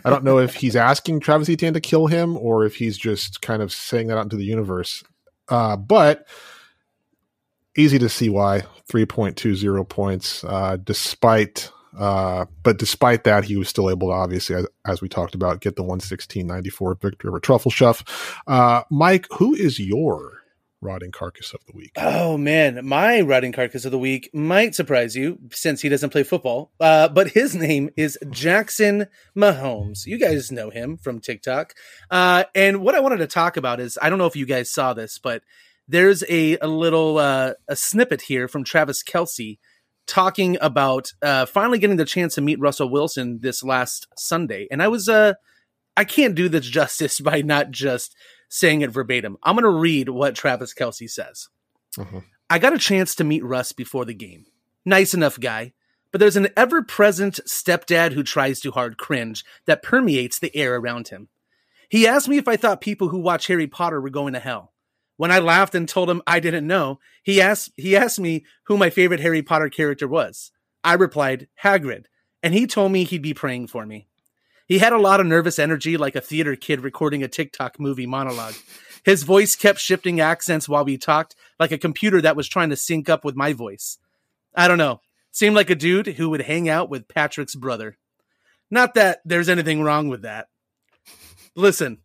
I 0.04 0.10
don't 0.10 0.24
know 0.24 0.40
if 0.40 0.56
he's 0.56 0.76
asking 0.76 1.20
Travis 1.22 1.50
Etienne 1.50 1.74
to 1.76 1.80
kill 1.80 2.08
him 2.08 2.36
or 2.36 2.66
if 2.66 2.76
he's 2.76 2.98
just 2.98 3.42
kind 3.42 3.62
of 3.62 3.72
saying 3.72 4.08
that 4.08 4.18
out 4.18 4.24
into 4.24 4.36
the 4.36 4.44
universe. 4.44 5.04
Uh, 5.48 5.78
but 5.78 6.28
easy 7.78 8.00
to 8.00 8.10
see 8.10 8.30
why 8.30 8.64
3.20 8.92 9.88
points, 9.88 10.44
uh, 10.44 10.78
despite 10.84 11.72
uh, 12.00 12.46
but 12.64 12.80
despite 12.80 13.26
that, 13.26 13.44
he 13.44 13.58
was 13.58 13.68
still 13.68 13.90
able 13.90 14.08
to 14.08 14.14
obviously, 14.14 14.56
as, 14.56 14.66
as 14.86 15.02
we 15.02 15.10
talked 15.10 15.36
about, 15.36 15.60
get 15.60 15.76
the 15.76 15.84
116.94 15.84 17.02
victory 17.02 17.28
over 17.28 17.40
Truffleshuff. 17.40 18.38
Uh, 18.48 18.84
Mike, 18.90 19.28
who 19.32 19.54
is 19.54 19.80
your 19.80 20.40
rotting 20.82 21.12
carcass 21.12 21.54
of 21.54 21.60
the 21.66 21.74
week? 21.76 21.92
Oh 21.98 22.38
man, 22.38 22.86
my 22.86 23.20
rotting 23.20 23.52
carcass 23.52 23.84
of 23.84 23.92
the 23.92 24.00
week 24.00 24.30
might 24.34 24.76
surprise 24.76 25.14
you 25.14 25.40
since 25.52 25.82
he 25.82 25.90
doesn't 25.90 26.12
play 26.12 26.24
football. 26.24 26.72
Uh, 26.80 27.10
but 27.10 27.32
his 27.32 27.54
name 27.54 27.90
is 27.98 28.18
Jackson 28.30 29.08
Mahomes. 29.36 30.06
You 30.06 30.18
guys 30.18 30.52
know 30.54 30.70
him 30.70 30.96
from 30.96 31.20
TikTok. 31.20 31.74
Uh, 32.10 32.46
and 32.56 32.82
what 32.82 32.96
I 32.96 33.02
wanted 33.02 33.18
to 33.18 33.28
talk 33.28 33.58
about 33.58 33.82
is 33.82 33.98
I 34.02 34.10
don't 34.10 34.20
know 34.20 34.26
if 34.26 34.38
you 34.38 34.46
guys 34.46 34.72
saw 34.72 34.94
this, 34.94 35.20
but 35.20 35.44
there's 35.88 36.24
a, 36.30 36.58
a 36.60 36.68
little 36.68 37.18
uh, 37.18 37.54
a 37.68 37.76
snippet 37.76 38.22
here 38.22 38.48
from 38.48 38.64
Travis 38.64 39.04
Kelce 39.04 39.58
talking 40.10 40.58
about 40.60 41.14
uh, 41.22 41.46
finally 41.46 41.78
getting 41.78 41.98
the 41.98 42.06
chance 42.06 42.36
to 42.36 42.42
meet 42.42 42.60
Russell 42.60 42.90
Wilson 42.90 43.40
this 43.42 43.64
last 43.64 44.08
Sunday. 44.18 44.68
And 44.72 44.82
I 44.82 44.88
was 44.88 45.08
uh 45.08 45.36
I 45.96 46.04
can't 46.04 46.36
do 46.36 46.50
this 46.50 46.66
justice 46.70 47.20
by 47.20 47.42
not 47.42 47.72
just 47.72 48.16
saying 48.50 48.82
it 48.82 48.90
verbatim. 48.90 49.38
I'm 49.44 49.56
going 49.56 49.64
to 49.64 49.80
read 49.80 50.10
what 50.10 50.36
Travis 50.36 50.74
Kelce 50.74 51.10
says. 51.10 51.50
Mm-hmm. 51.98 52.20
I 52.50 52.58
got 52.58 52.74
a 52.74 52.80
chance 52.80 53.14
to 53.16 53.24
meet 53.24 53.44
Russ 53.44 53.72
before 53.72 54.06
the 54.06 54.14
game. 54.14 54.46
Nice 54.86 55.14
enough 55.14 55.40
guy, 55.40 55.74
but 56.12 56.20
there's 56.20 56.36
an 56.36 56.48
ever 56.58 56.82
present 56.82 57.40
stepdad 57.48 58.14
who 58.14 58.24
tries 58.24 58.60
too 58.60 58.72
hard 58.72 58.98
cringe 58.98 59.44
that 59.68 59.84
permeates 59.84 60.40
the 60.40 60.56
air 60.56 60.76
around 60.76 61.10
him. 61.10 61.30
He 61.90 62.08
asked 62.08 62.28
me 62.28 62.38
if 62.38 62.48
I 62.48 62.56
thought 62.56 62.82
people 62.82 63.10
who 63.10 63.20
watch 63.20 63.48
Harry 63.48 63.68
Potter 63.68 64.02
were 64.02 64.10
going 64.10 64.34
to 64.34 64.40
hell. 64.40 64.74
When 65.20 65.32
I 65.32 65.40
laughed 65.40 65.76
and 65.76 65.86
told 65.86 66.10
him 66.10 66.22
I 66.26 66.40
didn't 66.40 66.66
know, 66.66 67.02
he 67.22 67.42
asked 67.42 67.74
he 67.76 67.94
asked 67.94 68.22
me 68.22 68.46
who 68.68 68.78
my 68.78 68.90
favorite 68.90 69.20
Harry 69.20 69.42
Potter 69.42 69.68
character 69.68 70.08
was. 70.08 70.54
I 70.82 70.94
replied, 70.94 71.50
Hagrid, 71.62 72.06
and 72.42 72.54
he 72.54 72.66
told 72.66 72.94
me 72.94 73.04
he'd 73.04 73.22
be 73.22 73.34
praying 73.34 73.68
for 73.68 73.86
me. 73.86 74.08
He 74.66 74.78
had 74.78 74.94
a 74.94 74.98
lot 74.98 75.20
of 75.20 75.26
nervous 75.26 75.60
energy, 75.60 75.98
like 75.98 76.16
a 76.16 76.22
theater 76.22 76.56
kid 76.56 76.80
recording 76.80 77.22
a 77.22 77.28
TikTok 77.28 77.82
movie 77.82 78.06
monologue. 78.06 78.54
His 79.04 79.24
voice 79.24 79.58
kept 79.58 79.80
shifting 79.80 80.22
accents 80.22 80.70
while 80.70 80.86
we 80.86 80.98
talked, 80.98 81.36
like 81.60 81.74
a 81.74 81.78
computer 81.78 82.22
that 82.22 82.38
was 82.38 82.48
trying 82.48 82.70
to 82.70 82.78
sync 82.78 83.10
up 83.10 83.26
with 83.26 83.36
my 83.36 83.52
voice. 83.52 83.98
I 84.56 84.70
don't 84.70 84.78
know. 84.78 85.02
Seemed 85.32 85.54
like 85.54 85.70
a 85.70 85.76
dude 85.76 86.08
who 86.08 86.30
would 86.30 86.44
hang 86.44 86.70
out 86.70 86.90
with 86.90 87.10
Patrick's 87.10 87.56
brother. 87.56 87.98
Not 88.72 88.94
that 88.94 89.20
there's 89.26 89.50
anything 89.50 89.82
wrong 89.82 90.08
with 90.08 90.22
that. 90.22 90.48
Listen, 91.56 91.98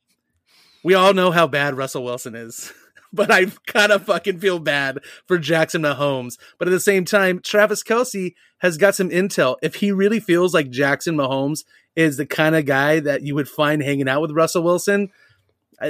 we 0.83 0.95
all 0.95 1.15
know 1.15 1.31
how 1.31 1.47
bad 1.47 1.77
Russell 1.77 2.03
Wilson 2.03 2.35
is, 2.35 2.73
but 3.15 3.31
I 3.31 3.47
kind 3.67 3.93
of 3.93 4.05
fucking 4.07 4.41
feel 4.41 4.59
bad 4.59 4.99
for 5.27 5.39
Jackson 5.39 5.83
Mahomes. 5.83 6.39
But 6.59 6.69
at 6.69 6.73
the 6.73 6.81
same 6.81 7.05
time, 7.05 7.41
Travis 7.41 7.83
Kelce 7.83 8.35
has 8.59 8.77
got 8.77 8.95
some 8.95 9.11
intel. 9.11 9.57
If 9.63 9.77
he 9.77 9.93
really 9.93 10.21
feels 10.21 10.55
like 10.55 10.71
Jackson 10.71 11.17
Mahomes 11.17 11.65
is 11.97 12.17
the 12.17 12.27
kind 12.27 12.57
of 12.57 12.67
guy 12.67 13.01
that 13.01 13.23
you 13.23 13.35
would 13.35 13.49
find 13.49 13.83
hanging 13.83 14.09
out 14.09 14.21
with 14.21 14.33
Russell 14.33 14.63
Wilson, 14.63 15.11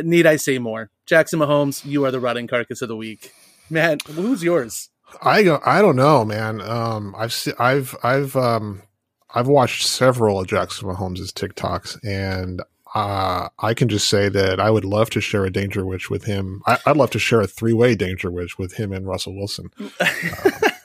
need 0.02 0.26
I 0.26 0.36
say 0.36 0.58
more? 0.58 0.90
Jackson 1.06 1.38
Mahomes, 1.38 1.84
you 1.84 2.04
are 2.04 2.10
the 2.10 2.20
rotting 2.20 2.46
carcass 2.46 2.82
of 2.82 2.88
the 2.88 2.96
week. 2.96 3.32
Man, 3.70 3.98
who's 4.06 4.42
yours? 4.42 4.90
I 5.22 5.42
go. 5.42 5.60
I 5.64 5.80
don't 5.80 5.96
know, 5.96 6.24
man. 6.24 6.60
Um, 6.60 7.14
I've 7.16 7.32
se- 7.32 7.54
I've 7.58 7.94
I've 8.02 8.36
um 8.36 8.82
I've 9.34 9.48
watched 9.48 9.86
several 9.86 10.40
of 10.40 10.46
Jackson 10.46 10.88
Mahomes' 10.88 11.32
TikToks, 11.32 11.98
and 12.04 12.62
uh, 12.94 13.48
I 13.58 13.74
can 13.74 13.88
just 13.88 14.08
say 14.08 14.28
that 14.28 14.60
I 14.60 14.70
would 14.70 14.84
love 14.84 15.10
to 15.10 15.20
share 15.20 15.44
a 15.44 15.50
danger 15.50 15.84
witch 15.84 16.10
with 16.10 16.24
him. 16.24 16.62
I, 16.66 16.78
would 16.86 16.96
love 16.96 17.10
to 17.10 17.18
share 17.18 17.40
a 17.40 17.46
three 17.46 17.72
way 17.72 17.94
danger 17.94 18.30
witch 18.30 18.58
with 18.58 18.74
him 18.74 18.92
and 18.92 19.06
Russell 19.06 19.36
Wilson. 19.36 19.70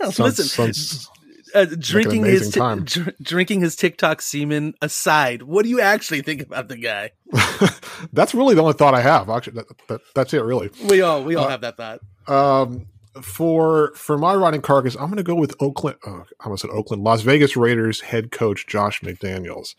Uh, 0.01 0.11
sounds, 0.11 0.39
Listen, 0.39 0.73
sounds 0.73 1.09
uh, 1.53 1.65
drinking 1.77 2.21
like 2.21 2.31
his 2.31 2.51
t- 2.51 2.59
dr- 2.59 3.15
drinking 3.21 3.61
his 3.61 3.75
TikTok 3.75 4.21
semen 4.21 4.73
aside, 4.81 5.43
what 5.43 5.63
do 5.63 5.69
you 5.69 5.81
actually 5.81 6.21
think 6.21 6.41
about 6.41 6.67
the 6.67 6.77
guy? 6.77 7.11
that's 8.13 8.33
really 8.33 8.55
the 8.55 8.61
only 8.61 8.73
thought 8.73 8.93
I 8.93 9.01
have. 9.01 9.29
Actually, 9.29 9.53
that, 9.53 9.65
that, 9.87 10.01
that's 10.15 10.33
it. 10.33 10.41
Really, 10.41 10.69
we 10.85 11.01
all 11.01 11.23
we 11.23 11.35
all 11.35 11.45
uh, 11.45 11.49
have 11.49 11.61
that 11.61 11.77
thought. 11.77 11.99
Um, 12.27 12.87
for 13.21 13.91
for 13.95 14.17
my 14.17 14.35
rotting 14.35 14.61
carcass, 14.61 14.95
I'm 14.95 15.07
going 15.07 15.17
to 15.17 15.23
go 15.23 15.35
with 15.35 15.55
Oakland. 15.59 15.97
Oh, 16.05 16.23
I 16.39 16.45
almost 16.45 16.61
said 16.61 16.71
Oakland, 16.71 17.03
Las 17.03 17.21
Vegas 17.21 17.57
Raiders 17.57 18.01
head 18.01 18.31
coach 18.31 18.67
Josh 18.67 19.01
McDaniels. 19.01 19.75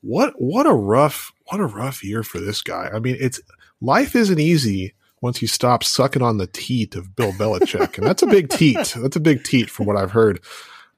What 0.00 0.34
what 0.38 0.66
a 0.66 0.74
rough 0.74 1.32
what 1.48 1.60
a 1.60 1.66
rough 1.66 2.02
year 2.02 2.22
for 2.22 2.38
this 2.40 2.62
guy. 2.62 2.90
I 2.92 2.98
mean, 2.98 3.16
it's 3.20 3.40
life 3.80 4.16
isn't 4.16 4.40
easy 4.40 4.94
once 5.20 5.40
you 5.40 5.48
stop 5.48 5.82
sucking 5.82 6.22
on 6.22 6.38
the 6.38 6.46
teat 6.46 6.94
of 6.94 7.16
Bill 7.16 7.32
Belichick, 7.32 7.98
and 7.98 8.06
that's 8.06 8.22
a 8.22 8.26
big 8.26 8.48
teat. 8.48 8.94
That's 8.96 9.16
a 9.16 9.20
big 9.20 9.44
teat 9.44 9.70
from 9.70 9.86
what 9.86 9.96
I've 9.96 10.12
heard. 10.12 10.40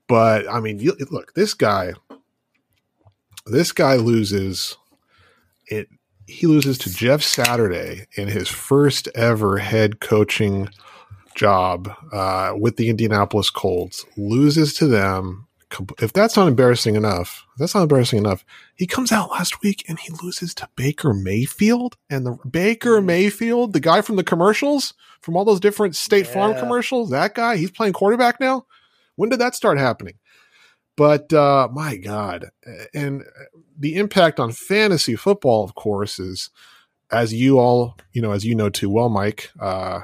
But 0.07 0.49
I 0.51 0.61
mean, 0.61 0.79
you, 0.79 0.97
look, 1.11 1.35
this 1.35 1.55
guy, 1.55 1.93
this 3.47 3.73
guy 3.73 3.97
loses 3.97 4.77
it. 5.67 5.89
He 6.27 6.47
loses 6.47 6.77
to 6.79 6.93
Jeff 6.93 7.23
Saturday 7.23 8.07
in 8.17 8.29
his 8.29 8.49
first 8.49 9.09
ever 9.15 9.59
head 9.59 10.01
coaching 10.01 10.69
job 11.35 11.91
uh, 12.13 12.53
with 12.59 12.77
the 12.77 12.91
Indianapolis 12.91 13.49
Colts. 13.49 14.05
Loses 14.17 14.75
to 14.75 14.87
them. 14.87 15.48
If 16.01 16.13
that's 16.13 16.37
not 16.37 16.49
embarrassing 16.49 16.97
enough, 16.97 17.47
that's 17.59 17.75
not 17.75 17.83
embarrassing 17.83 18.19
enough. 18.19 18.45
He 18.75 18.87
comes 18.87 19.13
out 19.13 19.31
last 19.31 19.63
week 19.63 19.85
and 19.89 19.99
he 19.99 20.13
loses 20.23 20.55
to 20.55 20.69
Baker 20.77 21.13
Mayfield 21.13 21.97
and 22.09 22.25
the 22.25 22.39
Baker 22.49 23.03
Mayfield, 23.03 23.75
the 23.75 23.81
guy 23.81 24.01
from 24.01 24.17
the 24.17 24.25
commercials, 24.25 24.95
from 25.21 25.37
all 25.37 25.45
those 25.45 25.61
different 25.61 25.95
State 25.95 26.27
yeah. 26.27 26.33
Farm 26.33 26.55
commercials. 26.55 27.11
That 27.11 27.35
guy, 27.35 27.57
he's 27.57 27.71
playing 27.71 27.93
quarterback 27.93 28.41
now. 28.41 28.67
When 29.17 29.29
did 29.29 29.41
that 29.41 29.55
start 29.55 29.79
happening? 29.79 30.15
But 30.97 31.33
uh, 31.33 31.69
my 31.71 31.97
God, 31.97 32.51
and 32.93 33.23
the 33.79 33.97
impact 33.97 34.41
on 34.41 34.51
fantasy 34.51 35.15
football, 35.15 35.63
of 35.63 35.75
course, 35.75 36.19
is 36.19 36.51
as 37.11 37.33
you 37.33 37.59
all, 37.59 37.97
you 38.13 38.21
know, 38.21 38.33
as 38.33 38.45
you 38.45 38.55
know 38.55 38.69
too 38.69 38.91
well, 38.91 39.09
Mike, 39.09 39.51
uh, 39.61 40.01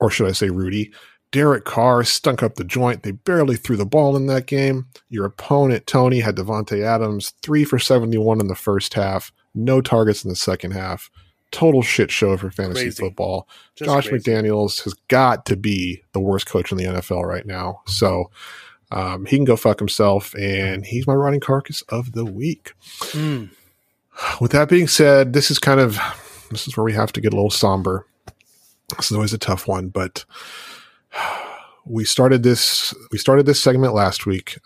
or 0.00 0.10
should 0.10 0.28
I 0.28 0.32
say, 0.32 0.50
Rudy, 0.50 0.92
Derek 1.34 1.64
Carr 1.64 2.04
stunk 2.04 2.44
up 2.44 2.54
the 2.54 2.62
joint. 2.62 3.02
They 3.02 3.10
barely 3.10 3.56
threw 3.56 3.76
the 3.76 3.84
ball 3.84 4.14
in 4.14 4.28
that 4.28 4.46
game. 4.46 4.86
Your 5.08 5.24
opponent, 5.24 5.84
Tony, 5.84 6.20
had 6.20 6.36
Davante 6.36 6.80
Adams, 6.80 7.30
three 7.42 7.64
for 7.64 7.76
71 7.76 8.40
in 8.40 8.46
the 8.46 8.54
first 8.54 8.94
half, 8.94 9.32
no 9.52 9.80
targets 9.80 10.22
in 10.22 10.28
the 10.30 10.36
second 10.36 10.70
half 10.70 11.10
total 11.50 11.82
shit 11.82 12.10
show 12.12 12.36
for 12.36 12.52
fantasy 12.52 12.84
crazy. 12.84 13.00
football. 13.02 13.48
Just 13.74 13.90
Josh 13.90 14.08
crazy. 14.08 14.30
McDaniels 14.30 14.84
has 14.84 14.94
got 15.08 15.44
to 15.46 15.56
be 15.56 16.02
the 16.12 16.20
worst 16.20 16.46
coach 16.46 16.70
in 16.70 16.78
the 16.78 16.84
NFL 16.84 17.24
right 17.24 17.46
now. 17.46 17.82
So 17.86 18.30
um, 18.92 19.26
he 19.26 19.36
can 19.36 19.44
go 19.44 19.56
fuck 19.56 19.80
himself, 19.80 20.34
and 20.36 20.86
he's 20.86 21.08
my 21.08 21.14
rotting 21.14 21.40
carcass 21.40 21.82
of 21.88 22.12
the 22.12 22.24
week. 22.24 22.74
Mm. 23.10 23.50
With 24.40 24.52
that 24.52 24.68
being 24.68 24.86
said, 24.86 25.32
this 25.32 25.50
is 25.50 25.58
kind 25.58 25.80
of 25.80 25.98
this 26.52 26.68
is 26.68 26.76
where 26.76 26.84
we 26.84 26.92
have 26.92 27.12
to 27.12 27.20
get 27.20 27.32
a 27.32 27.36
little 27.36 27.50
somber. 27.50 28.06
This 28.96 29.10
is 29.10 29.16
always 29.16 29.32
a 29.32 29.38
tough 29.38 29.66
one, 29.66 29.88
but 29.88 30.24
we 31.84 32.04
started 32.04 32.42
this 32.42 32.94
we 33.10 33.18
started 33.18 33.46
this 33.46 33.62
segment 33.62 33.94
last 33.94 34.26
week, 34.26 34.58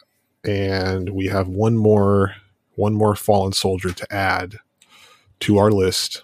and 0.44 1.10
we 1.10 1.26
have 1.26 1.48
one 1.48 1.76
more 1.76 2.34
one 2.76 2.94
more 2.94 3.16
fallen 3.16 3.52
soldier 3.52 3.92
to 3.92 4.14
add 4.14 4.58
to 5.40 5.58
our 5.58 5.70
list 5.70 6.22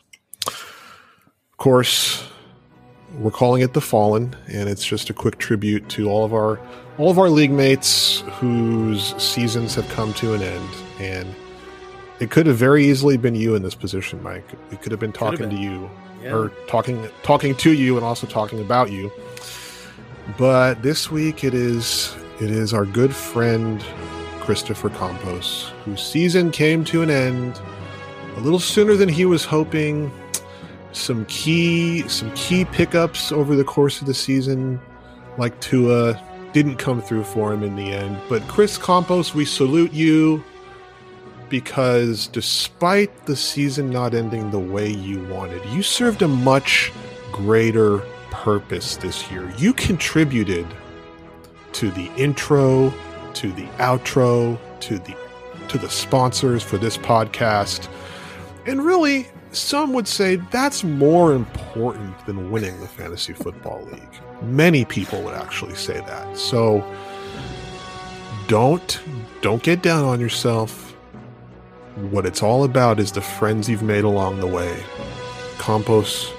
of 1.54 1.58
course, 1.58 2.24
we're 3.20 3.30
calling 3.30 3.62
it 3.62 3.74
the 3.74 3.80
Fallen, 3.80 4.34
and 4.48 4.68
it's 4.68 4.84
just 4.84 5.08
a 5.08 5.12
quick 5.14 5.38
tribute 5.38 5.88
to 5.90 6.10
all 6.10 6.24
of 6.24 6.34
our 6.34 6.58
all 6.98 7.12
of 7.12 7.18
our 7.18 7.30
league 7.30 7.52
mates 7.52 8.24
whose 8.40 9.14
seasons 9.22 9.76
have 9.76 9.88
come 9.90 10.12
to 10.14 10.34
an 10.34 10.42
end. 10.42 10.68
And 10.98 11.32
it 12.18 12.32
could 12.32 12.46
have 12.46 12.56
very 12.56 12.84
easily 12.84 13.16
been 13.16 13.36
you 13.36 13.54
in 13.54 13.62
this 13.62 13.76
position, 13.76 14.20
Mike. 14.20 14.44
We 14.72 14.76
could 14.78 14.90
have 14.90 14.98
been 14.98 15.12
talking 15.12 15.48
been. 15.48 15.50
to 15.50 15.56
you, 15.56 15.88
yeah. 16.24 16.34
or 16.34 16.48
talking 16.66 17.08
talking 17.22 17.54
to 17.54 17.72
you, 17.72 17.96
and 17.96 18.04
also 18.04 18.26
talking 18.26 18.60
about 18.60 18.90
you. 18.90 19.12
But 20.38 20.82
this 20.82 21.10
week 21.10 21.44
it 21.44 21.54
is 21.54 22.14
it 22.40 22.50
is 22.50 22.74
our 22.74 22.84
good 22.84 23.14
friend 23.14 23.84
Christopher 24.40 24.90
Campos, 24.90 25.70
whose 25.84 26.02
season 26.02 26.50
came 26.50 26.84
to 26.86 27.02
an 27.02 27.10
end 27.10 27.60
a 28.36 28.40
little 28.40 28.58
sooner 28.58 28.94
than 28.94 29.08
he 29.08 29.24
was 29.24 29.44
hoping 29.44 30.10
some 30.92 31.24
key 31.26 32.06
some 32.08 32.32
key 32.34 32.64
pickups 32.64 33.32
over 33.32 33.54
the 33.54 33.64
course 33.64 34.00
of 34.00 34.06
the 34.06 34.14
season, 34.14 34.80
like 35.38 35.58
Tua, 35.60 36.20
didn't 36.52 36.76
come 36.76 37.02
through 37.02 37.24
for 37.24 37.52
him 37.52 37.62
in 37.62 37.76
the 37.76 37.92
end. 37.92 38.18
But 38.28 38.46
Chris 38.48 38.78
Campos, 38.78 39.34
we 39.34 39.44
salute 39.44 39.92
you 39.92 40.42
because 41.48 42.26
despite 42.28 43.26
the 43.26 43.36
season 43.36 43.90
not 43.90 44.14
ending 44.14 44.50
the 44.50 44.58
way 44.58 44.88
you 44.88 45.22
wanted, 45.26 45.64
you 45.66 45.82
served 45.82 46.22
a 46.22 46.28
much 46.28 46.92
greater 47.32 48.02
purpose 48.34 48.96
this 48.96 49.30
year. 49.30 49.52
You 49.56 49.72
contributed 49.72 50.66
to 51.72 51.90
the 51.90 52.10
intro, 52.16 52.92
to 53.34 53.52
the 53.52 53.66
outro, 53.78 54.58
to 54.80 54.98
the 54.98 55.16
to 55.68 55.78
the 55.78 55.88
sponsors 55.88 56.62
for 56.62 56.76
this 56.76 56.96
podcast. 56.96 57.88
And 58.66 58.84
really, 58.84 59.26
some 59.52 59.92
would 59.92 60.08
say 60.08 60.36
that's 60.50 60.84
more 60.84 61.32
important 61.32 62.26
than 62.26 62.50
winning 62.50 62.80
the 62.80 62.88
fantasy 62.88 63.32
football 63.32 63.82
league. 63.84 64.02
Many 64.42 64.84
people 64.84 65.22
would 65.22 65.34
actually 65.34 65.74
say 65.74 65.94
that. 65.94 66.36
So 66.36 66.84
don't 68.48 69.00
don't 69.42 69.62
get 69.62 69.82
down 69.82 70.04
on 70.04 70.20
yourself. 70.20 70.92
What 72.10 72.26
it's 72.26 72.42
all 72.42 72.64
about 72.64 72.98
is 72.98 73.12
the 73.12 73.20
friends 73.20 73.68
you've 73.68 73.82
made 73.82 74.04
along 74.04 74.40
the 74.40 74.46
way. 74.46 74.82
Campos, 75.58 76.30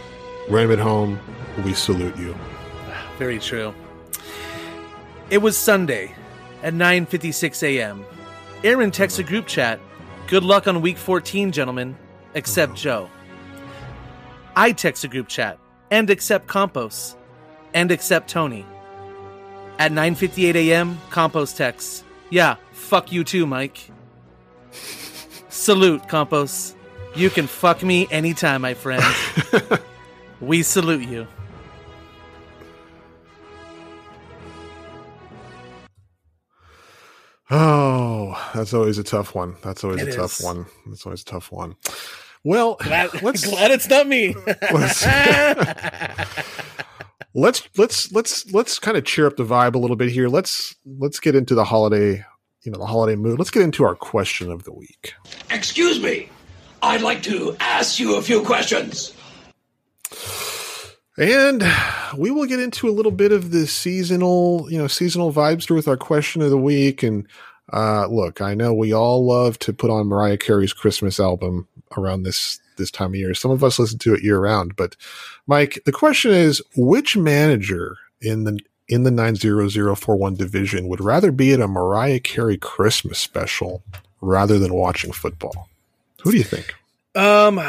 RAM 0.50 0.70
It 0.70 0.80
Home, 0.80 1.20
we 1.64 1.74
salute 1.74 2.18
you. 2.18 2.36
Very 3.18 3.40
true. 3.40 3.74
It 5.30 5.40
was 5.40 5.58
Sunday 5.58 6.14
at 6.64 6.74
9:56 6.74 7.64
a.m. 7.64 8.06
Aaron 8.64 8.92
texts 8.92 9.20
a 9.20 9.24
group 9.24 9.48
chat. 9.48 9.80
Good 10.28 10.44
luck 10.44 10.68
on 10.68 10.82
week 10.82 10.98
14, 10.98 11.52
gentlemen, 11.52 11.96
except 12.34 12.74
mm-hmm. 12.74 12.82
Joe. 12.82 13.10
I 14.56 14.72
text 14.72 15.04
a 15.04 15.08
group 15.08 15.28
chat 15.28 15.60
and 15.92 16.10
accept 16.10 16.48
Campos 16.48 17.16
and 17.74 17.92
accept 17.92 18.30
Tony. 18.30 18.66
At 19.78 19.92
9:58 19.92 20.56
a.m., 20.56 21.00
Campos 21.12 21.54
texts, 21.54 22.04
"Yeah, 22.30 22.56
fuck 22.72 23.12
you 23.12 23.24
too, 23.24 23.46
Mike." 23.46 23.92
Salute, 25.50 26.08
Campos. 26.10 26.76
You 27.16 27.30
can 27.30 27.48
fuck 27.48 27.82
me 27.82 28.08
anytime, 28.12 28.62
my 28.62 28.74
friend. 28.74 29.04
we 30.42 30.64
salute 30.64 31.08
you. 31.08 31.28
Oh, 37.52 38.52
that's 38.56 38.74
always 38.74 38.98
a 38.98 39.04
tough 39.04 39.36
one. 39.36 39.56
That's 39.62 39.84
always 39.84 40.02
It 40.02 40.10
a 40.10 40.16
tough 40.16 40.42
one. 40.42 40.66
That's 40.88 41.06
always 41.06 41.22
a 41.22 41.26
tough 41.26 41.52
one. 41.52 41.76
Well, 42.44 42.76
Glad, 42.82 43.22
let's 43.22 43.46
glad 43.46 43.72
it's 43.72 43.90
not 43.90 44.08
me. 44.08 44.36
let's 44.72 45.06
let's 47.34 47.70
let's 47.78 48.12
let's 48.12 48.52
let's 48.52 48.80
kind 48.80 48.98
of 48.98 49.04
cheer 49.06 49.28
up 49.28 49.38
the 49.38 49.46
vibe 49.46 49.76
a 49.76 49.80
little 49.80 49.96
bit 49.96 50.10
here. 50.10 50.28
Let's 50.28 50.76
let's 50.86 51.20
get 51.20 51.36
into 51.36 51.54
the 51.56 51.66
holiday, 51.66 52.24
you 52.64 52.72
know, 52.72 52.80
the 52.80 52.86
holiday 52.86 53.16
mood. 53.16 53.38
Let's 53.38 53.52
get 53.52 53.64
into 53.64 53.84
our 53.84 53.96
question 53.96 54.52
of 54.52 54.64
the 54.64 54.74
week. 54.74 55.14
Excuse 55.52 56.00
me. 56.02 56.30
I'd 56.82 57.02
like 57.02 57.24
to 57.24 57.56
ask 57.60 58.00
you 58.00 58.16
a 58.16 58.22
few 58.22 58.44
questions. 58.44 59.14
And 61.18 61.64
we 62.18 62.30
will 62.32 62.46
get 62.46 62.60
into 62.60 62.90
a 62.90 62.92
little 62.92 63.12
bit 63.12 63.32
of 63.32 63.52
the 63.52 63.68
seasonal, 63.68 64.68
you 64.70 64.78
know, 64.78 64.88
seasonal 64.88 65.32
vibes 65.32 65.70
with 65.74 65.88
our 65.88 65.98
question 65.98 66.42
of 66.42 66.50
the 66.50 66.58
week. 66.58 67.04
And 67.04 67.28
uh, 67.72 68.08
look, 68.08 68.42
I 68.42 68.54
know 68.54 68.74
we 68.74 68.94
all 68.94 69.26
love 69.26 69.58
to 69.60 69.74
put 69.74 69.90
on 69.90 70.08
Mariah 70.08 70.38
Carey's 70.38 70.74
Christmas 70.74 71.20
album 71.20 71.68
around 71.98 72.24
this 72.24 72.60
this 72.78 72.92
time 72.92 73.12
of 73.12 73.16
year. 73.16 73.34
Some 73.34 73.52
of 73.52 73.64
us 73.64 73.80
listen 73.80 74.00
to 74.00 74.14
it 74.14 74.24
year 74.24 74.40
round. 74.40 74.76
But 74.76 74.98
Mike, 75.48 75.82
the 75.86 75.94
question 75.94 76.32
is, 76.32 76.62
which 76.76 77.16
manager 77.16 77.98
in 78.22 78.44
the 78.44 78.60
in 78.88 79.04
the 79.04 79.12
nine 79.12 79.36
zero 79.36 79.70
zero 79.70 79.96
four 79.96 80.16
one 80.16 80.36
division 80.36 80.88
would 80.88 81.02
rather 81.02 81.32
be 81.32 81.54
at 81.54 81.62
a 81.62 81.68
Mariah 81.68 82.20
Carey 82.20 82.58
Christmas 82.58 83.18
special 83.18 83.82
rather 84.22 84.60
than 84.60 84.74
watching 84.74 85.12
football? 85.12 85.70
Who 86.24 86.32
do 86.32 86.38
you 86.38 86.44
think? 86.44 86.76
Um, 87.16 87.62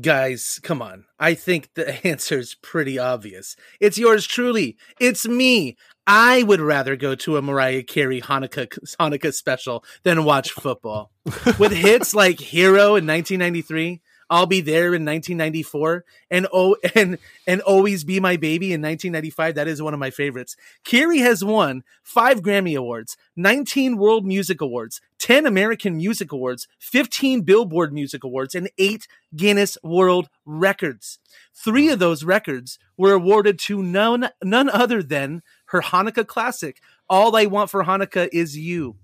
guys, 0.00 0.60
come 0.62 0.82
on. 0.82 1.04
I 1.18 1.34
think 1.34 1.70
the 1.74 2.06
answer 2.06 2.38
is 2.38 2.54
pretty 2.54 2.98
obvious. 2.98 3.56
It's 3.80 3.98
yours 3.98 4.26
truly. 4.26 4.76
It's 4.98 5.26
me. 5.26 5.76
I 6.06 6.42
would 6.42 6.60
rather 6.60 6.96
go 6.96 7.14
to 7.14 7.36
a 7.36 7.42
Mariah 7.42 7.82
Carey 7.82 8.20
Hanukkah 8.20 8.68
Hanukkah 9.00 9.32
special 9.34 9.84
than 10.02 10.24
watch 10.24 10.52
football. 10.52 11.12
With 11.58 11.72
hits 11.72 12.14
like 12.14 12.40
Hero 12.40 12.96
in 12.96 13.06
1993, 13.06 14.00
I'll 14.30 14.46
be 14.46 14.60
there 14.60 14.94
in 14.94 15.04
1994, 15.04 16.04
and 16.30 16.46
oh, 16.52 16.76
and 16.94 17.18
and 17.46 17.60
always 17.62 18.04
be 18.04 18.20
my 18.20 18.36
baby 18.36 18.72
in 18.72 18.80
1995. 18.80 19.56
That 19.56 19.68
is 19.68 19.82
one 19.82 19.92
of 19.92 20.00
my 20.00 20.10
favorites. 20.10 20.56
Carey 20.84 21.18
has 21.18 21.44
won 21.44 21.82
five 22.02 22.40
Grammy 22.40 22.78
awards, 22.78 23.16
19 23.36 23.96
World 23.96 24.24
Music 24.24 24.60
Awards, 24.60 25.00
10 25.18 25.46
American 25.46 25.96
Music 25.96 26.30
Awards, 26.30 26.68
15 26.78 27.42
Billboard 27.42 27.92
Music 27.92 28.22
Awards, 28.22 28.54
and 28.54 28.70
eight 28.78 29.08
Guinness 29.34 29.76
World 29.82 30.28
Records. 30.46 31.18
Three 31.52 31.88
of 31.88 31.98
those 31.98 32.24
records 32.24 32.78
were 32.96 33.12
awarded 33.12 33.58
to 33.60 33.82
none 33.82 34.30
none 34.42 34.70
other 34.70 35.02
than 35.02 35.42
her 35.66 35.80
Hanukkah 35.80 36.26
classic. 36.26 36.80
All 37.08 37.34
I 37.34 37.46
want 37.46 37.70
for 37.70 37.84
Hanukkah 37.84 38.28
is 38.32 38.56
you. 38.56 38.96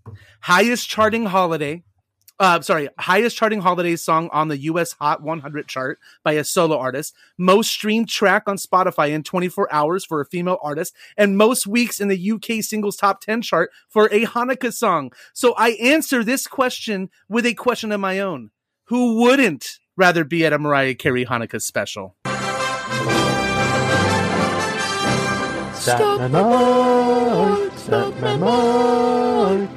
Highest 0.43 0.89
charting 0.89 1.27
holiday 1.27 1.83
uh, 2.39 2.61
sorry, 2.61 2.89
highest 2.99 3.37
charting 3.37 3.61
holiday 3.61 3.97
song 3.97 4.29
on 4.33 4.49
the 4.49 4.59
US 4.59 4.93
Hot 4.93 5.23
100 5.23 5.69
chart 5.69 5.99
by 6.23 6.33
a 6.33 6.45
solo 6.45 6.79
artist, 6.79 7.15
most 7.39 7.71
streamed 7.71 8.09
track 8.09 8.45
on 8.47 8.57
Spotify 8.57 9.11
in 9.11 9.23
24 9.23 9.73
hours 9.73 10.05
for 10.05 10.21
a 10.21 10.27
female 10.27 10.59
artist, 10.63 10.95
and 11.17 11.39
most 11.39 11.67
weeks 11.67 12.01
in 12.01 12.09
the 12.09 12.33
UK 12.33 12.63
singles 12.63 12.97
top 12.97 13.21
10 13.21 13.43
chart 13.43 13.71
for 13.89 14.07
a 14.13 14.27
Hanukkah 14.27 14.73
song. 14.73 15.13
So 15.33 15.55
I 15.57 15.71
answer 15.71 16.23
this 16.23 16.47
question 16.47 17.11
with 17.29 17.47
a 17.47 17.55
question 17.55 17.93
of 17.93 18.01
my 18.01 18.21
own. 18.21 18.51
Who 18.85 19.21
wouldn't 19.21 19.79
rather 19.97 20.25
be 20.25 20.45
at 20.45 20.53
a 20.53 20.59
Mariah 20.59 20.95
Carey 20.95 21.25
Hanukkah 21.25 21.63
special? 21.63 22.17
It's 29.69 29.76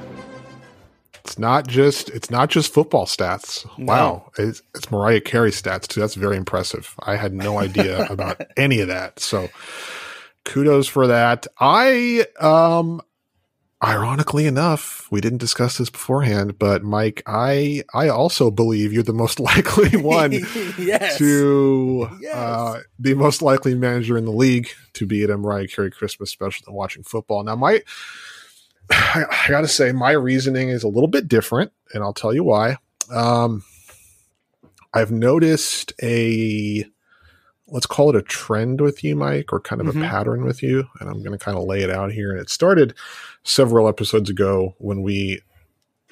not 1.40 1.68
just 1.68 2.10
it's 2.10 2.30
not 2.30 2.50
just 2.50 2.74
football 2.74 3.06
stats. 3.06 3.66
Wow, 3.80 4.32
it's, 4.38 4.62
it's 4.76 4.92
Mariah 4.92 5.22
Carey 5.22 5.52
stats 5.52 5.88
too. 5.88 6.00
That's 6.00 6.16
very 6.16 6.38
impressive. 6.38 6.94
I 7.00 7.16
had 7.16 7.34
no 7.34 7.58
idea 7.58 8.06
about 8.10 8.42
any 8.58 8.82
of 8.82 8.90
that. 8.90 9.20
So 9.20 9.50
kudos 10.46 10.88
for 10.88 11.08
that. 11.08 11.48
I 11.60 12.26
um 12.40 13.02
ironically 13.82 14.46
enough, 14.46 15.08
we 15.10 15.22
didn't 15.22 15.38
discuss 15.38 15.78
this 15.78 15.90
beforehand, 15.90 16.60
but 16.60 16.84
Mike, 16.84 17.24
I 17.26 17.84
I 17.94 18.10
also 18.10 18.52
believe 18.52 18.92
you're 18.92 19.04
the 19.04 19.14
most 19.14 19.40
likely 19.40 19.98
one 19.98 20.32
yes. 20.78 21.18
to 21.18 22.10
uh, 22.34 22.80
the 22.98 23.14
most 23.14 23.42
likely 23.42 23.76
manager 23.76 24.18
in 24.18 24.26
the 24.26 24.32
league 24.32 24.70
to 24.94 25.06
be 25.06 25.24
at 25.24 25.30
a 25.30 25.38
Mariah 25.38 25.68
Carey 25.68 25.92
Christmas 25.92 26.32
special 26.32 26.66
than 26.66 26.76
watching 26.76 27.04
football. 27.04 27.44
Now, 27.44 27.56
my 27.56 27.82
I, 28.92 29.26
I 29.30 29.50
got 29.50 29.62
to 29.62 29.68
say, 29.68 29.92
my 29.92 30.12
reasoning 30.12 30.70
is 30.70 30.84
a 30.84 30.88
little 30.88 31.08
bit 31.08 31.28
different, 31.28 31.72
and 31.94 32.04
I'll 32.04 32.14
tell 32.14 32.34
you 32.34 32.44
why. 32.44 32.78
Um, 33.12 33.64
I've 34.94 35.12
noticed 35.12 35.94
a 36.02 36.86
let's 37.72 37.86
call 37.86 38.10
it 38.10 38.16
a 38.16 38.22
trend 38.24 38.82
with 38.82 39.04
you, 39.04 39.16
Mike, 39.16 39.54
or 39.54 39.60
kind 39.60 39.80
of 39.80 39.88
Mhm. 39.94 40.04
a 40.04 40.10
pattern 40.10 40.44
with 40.44 40.64
you, 40.64 40.86
and 41.00 41.08
I'm 41.08 41.20
going 41.22 41.38
to 41.38 41.44
kind 41.44 41.56
of 41.56 41.66
lay 41.66 41.82
it 41.84 41.92
out 41.92 42.12
here. 42.12 42.32
And 42.32 42.40
it 42.40 42.50
started 42.50 42.96
several 43.44 43.88
episodes 43.88 44.28
ago 44.28 44.74
when 44.80 45.04
we, 45.04 45.42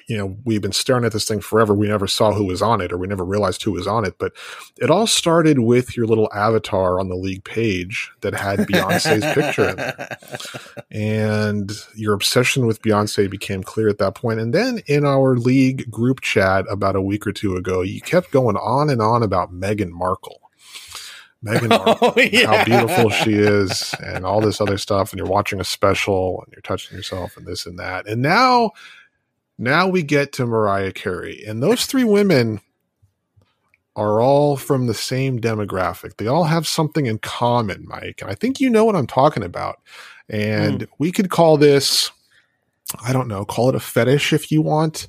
you 0.08 0.16
know, 0.16 0.36
we've 0.44 0.62
been 0.62 0.72
staring 0.72 1.04
at 1.04 1.12
this 1.12 1.26
thing 1.26 1.40
forever. 1.40 1.74
We 1.74 1.86
never 1.86 2.06
saw 2.06 2.32
who 2.32 2.44
was 2.46 2.62
on 2.62 2.80
it, 2.80 2.92
or 2.92 2.98
we 2.98 3.06
never 3.06 3.24
realized 3.24 3.62
who 3.62 3.72
was 3.72 3.86
on 3.86 4.04
it. 4.06 4.14
But 4.18 4.32
it 4.78 4.90
all 4.90 5.06
started 5.06 5.60
with 5.60 5.96
your 5.96 6.06
little 6.06 6.30
avatar 6.34 6.98
on 6.98 7.08
the 7.10 7.14
league 7.14 7.44
page 7.44 8.10
that 8.22 8.32
had 8.34 8.60
Beyonce's 8.60 9.22
picture 9.34 9.68
in 9.68 9.78
it 9.78 10.18
and 10.90 11.72
your 11.94 12.14
obsession 12.14 12.66
with 12.66 12.80
Beyonce 12.82 13.30
became 13.30 13.62
clear 13.62 13.88
at 13.88 13.98
that 13.98 14.14
point. 14.14 14.40
And 14.40 14.54
then 14.54 14.80
in 14.86 15.04
our 15.04 15.36
league 15.36 15.90
group 15.90 16.22
chat 16.22 16.64
about 16.70 16.96
a 16.96 17.02
week 17.02 17.26
or 17.26 17.32
two 17.32 17.56
ago, 17.56 17.82
you 17.82 18.00
kept 18.00 18.30
going 18.30 18.56
on 18.56 18.88
and 18.90 19.02
on 19.02 19.22
about 19.22 19.52
Meghan 19.52 19.90
Markle. 19.90 20.40
Meghan 21.44 21.68
Markle, 21.84 22.14
Oh, 22.16 22.20
yeah. 22.20 22.46
how 22.46 22.64
beautiful 22.64 23.10
she 23.10 23.34
is, 23.34 23.94
and 24.02 24.24
all 24.24 24.40
this 24.40 24.60
other 24.60 24.78
stuff. 24.78 25.12
And 25.12 25.18
you're 25.18 25.28
watching 25.28 25.60
a 25.60 25.64
special, 25.64 26.42
and 26.44 26.52
you're 26.52 26.62
touching 26.62 26.96
yourself, 26.96 27.36
and 27.36 27.46
this 27.46 27.66
and 27.66 27.78
that. 27.78 28.08
And 28.08 28.22
now, 28.22 28.72
now 29.58 29.88
we 29.88 30.02
get 30.02 30.32
to 30.34 30.46
Mariah 30.46 30.92
Carey, 30.92 31.42
and 31.46 31.62
those 31.62 31.84
three 31.86 32.04
women 32.04 32.60
are 33.96 34.20
all 34.20 34.56
from 34.56 34.86
the 34.86 34.94
same 34.94 35.40
demographic. 35.40 36.16
They 36.16 36.28
all 36.28 36.44
have 36.44 36.68
something 36.68 37.06
in 37.06 37.18
common, 37.18 37.84
Mike. 37.88 38.20
And 38.22 38.30
I 38.30 38.34
think 38.34 38.60
you 38.60 38.70
know 38.70 38.84
what 38.84 38.94
I'm 38.94 39.08
talking 39.08 39.42
about. 39.42 39.80
And 40.28 40.86
we 41.00 41.10
could 41.10 41.30
call 41.30 41.56
this, 41.56 42.12
I 43.02 43.12
don't 43.12 43.26
know, 43.26 43.44
call 43.44 43.70
it 43.70 43.74
a 43.74 43.80
fetish 43.80 44.32
if 44.32 44.52
you 44.52 44.62
want. 44.62 45.08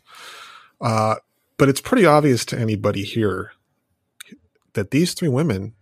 Uh, 0.81 1.15
but 1.57 1.69
it's 1.69 1.81
pretty 1.81 2.05
obvious 2.07 2.43
to 2.45 2.57
anybody 2.57 3.03
here 3.03 3.51
that 4.73 4.89
these 4.89 5.13
three 5.13 5.29
women, 5.29 5.73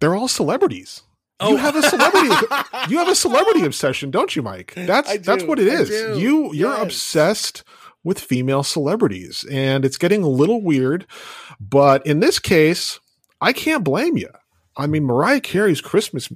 they're 0.00 0.14
all 0.16 0.28
celebrities. 0.28 1.02
You 1.40 1.48
Oh. 1.48 1.56
have 1.56 1.76
a 1.76 1.82
celebrity. 1.82 2.28
you 2.90 2.98
have 2.98 3.08
a 3.08 3.14
celebrity 3.14 3.64
obsession, 3.64 4.10
don't 4.10 4.34
you, 4.36 4.42
Mike? 4.42 4.74
That's 4.76 5.08
I 5.08 5.16
that's 5.18 5.44
what 5.44 5.58
it 5.58 5.68
is. 5.68 5.88
do. 5.88 6.18
You 6.18 6.52
you're 6.52 6.72
Yes. 6.72 6.82
obsessed 6.82 7.64
with 8.06 8.20
female 8.20 8.62
celebrities, 8.62 9.44
and 9.50 9.84
it's 9.84 9.98
getting 9.98 10.22
a 10.22 10.28
little 10.28 10.62
weird. 10.62 11.06
But 11.60 12.06
in 12.06 12.20
this 12.20 12.38
case, 12.38 13.00
I 13.40 13.52
can't 13.52 13.82
blame 13.84 14.16
you. 14.16 14.30
I 14.76 14.86
mean, 14.86 15.04
Mariah 15.04 15.40
Carey's 15.40 15.80
Christmas 15.80 16.30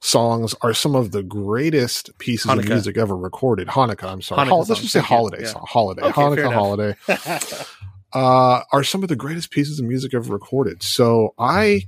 songs 0.00 0.54
are 0.62 0.74
some 0.74 0.94
of 0.94 1.10
the 1.10 1.22
greatest 1.22 2.16
pieces 2.18 2.50
of 2.50 2.64
music 2.68 2.96
ever 2.98 3.16
recorded. 3.16 3.68
Hanukkah, 3.68 4.04
I'm 4.12 4.22
sorry. 4.22 4.42
Hanukkah 4.46 4.48
Hol- 4.50 4.66
let's 4.68 4.80
just 4.82 4.92
say 4.92 5.00
holiday 5.00 5.42
Yeah. 5.42 5.48
song. 5.48 5.64
Holiday. 5.68 6.02
Okay, 6.02 6.12
Hanukkah 6.22 6.52
holiday 6.52 6.94
uh, 8.12 8.62
are 8.72 8.84
some 8.84 9.02
of 9.02 9.08
the 9.08 9.16
greatest 9.16 9.50
pieces 9.50 9.78
of 9.78 9.86
music 9.86 10.14
ever 10.14 10.32
recorded. 10.32 10.82
So 10.82 11.34
I 11.38 11.82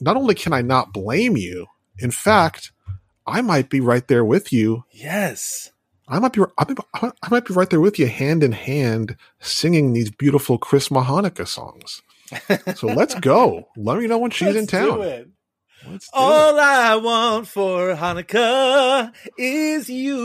not 0.00 0.16
only 0.16 0.34
can 0.34 0.52
I 0.52 0.62
not 0.62 0.92
blame 0.92 1.36
you, 1.36 1.66
in 1.98 2.10
fact, 2.10 2.72
I 3.26 3.40
might 3.40 3.68
be 3.70 3.80
right 3.80 4.06
there 4.06 4.24
with 4.24 4.52
you. 4.52 4.84
yes. 4.92 5.70
I 6.08 6.18
might 6.20 6.32
be 6.32 6.42
I 6.56 6.72
might, 7.30 7.44
be 7.46 7.54
right 7.54 7.68
there 7.68 7.80
with 7.80 7.98
you, 7.98 8.06
hand 8.06 8.44
in 8.44 8.52
hand, 8.52 9.16
singing 9.40 9.92
these 9.92 10.10
beautiful 10.10 10.56
Christmas 10.56 11.04
Hanukkah 11.04 11.48
songs. 11.48 12.02
So 12.76 12.86
let's 12.86 13.14
go. 13.20 13.68
Let 13.76 13.98
me 13.98 14.06
know 14.06 14.18
when 14.18 14.30
she's 14.30 14.54
in 14.54 14.66
town. 14.68 15.00
Let's 15.00 15.00
do 15.00 15.06
town. 15.08 15.94
it. 15.94 16.04
All 16.12 16.58
I 16.58 16.96
want 16.96 17.48
for 17.48 17.94
Hanukkah 17.94 19.12
is 19.36 19.88
you. 19.88 20.16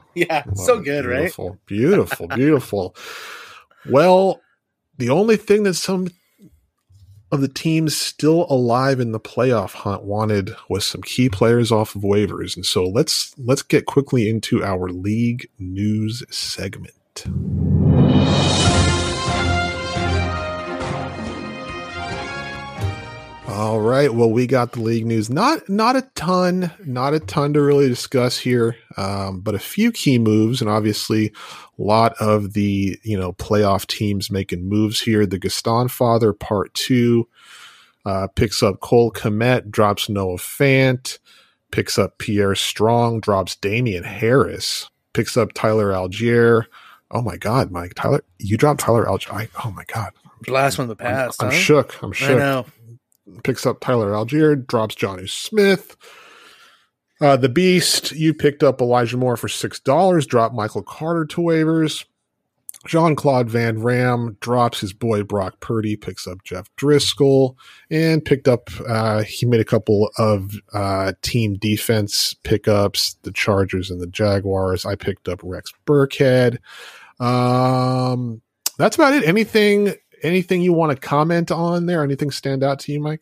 yeah, 0.14 0.44
so 0.54 0.80
good, 0.80 1.04
right? 1.06 1.20
Beautiful, 1.20 1.58
beautiful, 1.66 2.28
beautiful. 2.28 2.94
Well, 3.88 4.40
the 4.98 5.10
only 5.10 5.36
thing 5.36 5.64
that 5.64 5.74
some 5.74 6.08
of 7.34 7.40
the 7.40 7.48
teams 7.48 7.96
still 7.96 8.46
alive 8.48 9.00
in 9.00 9.12
the 9.12 9.20
playoff 9.20 9.74
hunt 9.74 10.04
wanted 10.04 10.54
was 10.68 10.86
some 10.86 11.02
key 11.02 11.28
players 11.28 11.70
off 11.70 11.94
of 11.94 12.02
waivers, 12.02 12.56
and 12.56 12.64
so 12.64 12.86
let's 12.86 13.34
let's 13.38 13.62
get 13.62 13.86
quickly 13.86 14.28
into 14.28 14.64
our 14.64 14.88
league 14.88 15.48
news 15.58 16.22
segment. 16.30 16.94
All 23.54 23.78
right. 23.78 24.12
Well, 24.12 24.32
we 24.32 24.48
got 24.48 24.72
the 24.72 24.80
league 24.80 25.06
news. 25.06 25.30
Not 25.30 25.68
not 25.68 25.94
a 25.94 26.02
ton, 26.16 26.72
not 26.84 27.14
a 27.14 27.20
ton 27.20 27.52
to 27.52 27.62
really 27.62 27.88
discuss 27.88 28.36
here, 28.36 28.76
um, 28.96 29.42
but 29.42 29.54
a 29.54 29.60
few 29.60 29.92
key 29.92 30.18
moves, 30.18 30.60
and 30.60 30.68
obviously 30.68 31.32
a 31.78 31.82
lot 31.82 32.14
of 32.14 32.54
the 32.54 32.98
you 33.04 33.16
know 33.16 33.32
playoff 33.34 33.86
teams 33.86 34.28
making 34.28 34.68
moves 34.68 35.02
here. 35.02 35.24
The 35.24 35.38
Gastonfather 35.38 36.36
part 36.36 36.74
two 36.74 37.28
uh, 38.04 38.26
picks 38.34 38.60
up 38.60 38.80
Cole 38.80 39.12
Kmet, 39.12 39.70
drops 39.70 40.08
Noah 40.08 40.38
Fant, 40.38 41.20
picks 41.70 41.96
up 41.96 42.18
Pierre 42.18 42.56
Strong, 42.56 43.20
drops 43.20 43.54
Damien 43.54 44.02
Harris, 44.02 44.90
picks 45.12 45.36
up 45.36 45.52
Tyler 45.52 45.92
Allgeier. 45.92 46.64
Oh 47.12 47.22
my 47.22 47.36
God, 47.36 47.70
Mike 47.70 47.94
Tyler, 47.94 48.24
you 48.40 48.56
dropped 48.56 48.80
Tyler 48.80 49.04
Allgeier. 49.04 49.48
Oh 49.64 49.70
my 49.70 49.84
God, 49.84 50.10
The 50.44 50.52
last 50.52 50.76
one 50.76 50.90
of 50.90 50.98
the 50.98 51.00
past. 51.00 51.40
I'm 51.40 51.50
huh? 51.52 51.56
shook. 51.56 52.02
I'm 52.02 52.10
shook 52.10 52.30
I 52.30 52.34
know. 52.34 52.66
Picks 53.42 53.64
up 53.64 53.80
Tyler 53.80 54.12
Allgeier, 54.12 54.66
drops 54.66 54.94
Jonnu 54.94 55.28
Smith. 55.28 55.96
Uh, 57.20 57.36
the 57.36 57.48
Beast, 57.48 58.12
you 58.12 58.34
picked 58.34 58.62
up 58.62 58.80
Elijah 58.80 59.16
Moore 59.16 59.36
for 59.36 59.48
six 59.48 59.80
dollars, 59.80 60.26
dropped 60.26 60.54
Michael 60.54 60.82
Carter 60.82 61.24
to 61.26 61.40
waivers. 61.40 62.04
Jean 62.86 63.16
Claude 63.16 63.48
Van 63.48 63.80
Ram 63.80 64.36
drops 64.40 64.80
his 64.80 64.92
boy 64.92 65.22
Brock 65.22 65.60
Purdy, 65.60 65.96
picks 65.96 66.26
up 66.26 66.44
Jeff 66.44 66.68
Driskel, 66.76 67.56
and 67.90 68.24
picked 68.24 68.46
up. 68.46 68.68
Uh, 68.86 69.22
he 69.22 69.46
made 69.46 69.60
a 69.60 69.64
couple 69.64 70.10
of 70.18 70.52
uh, 70.74 71.12
team 71.22 71.54
defense 71.54 72.34
pickups, 72.44 73.16
the 73.22 73.32
Chargers 73.32 73.90
and 73.90 74.00
the 74.00 74.06
Jaguars. 74.06 74.84
I 74.84 74.96
picked 74.96 75.28
up 75.28 75.40
Rex 75.42 75.72
Burkhead. 75.86 76.58
Um, 77.20 78.42
that's 78.76 78.96
about 78.96 79.14
it. 79.14 79.24
Anything 79.24 79.94
anything 80.24 80.62
you 80.62 80.72
want 80.72 80.90
to 80.92 80.96
comment 80.96 81.50
on 81.52 81.86
there? 81.86 82.02
Anything 82.02 82.30
stand 82.30 82.64
out 82.64 82.80
to 82.80 82.92
you, 82.92 83.00
Mike? 83.00 83.20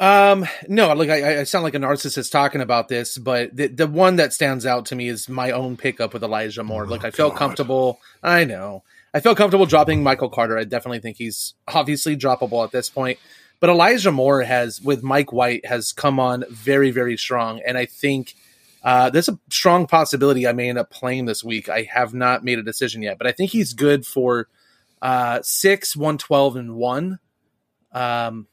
Um, 0.00 0.46
no, 0.66 0.92
like 0.94 1.10
I, 1.10 1.40
I 1.40 1.44
sound 1.44 1.62
like 1.62 1.76
a 1.76 1.78
narcissist 1.78 2.32
talking 2.32 2.60
about 2.60 2.88
this, 2.88 3.18
but 3.18 3.54
the 3.54 3.68
the 3.68 3.86
one 3.86 4.16
that 4.16 4.32
stands 4.32 4.66
out 4.66 4.86
to 4.86 4.96
me 4.96 5.06
is 5.06 5.28
my 5.28 5.52
own 5.52 5.76
pickup 5.76 6.12
with 6.12 6.24
Elijah 6.24 6.64
Moore. 6.64 6.86
like 6.88 7.04
I 7.04 7.12
felt 7.12 7.36
comfortable. 7.36 8.00
I 8.20 8.44
know 8.44 8.82
I 9.14 9.20
felt 9.20 9.36
comfortable 9.36 9.66
dropping 9.66 10.02
Michael 10.02 10.28
Carter. 10.28 10.58
I 10.58 10.64
definitely 10.64 10.98
think 10.98 11.18
he's 11.18 11.54
obviously 11.68 12.16
droppable 12.16 12.64
at 12.64 12.72
this 12.72 12.90
point. 12.90 13.18
But 13.60 13.70
Elijah 13.70 14.10
Moore 14.10 14.42
has, 14.42 14.80
with 14.80 15.04
Mike 15.04 15.32
White, 15.32 15.66
has 15.66 15.92
come 15.92 16.18
on 16.18 16.44
very, 16.50 16.90
very 16.90 17.16
strong, 17.16 17.60
and 17.64 17.78
I 17.78 17.86
think 17.86 18.34
uh, 18.82 19.08
there's 19.10 19.28
a 19.28 19.38
strong 19.50 19.86
possibility 19.86 20.48
I 20.48 20.52
may 20.52 20.68
end 20.68 20.78
up 20.78 20.90
playing 20.90 21.26
this 21.26 21.44
week. 21.44 21.68
I 21.68 21.82
have 21.82 22.12
not 22.12 22.42
made 22.42 22.58
a 22.58 22.64
decision 22.64 23.02
yet, 23.02 23.18
but 23.18 23.28
I 23.28 23.32
think 23.32 23.52
he's 23.52 23.72
good 23.72 24.04
for 24.04 24.48
uh, 25.02 25.40
six, 25.42 25.94
one 25.94 26.16
twelve, 26.16 26.56
and 26.56 26.74
one. 26.76 27.18
Um, 27.92 28.46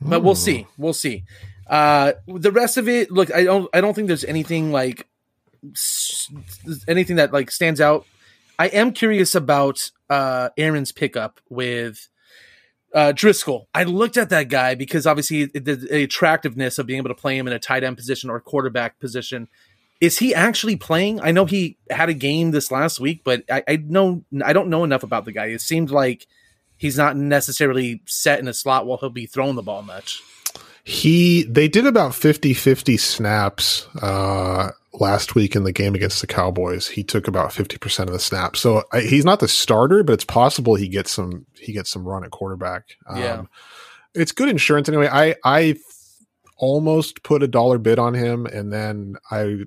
but 0.00 0.22
we'll 0.22 0.36
see. 0.36 0.66
We'll 0.76 0.92
see. 0.92 1.24
Uh, 1.68 2.12
the 2.28 2.52
rest 2.52 2.76
of 2.76 2.88
it, 2.88 3.10
look, 3.10 3.34
I 3.34 3.42
don't, 3.44 3.68
I 3.74 3.80
don't 3.80 3.94
think 3.94 4.06
there's 4.06 4.24
anything 4.24 4.70
like 4.70 5.08
s- 5.74 6.30
anything 6.86 7.16
that 7.16 7.32
like 7.32 7.50
stands 7.50 7.80
out. 7.80 8.06
I 8.58 8.68
am 8.68 8.92
curious 8.92 9.34
about 9.34 9.90
uh, 10.08 10.50
Aaron's 10.56 10.92
pickup 10.92 11.40
with 11.48 12.08
uh, 12.94 13.12
Driskel. 13.14 13.66
I 13.74 13.84
looked 13.84 14.16
at 14.16 14.30
that 14.30 14.48
guy 14.48 14.74
because 14.74 15.06
obviously 15.06 15.46
the, 15.46 15.74
the 15.74 16.02
attractiveness 16.04 16.78
of 16.78 16.86
being 16.86 16.98
able 16.98 17.10
to 17.10 17.14
play 17.14 17.36
him 17.36 17.46
in 17.46 17.52
a 17.52 17.58
tight 17.58 17.84
end 17.84 17.96
position 17.96 18.30
or 18.30 18.40
quarterback 18.40 18.98
position. 18.98 19.48
Is 20.00 20.18
he 20.18 20.34
actually 20.34 20.76
playing? 20.76 21.20
I 21.20 21.32
know 21.32 21.44
he 21.44 21.76
had 21.90 22.08
a 22.08 22.14
game 22.14 22.52
this 22.52 22.70
last 22.70 23.00
week, 23.00 23.22
but 23.24 23.42
I, 23.50 23.64
I 23.66 23.76
know 23.76 24.24
I 24.44 24.52
don't 24.52 24.68
know 24.68 24.84
enough 24.84 25.02
about 25.02 25.24
the 25.24 25.32
guy. 25.32 25.46
It 25.46 25.60
seemed 25.60 25.90
like 25.90 26.26
he's 26.76 26.96
not 26.96 27.16
necessarily 27.16 28.02
set 28.06 28.38
in 28.38 28.46
a 28.46 28.54
slot 28.54 28.86
while 28.86 28.98
he'll 28.98 29.10
be 29.10 29.26
throwing 29.26 29.56
the 29.56 29.62
ball 29.62 29.82
much. 29.82 30.22
He 30.84 31.42
they 31.42 31.68
did 31.68 31.86
about 31.86 32.12
50-50 32.12 32.98
snaps 32.98 33.86
uh 34.00 34.70
last 34.94 35.34
week 35.34 35.54
in 35.54 35.64
the 35.64 35.72
game 35.72 35.94
against 35.94 36.20
the 36.20 36.26
Cowboys. 36.26 36.88
He 36.88 37.04
took 37.04 37.28
about 37.28 37.50
50% 37.50 38.00
of 38.00 38.12
the 38.12 38.18
snaps. 38.18 38.60
So 38.60 38.84
I, 38.90 39.00
he's 39.00 39.24
not 39.24 39.40
the 39.40 39.48
starter, 39.48 40.02
but 40.02 40.14
it's 40.14 40.24
possible 40.24 40.76
he 40.76 40.88
gets 40.88 41.10
some 41.10 41.44
he 41.58 41.72
gets 41.72 41.90
some 41.90 42.06
run 42.06 42.24
at 42.24 42.30
quarterback. 42.30 42.96
Um, 43.06 43.18
Yeah. 43.18 43.42
It's 44.14 44.32
good 44.32 44.48
insurance 44.48 44.88
anyway. 44.88 45.08
I 45.12 45.34
I 45.44 45.76
almost 46.56 47.22
put 47.22 47.42
a 47.42 47.48
dollar 47.48 47.78
bid 47.78 47.98
on 47.98 48.14
him 48.14 48.46
and 48.46 48.72
then 48.72 49.16
I 49.30 49.64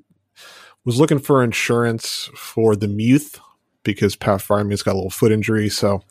was 0.86 0.99
looking 0.99 1.19
for 1.19 1.43
insurance 1.43 2.29
for 2.36 2.75
the 2.75 2.88
Muth 2.88 3.39
because 3.84 4.15
Pat 4.15 4.39
Freiermuth's 4.39 4.84
got 4.84 4.93
a 4.93 4.95
little 4.95 5.09
foot 5.09 5.32
injury. 5.32 5.69
So 5.69 6.01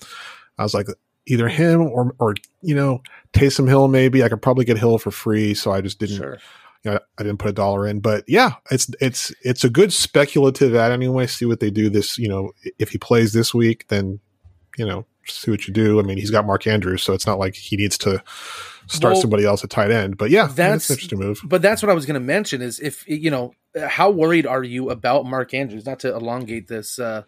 I 0.58 0.62
was 0.62 0.74
like, 0.74 0.86
either 1.26 1.48
him 1.48 1.82
or, 1.82 2.14
or 2.18 2.34
you 2.62 2.74
know, 2.74 3.02
Taysom 3.32 3.68
Hill 3.68 3.88
maybe. 3.88 4.22
I 4.22 4.28
could 4.28 4.42
probably 4.42 4.64
get 4.64 4.78
Hill 4.78 4.98
for 4.98 5.10
free, 5.10 5.54
so 5.54 5.72
I 5.72 5.80
just 5.80 5.98
didn't. 5.98 6.40
You 6.82 6.92
know, 6.92 6.98
I 7.18 7.22
didn't 7.22 7.38
put 7.38 7.50
a 7.50 7.52
dollar 7.52 7.86
in, 7.86 8.00
but 8.00 8.24
yeah, 8.26 8.52
it's 8.70 8.90
it's 9.02 9.34
it's 9.42 9.64
a 9.64 9.70
good 9.70 9.92
speculative 9.92 10.74
ad 10.74 10.92
anyway. 10.92 11.26
See 11.26 11.44
what 11.44 11.60
they 11.60 11.70
do 11.70 11.90
this. 11.90 12.16
You 12.16 12.28
know, 12.28 12.52
if 12.78 12.88
he 12.88 12.96
plays 12.96 13.34
this 13.34 13.52
week, 13.52 13.86
then 13.88 14.18
you 14.78 14.86
know, 14.86 15.04
see 15.26 15.50
what 15.50 15.68
you 15.68 15.74
do. 15.74 16.00
I 16.00 16.02
mean, 16.02 16.16
he's 16.16 16.30
got 16.30 16.46
Mark 16.46 16.66
Andrews, 16.66 17.02
so 17.02 17.12
it's 17.12 17.26
not 17.26 17.38
like 17.38 17.54
he 17.54 17.76
needs 17.76 17.98
to 17.98 18.22
start 18.86 19.12
Well, 19.12 19.20
somebody 19.20 19.44
else 19.44 19.62
at 19.62 19.68
tight 19.68 19.90
end. 19.90 20.16
But 20.16 20.30
yeah, 20.30 20.46
that's 20.46 20.56
that's 20.56 20.90
an 20.90 20.94
interesting 20.94 21.18
move. 21.18 21.40
But 21.44 21.60
that's 21.60 21.82
what 21.82 21.90
I 21.90 21.94
was 21.94 22.06
going 22.06 22.14
to 22.14 22.20
mention 22.20 22.62
is 22.62 22.80
if 22.80 23.06
you 23.06 23.30
know 23.30 23.52
how 23.78 24.10
worried 24.10 24.46
are 24.46 24.64
you 24.64 24.90
about 24.90 25.26
Mark 25.26 25.54
Andrews? 25.54 25.86
Not 25.86 26.00
to 26.00 26.14
elongate 26.14 26.68
this 26.68 26.98
uh 26.98 27.22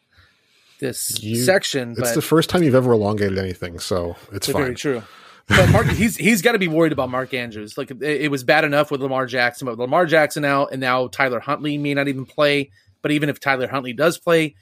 this 0.80 1.22
You- 1.22 1.36
section, 1.36 1.94
It's 1.96 2.12
the 2.12 2.22
first 2.22 2.50
time 2.50 2.62
you've 2.62 2.74
ever 2.74 2.92
elongated 2.92 3.38
anything, 3.38 3.78
so 3.78 4.16
it's 4.32 4.48
very 4.48 4.74
true. 4.74 5.02
But 5.48 5.70
Mark, 5.70 5.86
he's 5.90 6.16
he's 6.16 6.42
got 6.42 6.52
to 6.52 6.58
be 6.58 6.68
worried 6.68 6.92
about 6.92 7.10
Mark 7.10 7.34
Andrews. 7.34 7.78
Like 7.78 7.90
it, 7.90 8.02
it 8.02 8.30
was 8.30 8.44
bad 8.44 8.64
enough 8.64 8.90
with 8.90 9.00
Lamar 9.00 9.26
Jackson, 9.26 9.66
but 9.66 9.78
Lamar 9.78 10.06
Jackson 10.06 10.44
out, 10.44 10.72
and 10.72 10.80
now 10.80 11.06
Tyler 11.08 11.40
Huntley 11.40 11.78
may 11.78 11.94
not 11.94 12.08
even 12.08 12.26
play. 12.26 12.70
But 13.00 13.10
even 13.12 13.28
if 13.28 13.40
Tyler 13.40 13.68
Huntley 13.68 13.92
does 13.92 14.18
play, 14.18 14.54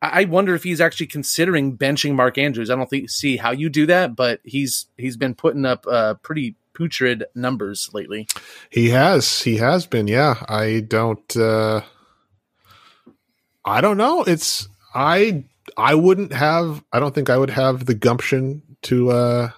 I 0.00 0.22
I 0.22 0.24
wonder 0.24 0.54
if 0.54 0.62
he's 0.62 0.80
actually 0.80 1.06
considering 1.06 1.76
benching 1.76 2.14
Mark 2.14 2.38
Andrews. 2.38 2.70
I 2.70 2.76
don't 2.76 2.88
think 2.88 3.08
see 3.10 3.36
how 3.36 3.50
you 3.52 3.68
do 3.68 3.86
that, 3.86 4.14
but 4.16 4.40
he's 4.44 4.86
he's 4.98 5.16
been 5.16 5.34
putting 5.34 5.64
up 5.64 5.86
uh, 5.86 6.14
pretty 6.14 6.56
putrid 6.74 7.24
numbers 7.34 7.90
lately. 7.92 8.26
He 8.70 8.90
has. 8.90 9.42
He 9.42 9.56
has 9.58 9.86
been. 9.86 10.08
Yeah. 10.08 10.42
I 10.48 10.80
don't 10.86 11.36
uh 11.36 11.82
I 13.64 13.80
don't 13.80 13.96
know. 13.96 14.22
It's 14.22 14.68
I 14.94 15.44
I 15.76 15.94
wouldn't 15.94 16.32
have 16.32 16.84
I 16.92 17.00
don't 17.00 17.14
think 17.14 17.30
I 17.30 17.38
would 17.38 17.50
have 17.50 17.86
the 17.86 17.94
gumption 17.94 18.62
to 18.82 19.10
uh 19.10 19.50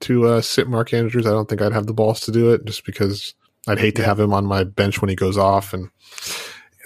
to 0.00 0.26
uh 0.26 0.40
sit 0.40 0.68
Mark 0.68 0.92
Andrews. 0.92 1.26
I 1.26 1.30
don't 1.30 1.48
think 1.48 1.62
I'd 1.62 1.72
have 1.72 1.86
the 1.86 1.94
balls 1.94 2.20
to 2.22 2.32
do 2.32 2.52
it 2.52 2.64
just 2.64 2.84
because 2.84 3.34
I'd 3.68 3.78
hate 3.78 3.96
to 3.96 4.04
have 4.04 4.18
him 4.18 4.32
on 4.32 4.44
my 4.44 4.64
bench 4.64 5.00
when 5.00 5.08
he 5.08 5.16
goes 5.16 5.38
off 5.38 5.72
and 5.72 5.90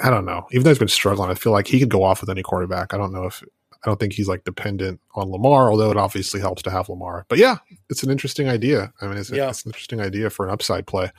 I 0.03 0.11
don't 0.11 0.27
know. 0.27 0.47
Even 0.53 0.65
though 0.65 0.71
he's 0.71 0.79
been 0.79 0.89
struggling, 0.89 1.31
I 1.31 1.35
feel 1.35 1.53
like 1.53 1.67
he 1.67 1.79
could 1.79 1.89
go 1.89 2.05
off 2.05 2.21
with 2.21 2.31
any 2.31 2.43
quarterback. 2.43 2.93
I 2.93 2.99
don't 2.99 3.13
know 3.13 3.25
if 3.25 3.43
I 3.87 3.91
don't 3.91 4.01
think 4.01 4.15
he's 4.15 4.27
like 4.29 4.43
dependent 4.45 5.01
on 5.15 5.31
Lamar, 5.31 5.71
although 5.71 5.91
it 5.93 5.97
obviously 5.97 6.41
helps 6.41 6.61
to 6.63 6.71
have 6.71 6.89
Lamar. 6.89 7.25
But 7.29 7.39
yeah, 7.39 7.59
it's 7.89 8.03
an 8.03 8.11
interesting 8.11 8.49
idea. 8.49 8.93
I 9.01 9.07
mean, 9.07 9.17
it's, 9.17 9.31
Yeah. 9.31 9.49
it's 9.51 9.65
an 9.65 9.71
interesting 9.71 10.01
idea 10.01 10.29
for 10.29 10.45
an 10.45 10.53
upside 10.53 10.87
play. 10.89 11.13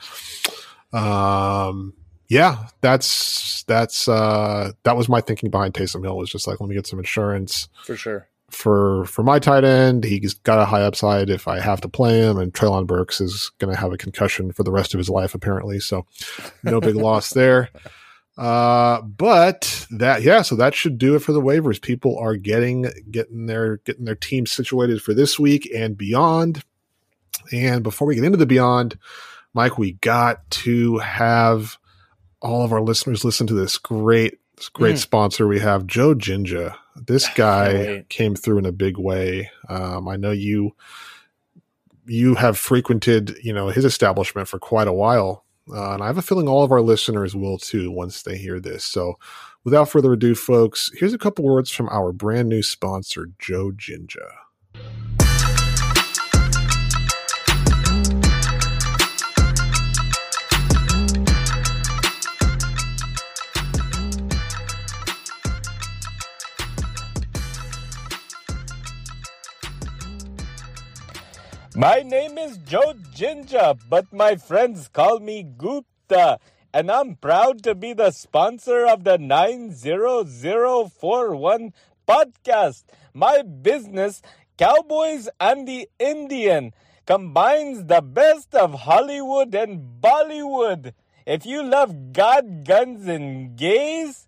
Um, 0.92 1.94
yeah, 2.28 2.66
that's 2.82 3.62
that's 3.64 4.06
uh 4.08 4.72
that 4.82 4.96
was 4.96 5.08
my 5.08 5.20
thinking 5.20 5.50
behind 5.50 5.74
Taysom 5.74 6.04
Hill 6.04 6.16
was 6.16 6.30
just 6.30 6.46
like 6.46 6.60
let 6.60 6.68
me 6.68 6.74
get 6.74 6.86
some 6.86 6.98
insurance 6.98 7.68
For 7.84 7.96
sure. 7.96 8.28
for 8.50 9.04
for 9.06 9.22
my 9.22 9.38
tight 9.38 9.64
end. 9.64 10.04
He's 10.04 10.34
got 10.34 10.58
a 10.58 10.66
high 10.66 10.82
upside 10.82 11.30
if 11.30 11.48
I 11.48 11.58
have 11.60 11.80
to 11.82 11.88
play 11.88 12.20
him, 12.20 12.36
and 12.38 12.52
Treylon 12.52 12.86
Burks 12.86 13.20
is 13.20 13.50
going 13.58 13.72
to 13.74 13.80
have 13.80 13.92
a 13.92 13.98
concussion 13.98 14.52
for 14.52 14.62
the 14.62 14.72
rest 14.72 14.92
of 14.94 14.98
his 14.98 15.08
life 15.08 15.34
apparently. 15.34 15.80
So 15.80 16.04
no 16.62 16.80
big 16.80 16.96
loss 16.96 17.30
there. 17.30 17.70
Uh, 18.38 19.02
but 19.02 19.84
that 19.90 20.22
yeah, 20.22 20.42
so 20.42 20.54
that 20.54 20.72
should 20.74 20.96
do 20.96 21.16
it 21.16 21.18
for 21.18 21.32
the 21.32 21.40
waivers. 21.42 21.82
People 21.82 22.16
are 22.18 22.36
getting 22.36 22.86
getting 23.10 23.46
their 23.46 23.78
getting 23.78 24.04
their 24.04 24.14
team 24.14 24.46
situated 24.46 25.02
for 25.02 25.12
this 25.12 25.38
week 25.40 25.68
and 25.74 25.98
beyond. 25.98 26.62
And 27.52 27.82
before 27.82 28.06
we 28.06 28.14
get 28.14 28.22
into 28.24 28.38
the 28.38 28.46
beyond, 28.46 28.96
Mike, 29.54 29.76
we 29.76 29.92
got 29.92 30.48
to 30.50 30.98
have 30.98 31.78
all 32.40 32.64
of 32.64 32.72
our 32.72 32.80
listeners 32.80 33.24
listen 33.24 33.46
to 33.48 33.54
this 33.54 33.76
great 33.76 34.38
this 34.56 34.68
great 34.68 34.94
Mm. 34.96 35.00
sponsor 35.00 35.46
we 35.48 35.58
have, 35.58 35.86
Joe 35.86 36.14
Jinja. 36.14 36.76
This 36.94 37.28
guy 37.34 38.04
came 38.08 38.36
through 38.36 38.58
in 38.58 38.66
a 38.66 38.72
big 38.72 38.98
way. 38.98 39.50
Um, 39.68 40.06
I 40.06 40.16
know 40.16 40.30
you 40.30 40.76
you 42.06 42.36
have 42.36 42.56
frequented, 42.56 43.36
you 43.42 43.52
know, 43.52 43.68
his 43.68 43.84
establishment 43.84 44.46
for 44.48 44.58
quite 44.58 44.88
a 44.88 44.92
while, 44.92 45.44
uh, 45.72 45.94
and 45.94 46.02
I 46.02 46.06
have 46.06 46.18
a 46.18 46.22
feeling 46.22 46.48
all 46.48 46.62
of 46.62 46.72
our 46.72 46.80
listeners 46.80 47.34
will 47.34 47.58
too 47.58 47.90
once 47.90 48.22
they 48.22 48.36
hear 48.36 48.60
this. 48.60 48.84
So, 48.84 49.18
without 49.64 49.88
further 49.88 50.12
ado, 50.12 50.34
folks, 50.34 50.90
here's 50.94 51.14
a 51.14 51.18
couple 51.18 51.44
words 51.44 51.70
from 51.70 51.88
our 51.88 52.12
brand 52.12 52.48
new 52.48 52.62
sponsor, 52.62 53.30
Joe 53.38 53.72
Jinja. 53.72 54.28
My 71.78 72.02
name 72.02 72.38
is 72.38 72.58
Joe 72.58 72.94
Jinja, 73.14 73.78
but 73.88 74.12
my 74.12 74.34
friends 74.34 74.88
call 74.88 75.20
me 75.20 75.44
Gupta, 75.44 76.40
and 76.74 76.90
I'm 76.90 77.14
proud 77.14 77.62
to 77.62 77.76
be 77.76 77.92
the 77.92 78.10
sponsor 78.10 78.84
of 78.84 79.04
the 79.04 79.16
90041 79.16 81.72
podcast. 82.08 82.82
My 83.14 83.42
business, 83.42 84.22
Cowboys 84.58 85.28
and 85.38 85.68
the 85.68 85.88
Indian, 86.00 86.74
combines 87.06 87.84
the 87.84 88.02
best 88.02 88.56
of 88.56 88.80
Hollywood 88.80 89.54
and 89.54 90.02
Bollywood. 90.02 90.94
If 91.28 91.46
you 91.46 91.62
love 91.62 92.12
God, 92.12 92.66
guns, 92.66 93.06
and 93.06 93.56
gays, 93.56 94.26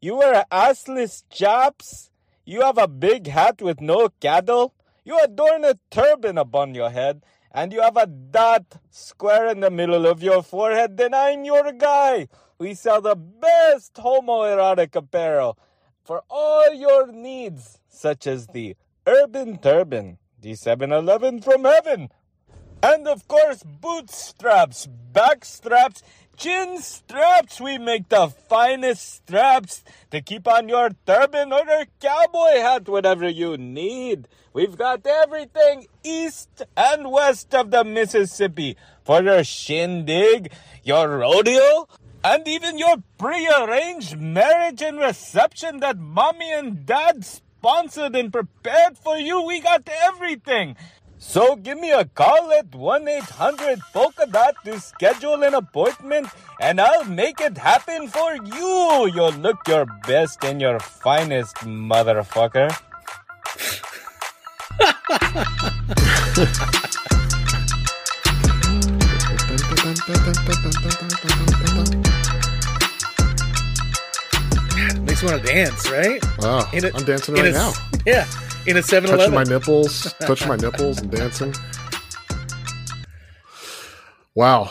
you 0.00 0.18
wear 0.18 0.44
assless 0.52 1.24
chaps, 1.30 2.12
you 2.44 2.60
have 2.60 2.78
a 2.78 2.86
big 2.86 3.26
hat 3.26 3.60
with 3.60 3.80
no 3.80 4.08
cattle, 4.20 4.72
you 5.04 5.18
adorn 5.22 5.64
a 5.64 5.78
turban 5.90 6.38
upon 6.38 6.74
your 6.74 6.90
head, 6.90 7.22
and 7.50 7.72
you 7.72 7.82
have 7.82 7.96
a 7.96 8.06
dot 8.06 8.80
square 8.90 9.48
in 9.48 9.60
the 9.60 9.70
middle 9.70 10.06
of 10.06 10.22
your 10.22 10.42
forehead, 10.42 10.96
then 10.96 11.12
I'm 11.12 11.44
your 11.44 11.72
guy. 11.72 12.28
We 12.58 12.74
sell 12.74 13.00
the 13.00 13.16
best 13.16 13.94
homoerotic 13.94 14.94
apparel 14.94 15.58
for 16.04 16.22
all 16.30 16.72
your 16.72 17.12
needs, 17.12 17.78
such 17.88 18.26
as 18.26 18.46
the 18.48 18.76
Urban 19.06 19.58
Turban, 19.58 20.18
the 20.40 20.54
7 20.54 20.92
Eleven 20.92 21.40
from 21.40 21.64
heaven, 21.64 22.08
and 22.82 23.06
of 23.06 23.28
course, 23.28 23.62
boot 23.62 24.10
straps, 24.10 24.86
back 24.86 25.44
straps, 25.44 26.02
chin 26.36 26.80
straps. 26.80 27.60
We 27.60 27.78
make 27.78 28.08
the 28.08 28.28
finest 28.28 29.14
straps 29.16 29.84
to 30.10 30.20
keep 30.20 30.48
on 30.48 30.68
your 30.68 30.90
turban 31.06 31.52
or 31.52 31.64
your 31.64 31.86
cowboy 32.00 32.60
hat, 32.60 32.88
whatever 32.88 33.28
you 33.28 33.56
need. 33.56 34.28
We've 34.52 34.76
got 34.76 35.06
everything 35.06 35.86
east 36.04 36.62
and 36.76 37.10
west 37.10 37.54
of 37.54 37.70
the 37.70 37.84
Mississippi 37.84 38.76
for 39.04 39.22
your 39.22 39.44
shindig, 39.44 40.52
your 40.84 41.18
rodeo, 41.18 41.88
and 42.22 42.46
even 42.46 42.78
your 42.78 42.96
prearranged 43.18 44.18
marriage 44.18 44.82
and 44.82 44.98
reception 44.98 45.80
that 45.80 45.98
mommy 45.98 46.52
and 46.52 46.84
dad 46.86 47.24
sponsored 47.24 48.14
and 48.14 48.32
prepared 48.32 48.98
for 48.98 49.16
you. 49.16 49.42
We 49.42 49.60
got 49.60 49.88
everything. 49.88 50.76
So 51.24 51.54
give 51.56 51.78
me 51.78 51.92
a 51.92 52.04
call 52.04 52.50
at 52.52 52.74
1 52.74 53.06
800 53.08 53.78
Polka 53.94 54.26
Dot 54.26 54.56
to 54.64 54.78
schedule 54.80 55.42
an 55.44 55.54
appointment 55.54 56.26
and 56.60 56.80
I'll 56.80 57.04
make 57.04 57.40
it 57.40 57.56
happen 57.56 58.08
for 58.08 58.34
you. 58.34 59.10
You'll 59.14 59.30
look 59.32 59.58
your 59.68 59.86
best 60.06 60.44
and 60.44 60.60
your 60.60 60.80
finest, 60.80 61.54
motherfucker. 61.64 62.70
Makes 75.00 75.22
you 75.22 75.28
want 75.28 75.42
to 75.44 75.52
dance, 75.52 75.90
right? 75.90 76.20
Wow, 76.38 76.68
In 76.72 76.84
a- 76.84 76.90
I'm 76.94 77.04
dancing 77.04 77.34
right 77.34 77.46
a- 77.46 77.52
now. 77.52 77.72
Yeah, 78.06 78.26
in 78.66 78.76
a 78.76 78.82
7 78.82 79.10
touching 79.10 79.34
my 79.34 79.44
nipples, 79.44 80.12
touching 80.20 80.48
my 80.48 80.56
nipples 80.56 81.00
and 81.00 81.10
dancing. 81.10 81.54
Wow, 84.34 84.70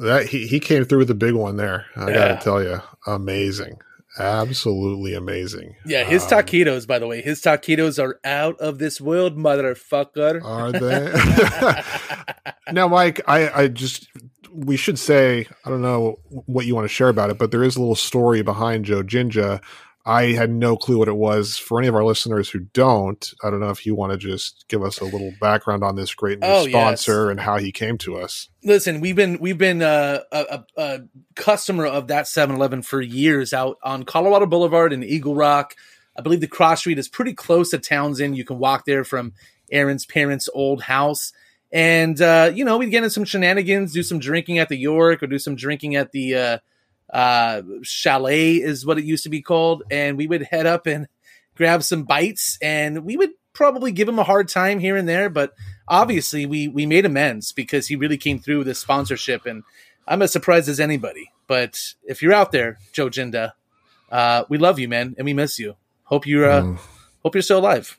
that 0.00 0.26
he 0.26 0.46
he 0.46 0.60
came 0.60 0.84
through 0.84 0.98
with 0.98 1.10
a 1.10 1.14
big 1.14 1.34
one 1.34 1.56
there. 1.56 1.86
I 1.96 2.08
Yeah. 2.10 2.14
got 2.14 2.28
to 2.40 2.44
tell 2.44 2.62
you, 2.62 2.82
amazing, 3.06 3.78
absolutely 4.18 5.14
amazing. 5.14 5.76
Yeah, 5.86 6.04
his 6.04 6.24
Um, 6.24 6.28
taquitos, 6.30 6.86
by 6.86 6.98
the 6.98 7.06
way, 7.06 7.22
his 7.22 7.40
taquitos 7.40 8.02
are 8.02 8.20
out 8.24 8.58
of 8.60 8.78
this 8.78 9.00
world, 9.00 9.38
motherfucker. 9.38 10.44
Are 10.44 10.72
they? 10.72 12.42
now, 12.72 12.86
Mike, 12.88 13.22
I, 13.26 13.62
I 13.62 13.68
just 13.68 14.08
we 14.52 14.76
should 14.76 14.98
say 14.98 15.46
I 15.64 15.70
don't 15.70 15.82
know 15.82 16.18
what 16.46 16.66
you 16.66 16.74
want 16.74 16.84
to 16.84 16.92
share 16.92 17.08
about 17.08 17.30
it, 17.30 17.38
but 17.38 17.50
there 17.50 17.64
is 17.64 17.76
a 17.76 17.80
little 17.80 17.94
story 17.94 18.42
behind 18.42 18.84
Joe 18.84 19.02
Jinja. 19.02 19.62
I 20.08 20.32
had 20.32 20.50
no 20.50 20.76
clue 20.76 20.98
what 20.98 21.08
it 21.08 21.16
was. 21.16 21.58
For 21.58 21.78
any 21.78 21.86
of 21.86 21.94
our 21.94 22.04
listeners 22.04 22.48
who 22.48 22.60
don't, 22.60 23.32
I 23.44 23.50
don't 23.50 23.60
know 23.60 23.68
if 23.68 23.84
you 23.84 23.94
want 23.94 24.12
to 24.12 24.18
just 24.18 24.64
give 24.68 24.82
us 24.82 25.00
a 25.00 25.04
little 25.04 25.32
background 25.40 25.84
on 25.84 25.96
this 25.96 26.14
great 26.14 26.40
new 26.40 26.46
Oh, 26.46 26.62
yes. 26.64 26.70
sponsor 27.02 27.30
and 27.30 27.38
how 27.38 27.58
he 27.58 27.70
came 27.70 27.98
to 27.98 28.16
us. 28.16 28.48
Listen, 28.64 29.00
we've 29.00 29.14
been 29.16 29.38
we've 29.38 29.58
been 29.58 29.82
uh, 29.82 30.20
a, 30.32 30.38
a, 30.76 30.82
a 30.82 31.00
customer 31.36 31.86
of 31.86 32.08
that 32.08 32.24
7-Eleven 32.24 32.82
for 32.82 33.00
years 33.00 33.52
out 33.52 33.78
on 33.82 34.04
Colorado 34.04 34.46
Boulevard 34.46 34.92
in 34.92 35.04
Eagle 35.04 35.34
Rock. 35.34 35.76
I 36.16 36.22
believe 36.22 36.40
the 36.40 36.48
cross 36.48 36.80
street 36.80 36.98
is 36.98 37.08
pretty 37.08 37.34
close 37.34 37.70
to 37.70 37.78
Townsend. 37.78 38.36
You 38.36 38.44
can 38.44 38.58
walk 38.58 38.86
there 38.86 39.04
from 39.04 39.34
Aaron's 39.70 40.06
parents' 40.06 40.48
old 40.54 40.82
house. 40.82 41.32
And 41.70 42.20
uh, 42.22 42.50
you 42.54 42.64
know, 42.64 42.78
we'd 42.78 42.90
get 42.90 43.04
in 43.04 43.10
some 43.10 43.24
shenanigans, 43.24 43.92
do 43.92 44.02
some 44.02 44.18
drinking 44.18 44.58
at 44.58 44.70
the 44.70 44.78
York 44.78 45.22
or 45.22 45.26
do 45.26 45.38
some 45.38 45.54
drinking 45.54 45.96
at 45.96 46.12
the 46.12 46.34
uh, 46.34 46.58
uh, 47.12 47.62
chalet 47.82 48.56
is 48.56 48.84
what 48.86 48.98
it 48.98 49.04
used 49.04 49.24
to 49.24 49.30
be 49.30 49.42
called. 49.42 49.82
And 49.90 50.16
we 50.16 50.26
would 50.26 50.42
head 50.42 50.66
up 50.66 50.86
and 50.86 51.08
grab 51.56 51.82
some 51.82 52.04
bites 52.04 52.58
and 52.62 53.04
we 53.04 53.16
would 53.16 53.30
probably 53.52 53.90
give 53.92 54.08
him 54.08 54.18
a 54.18 54.24
hard 54.24 54.48
time 54.48 54.78
here 54.78 54.96
and 54.96 55.08
there, 55.08 55.28
but 55.28 55.52
obviously 55.88 56.46
we 56.46 56.68
we 56.68 56.86
made 56.86 57.04
amends 57.04 57.50
because 57.52 57.88
he 57.88 57.96
really 57.96 58.16
came 58.18 58.38
through 58.38 58.58
with 58.58 58.66
this 58.68 58.78
sponsorship 58.78 59.46
and 59.46 59.64
I'm 60.06 60.22
as 60.22 60.32
surprised 60.32 60.68
as 60.68 60.78
anybody. 60.80 61.32
But 61.48 61.94
if 62.04 62.22
you're 62.22 62.32
out 62.32 62.52
there, 62.52 62.78
Joe 62.92 63.08
Jinja, 63.10 63.54
uh, 64.12 64.44
we 64.48 64.58
love 64.58 64.78
you, 64.78 64.86
man, 64.88 65.14
and 65.18 65.24
we 65.24 65.32
miss 65.34 65.58
you. 65.58 65.74
Hope 66.04 66.26
you're 66.26 66.48
uh, 66.48 66.62
Mm. 66.62 66.78
hope 67.24 67.34
you're 67.34 67.42
still 67.42 67.58
alive. 67.58 67.98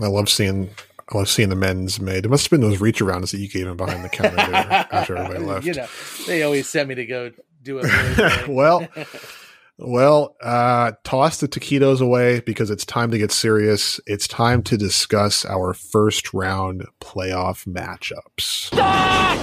I 0.00 0.06
love 0.06 0.28
seeing. 0.28 0.70
I 1.12 1.16
love 1.18 1.28
seeing 1.28 1.48
the 1.48 1.56
men's 1.56 2.00
made. 2.00 2.24
It 2.26 2.28
must 2.28 2.44
have 2.44 2.50
been 2.50 2.60
those 2.60 2.80
reach 2.80 3.00
arounds 3.00 3.30
that 3.30 3.38
you 3.38 3.48
gave 3.48 3.66
him 3.66 3.76
behind 3.78 4.04
the 4.04 4.08
counter 4.10 4.38
after 4.38 5.16
everybody 5.16 5.44
left. 5.44 5.66
you 5.66 5.72
know, 5.74 5.86
they 6.26 6.42
always 6.42 6.68
send 6.68 6.88
me 6.88 6.94
to 6.96 7.06
go 7.06 7.30
do 7.62 7.80
it. 7.82 8.48
well, 8.48 8.86
well, 9.78 10.36
uh, 10.40 10.92
toss 11.04 11.38
the 11.40 11.48
taquitos 11.48 12.00
away 12.00 12.40
because 12.40 12.70
it's 12.70 12.84
time 12.84 13.10
to 13.10 13.18
get 13.18 13.32
serious. 13.32 14.00
It's 14.06 14.28
time 14.28 14.62
to 14.64 14.76
discuss 14.76 15.44
our 15.44 15.74
first 15.74 16.32
round 16.34 16.86
playoff 17.00 17.66
matchups. 17.66 18.70
Doc! 18.70 19.38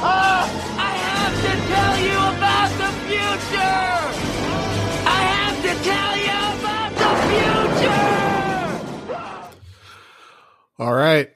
Uh, 0.00 0.48
I 0.78 0.94
have 0.94 1.34
to 1.42 1.52
tell 1.68 1.98
you 1.98 2.16
about 2.36 2.70
the 2.78 2.90
future! 3.08 4.08
I 5.06 5.22
have 5.34 5.58
to 5.62 5.74
tell 5.84 6.16
you 6.16 6.38
about 6.60 6.92
the 6.94 7.10
future! 9.08 9.58
All 10.78 10.94
right, 10.94 11.32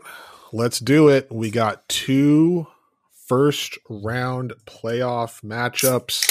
let's 0.52 0.78
do 0.78 1.08
it. 1.08 1.26
We 1.32 1.50
got 1.50 1.88
two 1.88 2.68
first 3.32 3.78
round 3.88 4.52
playoff 4.66 5.40
matchups. 5.40 6.28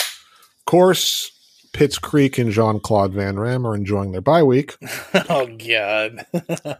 Of 0.59 0.65
course, 0.65 1.31
Pitts 1.73 1.97
Creek 1.97 2.37
and 2.37 2.51
Jean 2.51 2.79
Claude 2.79 3.13
Van 3.13 3.39
Ram 3.39 3.65
are 3.65 3.73
enjoying 3.73 4.11
their 4.11 4.21
bye 4.21 4.43
week. 4.43 4.77
oh 5.27 5.47
God. 5.57 6.23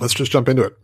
Let's 0.00 0.14
just 0.14 0.32
jump 0.32 0.48
into 0.48 0.64
it. 0.64 0.76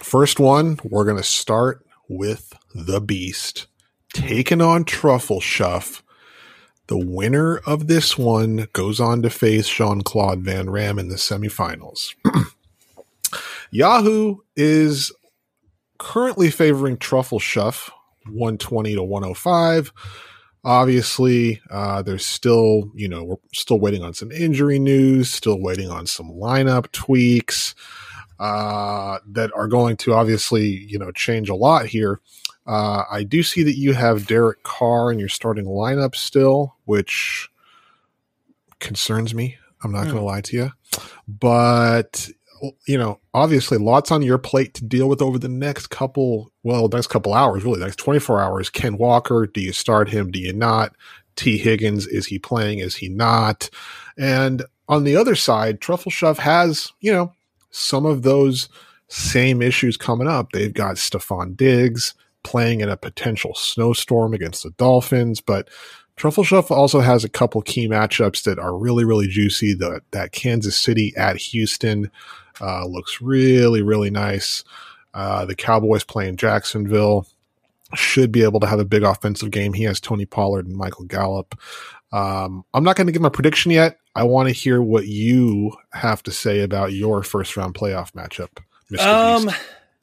First 0.00 0.40
one, 0.40 0.80
we're 0.82 1.04
going 1.04 1.18
to 1.18 1.22
start 1.22 1.86
with 2.08 2.52
the 2.74 3.00
Beast 3.00 3.68
taking 4.12 4.60
on 4.60 4.82
Truffle 4.82 5.40
Shuff. 5.40 6.02
The 6.88 6.98
winner 6.98 7.58
of 7.58 7.86
this 7.86 8.18
one 8.18 8.66
goes 8.72 8.98
on 8.98 9.22
to 9.22 9.30
face 9.30 9.68
Jean 9.68 10.00
Claude 10.00 10.40
Van 10.40 10.68
Ram 10.68 10.98
in 10.98 11.10
the 11.10 11.14
semifinals. 11.14 12.16
Yahoo 13.70 14.38
is 14.56 15.12
currently 16.00 16.50
favoring 16.50 16.96
Truffle 16.96 17.38
Shuff 17.38 17.90
120 18.24 18.94
to 18.94 19.02
105. 19.02 19.92
Obviously, 20.64 21.60
uh, 21.70 22.02
there's 22.02 22.24
still, 22.24 22.90
you 22.94 23.08
know, 23.08 23.22
we're 23.22 23.36
still 23.52 23.78
waiting 23.78 24.02
on 24.02 24.14
some 24.14 24.32
injury 24.32 24.78
news, 24.78 25.30
still 25.30 25.60
waiting 25.60 25.90
on 25.90 26.06
some 26.06 26.30
lineup 26.32 26.90
tweaks 26.92 27.74
uh, 28.38 29.18
that 29.26 29.52
are 29.54 29.68
going 29.68 29.96
to 29.98 30.14
obviously, 30.14 30.66
you 30.66 30.98
know, 30.98 31.12
change 31.12 31.48
a 31.48 31.54
lot 31.54 31.86
here. 31.86 32.20
Uh, 32.66 33.04
I 33.10 33.22
do 33.22 33.42
see 33.42 33.62
that 33.62 33.76
you 33.76 33.92
have 33.92 34.26
Derek 34.26 34.62
Carr 34.62 35.12
in 35.12 35.18
your 35.18 35.28
starting 35.28 35.66
lineup 35.66 36.14
still, 36.14 36.76
which 36.86 37.48
concerns 38.80 39.34
me. 39.34 39.56
I'm 39.82 39.92
not 39.92 40.04
going 40.04 40.16
to 40.16 40.22
lie 40.22 40.42
to 40.42 40.56
you. 40.56 40.72
But 41.26 42.28
you 42.86 42.98
know, 42.98 43.20
obviously 43.34 43.78
lots 43.78 44.10
on 44.10 44.22
your 44.22 44.38
plate 44.38 44.74
to 44.74 44.84
deal 44.84 45.08
with 45.08 45.22
over 45.22 45.38
the 45.38 45.48
next 45.48 45.88
couple, 45.88 46.50
well, 46.62 46.88
next 46.88 47.08
couple 47.08 47.34
hours, 47.34 47.64
really, 47.64 47.80
next 47.80 47.96
24 47.96 48.40
hours. 48.40 48.70
Ken 48.70 48.96
Walker, 48.96 49.46
do 49.46 49.60
you 49.60 49.72
start 49.72 50.08
him? 50.08 50.30
Do 50.30 50.38
you 50.38 50.52
not? 50.52 50.94
T. 51.36 51.58
Higgins, 51.58 52.06
is 52.06 52.26
he 52.26 52.38
playing? 52.38 52.80
Is 52.80 52.96
he 52.96 53.08
not? 53.08 53.70
And 54.18 54.64
on 54.88 55.04
the 55.04 55.16
other 55.16 55.34
side, 55.34 55.80
Truffle 55.80 56.10
Shove 56.10 56.38
has, 56.38 56.92
you 57.00 57.12
know, 57.12 57.32
some 57.70 58.04
of 58.04 58.22
those 58.22 58.68
same 59.08 59.62
issues 59.62 59.96
coming 59.96 60.28
up. 60.28 60.52
They've 60.52 60.72
got 60.72 60.96
Stefon 60.96 61.56
Diggs 61.56 62.14
playing 62.42 62.80
in 62.80 62.88
a 62.88 62.96
potential 62.96 63.54
snowstorm 63.54 64.34
against 64.34 64.62
the 64.62 64.70
Dolphins, 64.70 65.40
but 65.40 65.68
Truffle 66.16 66.44
Shuffle 66.44 66.76
also 66.76 67.00
has 67.00 67.24
a 67.24 67.30
couple 67.30 67.62
key 67.62 67.88
matchups 67.88 68.42
that 68.42 68.58
are 68.58 68.76
really, 68.76 69.04
really 69.04 69.26
juicy. 69.26 69.72
The, 69.72 70.02
that 70.10 70.32
Kansas 70.32 70.78
City 70.78 71.14
at 71.16 71.36
Houston 71.36 72.10
uh, 72.60 72.86
looks 72.86 73.20
really, 73.20 73.82
really 73.82 74.10
nice. 74.10 74.64
Uh, 75.14 75.44
the 75.44 75.54
Cowboys 75.54 76.04
playing 76.04 76.36
Jacksonville 76.36 77.26
should 77.94 78.30
be 78.30 78.42
able 78.44 78.60
to 78.60 78.66
have 78.66 78.78
a 78.78 78.84
big 78.84 79.02
offensive 79.02 79.50
game. 79.50 79.72
He 79.72 79.84
has 79.84 80.00
Tony 80.00 80.24
Pollard 80.26 80.66
and 80.66 80.76
Michael 80.76 81.04
Gallup. 81.06 81.58
Um, 82.12 82.64
I'm 82.74 82.84
not 82.84 82.96
going 82.96 83.06
to 83.06 83.12
give 83.12 83.22
my 83.22 83.28
prediction 83.28 83.72
yet. 83.72 83.98
I 84.14 84.24
want 84.24 84.48
to 84.48 84.52
hear 84.54 84.80
what 84.82 85.06
you 85.06 85.72
have 85.92 86.22
to 86.24 86.30
say 86.32 86.60
about 86.60 86.92
your 86.92 87.22
first 87.22 87.56
round 87.56 87.74
playoff 87.74 88.12
matchup, 88.12 88.48
Mr. 88.92 89.06
Um, 89.06 89.46
Beast. 89.46 89.56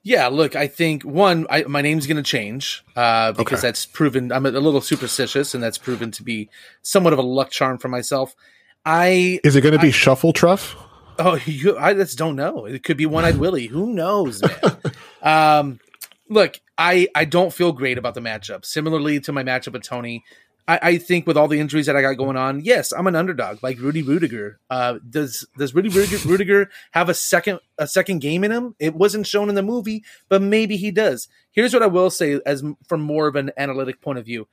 yeah, 0.03 0.27
look, 0.27 0.55
I 0.55 0.67
think 0.67 1.03
one, 1.03 1.45
I, 1.49 1.63
my 1.63 1.81
name's 1.81 2.07
going 2.07 2.17
to 2.17 2.23
change 2.23 2.83
uh, 2.95 3.33
because 3.33 3.59
Okay. 3.59 3.67
that's 3.67 3.85
proven. 3.85 4.31
I'm 4.31 4.45
a, 4.45 4.49
a 4.49 4.59
little 4.59 4.81
superstitious, 4.81 5.53
and 5.53 5.61
that's 5.63 5.77
proven 5.77 6.11
to 6.11 6.23
be 6.23 6.49
somewhat 6.81 7.13
of 7.13 7.19
a 7.19 7.23
luck 7.23 7.51
charm 7.51 7.77
for 7.77 7.87
myself. 7.89 8.35
I 8.85 9.39
Is 9.43 9.55
it 9.57 9.61
going 9.61 9.73
to 9.75 9.79
be 9.81 9.91
Shuffle 9.91 10.31
Truff? 10.33 10.75
Oh, 11.19 11.35
you, 11.45 11.77
I 11.77 11.93
just 11.93 12.17
don't 12.17 12.35
know. 12.35 12.65
It 12.65 12.83
could 12.83 12.97
be 12.97 13.05
One 13.05 13.25
Eyed 13.25 13.37
Willie. 13.37 13.67
Who 13.67 13.93
knows, 13.93 14.41
man? 14.41 14.77
um, 15.21 15.79
look, 16.29 16.59
I 16.77 17.07
I 17.15 17.25
don't 17.25 17.53
feel 17.53 17.71
great 17.71 17.97
about 17.97 18.13
the 18.13 18.21
matchup. 18.21 18.65
Similarly 18.65 19.19
to 19.21 19.31
my 19.31 19.43
matchup 19.43 19.73
with 19.73 19.83
Tony, 19.83 20.23
I, 20.67 20.79
I 20.81 20.97
think 20.97 21.25
with 21.25 21.37
all 21.37 21.47
the 21.47 21.59
injuries 21.59 21.85
that 21.85 21.95
I 21.95 22.01
got 22.01 22.13
going 22.13 22.37
on, 22.37 22.61
yes, 22.61 22.91
I'm 22.91 23.07
an 23.07 23.15
underdog 23.15 23.63
like 23.63 23.79
Rudy 23.79 24.03
Ruettiger. 24.03 24.55
Uh, 24.69 24.99
does 25.09 25.47
does 25.57 25.73
Rudy 25.73 25.89
Ruettiger, 25.89 26.25
Ruettiger 26.25 26.67
have 26.91 27.09
a 27.09 27.13
second 27.13 27.59
a 27.77 27.87
second 27.87 28.19
game 28.19 28.43
in 28.43 28.51
him? 28.51 28.75
It 28.79 28.95
wasn't 28.95 29.27
shown 29.27 29.49
in 29.49 29.55
the 29.55 29.63
movie, 29.63 30.03
but 30.29 30.41
maybe 30.41 30.77
he 30.77 30.91
does. 30.91 31.29
Here's 31.51 31.73
what 31.73 31.83
I 31.83 31.87
will 31.87 32.09
say, 32.09 32.39
as 32.45 32.63
from 32.87 33.01
more 33.01 33.27
of 33.27 33.35
an 33.35 33.51
analytic 33.57 34.01
point 34.01 34.19
of 34.19 34.25
view. 34.25 34.47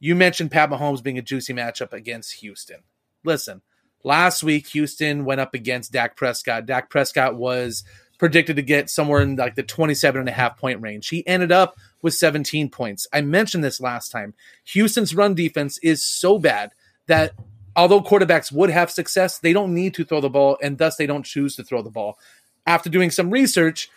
You 0.00 0.16
mentioned 0.16 0.50
Pat 0.50 0.68
Mahomes 0.68 1.02
being 1.02 1.18
a 1.18 1.22
juicy 1.22 1.54
matchup 1.54 1.92
against 1.92 2.40
Houston. 2.40 2.78
Listen, 3.24 3.62
last 4.04 4.42
week 4.42 4.68
Houston 4.68 5.24
went 5.24 5.40
up 5.40 5.54
against 5.54 5.92
Dak 5.92 6.16
Prescott. 6.16 6.66
Dak 6.66 6.90
Prescott 6.90 7.36
was 7.36 7.84
predicted 8.18 8.56
to 8.56 8.62
get 8.62 8.88
somewhere 8.88 9.20
in 9.20 9.36
like 9.36 9.56
the 9.56 9.62
27 9.62 10.20
and 10.20 10.28
a 10.28 10.32
half 10.32 10.56
point 10.56 10.80
range. 10.80 11.08
He 11.08 11.26
ended 11.26 11.50
up 11.50 11.76
with 12.02 12.14
17 12.14 12.68
points. 12.68 13.06
I 13.12 13.20
mentioned 13.20 13.64
this 13.64 13.80
last 13.80 14.10
time. 14.10 14.34
Houston's 14.66 15.14
run 15.14 15.34
defense 15.34 15.78
is 15.78 16.04
so 16.04 16.38
bad 16.38 16.72
that 17.06 17.32
although 17.74 18.00
quarterbacks 18.00 18.52
would 18.52 18.70
have 18.70 18.90
success, 18.90 19.38
they 19.38 19.52
don't 19.52 19.74
need 19.74 19.94
to 19.94 20.04
throw 20.04 20.20
the 20.20 20.30
ball 20.30 20.58
and 20.62 20.78
thus 20.78 20.96
they 20.96 21.06
don't 21.06 21.24
choose 21.24 21.56
to 21.56 21.64
throw 21.64 21.82
the 21.82 21.90
ball. 21.90 22.18
After 22.66 22.88
doing 22.88 23.10
some 23.10 23.30
research, 23.30 23.90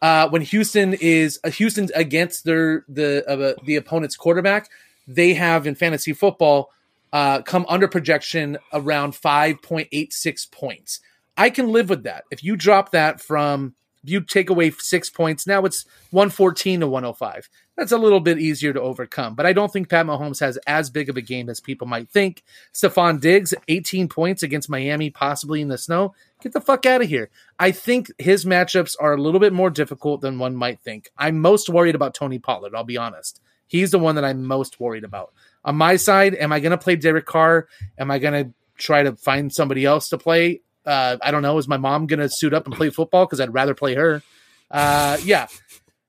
uh, 0.00 0.28
when 0.28 0.42
Houston 0.42 0.94
is 0.94 1.40
uh, 1.44 1.50
Houston's 1.50 1.90
against 1.92 2.44
their 2.44 2.84
the 2.88 3.24
uh, 3.28 3.54
the 3.64 3.76
opponent's 3.76 4.16
quarterback, 4.16 4.68
they 5.06 5.34
have 5.34 5.66
in 5.66 5.74
fantasy 5.74 6.12
football 6.12 6.70
uh, 7.12 7.42
come 7.42 7.66
under 7.68 7.88
projection 7.88 8.58
around 8.72 9.14
five 9.14 9.60
point 9.62 9.88
eight 9.92 10.12
six 10.12 10.46
points. 10.46 11.00
I 11.36 11.50
can 11.50 11.72
live 11.72 11.88
with 11.88 12.04
that. 12.04 12.24
If 12.30 12.44
you 12.44 12.56
drop 12.56 12.92
that 12.92 13.20
from 13.20 13.74
you 14.04 14.20
take 14.20 14.50
away 14.50 14.70
six 14.70 15.10
points, 15.10 15.46
now 15.46 15.64
it's 15.64 15.84
one 16.10 16.30
fourteen 16.30 16.80
to 16.80 16.88
one 16.88 17.04
hundred 17.04 17.16
five. 17.16 17.48
That's 17.76 17.92
a 17.92 17.98
little 17.98 18.20
bit 18.20 18.38
easier 18.38 18.72
to 18.74 18.80
overcome, 18.80 19.34
but 19.34 19.46
I 19.46 19.54
don't 19.54 19.72
think 19.72 19.88
Pat 19.88 20.04
Mahomes 20.04 20.40
has 20.40 20.58
as 20.66 20.90
big 20.90 21.08
of 21.08 21.16
a 21.16 21.22
game 21.22 21.48
as 21.48 21.58
people 21.58 21.86
might 21.86 22.10
think. 22.10 22.44
Stefon 22.74 23.18
Diggs, 23.18 23.54
18 23.66 24.08
points 24.08 24.42
against 24.42 24.68
Miami, 24.68 25.08
possibly 25.08 25.62
in 25.62 25.68
the 25.68 25.78
snow. 25.78 26.14
Get 26.42 26.52
the 26.52 26.60
fuck 26.60 26.84
out 26.84 27.00
of 27.00 27.08
here. 27.08 27.30
I 27.58 27.70
think 27.70 28.12
his 28.18 28.44
matchups 28.44 28.94
are 29.00 29.14
a 29.14 29.20
little 29.20 29.40
bit 29.40 29.54
more 29.54 29.70
difficult 29.70 30.20
than 30.20 30.38
one 30.38 30.54
might 30.54 30.80
think. 30.80 31.10
I'm 31.16 31.40
most 31.40 31.70
worried 31.70 31.94
about 31.94 32.14
Tony 32.14 32.38
Pollard, 32.38 32.74
I'll 32.74 32.84
be 32.84 32.98
honest. 32.98 33.40
He's 33.66 33.90
the 33.90 33.98
one 33.98 34.16
that 34.16 34.24
I'm 34.24 34.44
most 34.44 34.78
worried 34.78 35.04
about. 35.04 35.32
On 35.64 35.76
my 35.76 35.96
side, 35.96 36.34
am 36.34 36.52
I 36.52 36.60
going 36.60 36.72
to 36.72 36.78
play 36.78 36.96
Derek 36.96 37.26
Carr? 37.26 37.68
Am 37.98 38.10
I 38.10 38.18
going 38.18 38.44
to 38.44 38.52
try 38.78 39.02
to 39.02 39.14
find 39.16 39.52
somebody 39.52 39.84
else 39.84 40.08
to 40.08 40.18
play? 40.18 40.60
Uh, 40.84 41.16
I 41.22 41.30
don't 41.30 41.42
know. 41.42 41.58
Is 41.58 41.68
my 41.68 41.76
mom 41.76 42.06
going 42.06 42.20
to 42.20 42.28
suit 42.28 42.52
up 42.52 42.66
and 42.66 42.74
play 42.74 42.90
football? 42.90 43.26
Because 43.26 43.40
I'd 43.40 43.54
rather 43.54 43.74
play 43.74 43.94
her. 43.94 44.22
Uh, 44.70 45.18
yeah. 45.22 45.46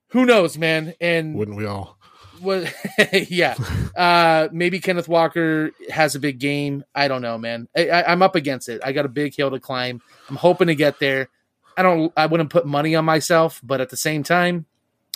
Who 0.10 0.26
knows, 0.26 0.58
man? 0.58 0.94
And 1.00 1.36
Wouldn't 1.36 1.58
we 1.58 1.66
all? 1.66 1.98
what 2.44 2.74
yeah 3.30 3.56
uh 3.96 4.50
maybe 4.52 4.80
kenneth 4.80 5.08
walker 5.08 5.72
has 5.90 6.16
a 6.16 6.20
big 6.20 6.40
game 6.40 6.84
i 6.94 7.08
don't 7.08 7.22
know 7.22 7.38
man 7.38 7.68
I, 7.76 7.90
I, 7.90 8.12
i'm 8.12 8.22
up 8.22 8.36
against 8.36 8.70
it 8.70 8.82
i 8.84 8.92
got 8.92 9.06
a 9.06 9.10
big 9.10 9.34
hill 9.34 9.50
to 9.52 9.60
climb 9.60 10.02
i'm 10.30 10.36
hoping 10.36 10.68
to 10.68 10.76
get 10.76 11.00
there 11.00 11.30
i 11.78 11.82
don't 11.82 12.12
i 12.18 12.26
wouldn't 12.26 12.50
put 12.50 12.66
money 12.66 12.96
on 12.96 13.06
myself 13.06 13.62
but 13.64 13.82
at 13.82 13.90
the 13.90 13.98
same 13.98 14.24
time 14.24 14.66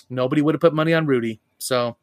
nobody 0.09 0.41
would 0.41 0.55
have 0.55 0.61
put 0.61 0.73
money 0.73 0.93
on 0.93 1.05
rudy 1.05 1.41
so 1.57 1.97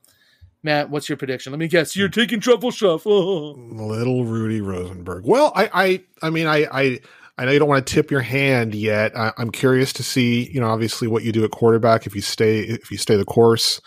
matt 0.65 0.91
what's 0.91 1.09
your 1.09 1.17
prediction 1.17 1.53
let 1.53 1.59
me 1.59 1.69
guess 1.69 1.95
you're 1.95 2.09
taking 2.09 2.41
truffle 2.41 2.71
shuff 2.71 3.07
oh. 3.07 3.55
Little 3.75 4.25
Rudy 4.25 4.61
Rosenberg. 4.61 5.25
Well, 5.25 5.53
I, 5.55 5.71
I, 5.73 6.03
I 6.23 6.31
mean, 6.31 6.47
I, 6.47 6.67
I, 6.71 7.01
I 7.37 7.45
know 7.45 7.53
you 7.53 7.59
don't 7.59 7.69
want 7.69 7.87
to 7.87 7.95
tip 7.95 8.11
your 8.11 8.21
hand 8.21 8.75
yet. 8.75 9.17
I, 9.17 9.33
I'm 9.39 9.51
curious 9.51 9.93
to 9.95 10.03
see, 10.03 10.51
you 10.51 10.61
know, 10.61 10.69
obviously 10.69 11.09
what 11.09 11.25
you 11.25 11.33
do 11.33 11.45
at 11.45 11.51
quarterback 11.51 12.07
if 12.07 12.15
you 12.15 12.21
stay, 12.21 12.61
if 12.61 12.91
you 12.91 12.99
stay 12.99 13.17
the 13.17 13.25
course, 13.25 13.81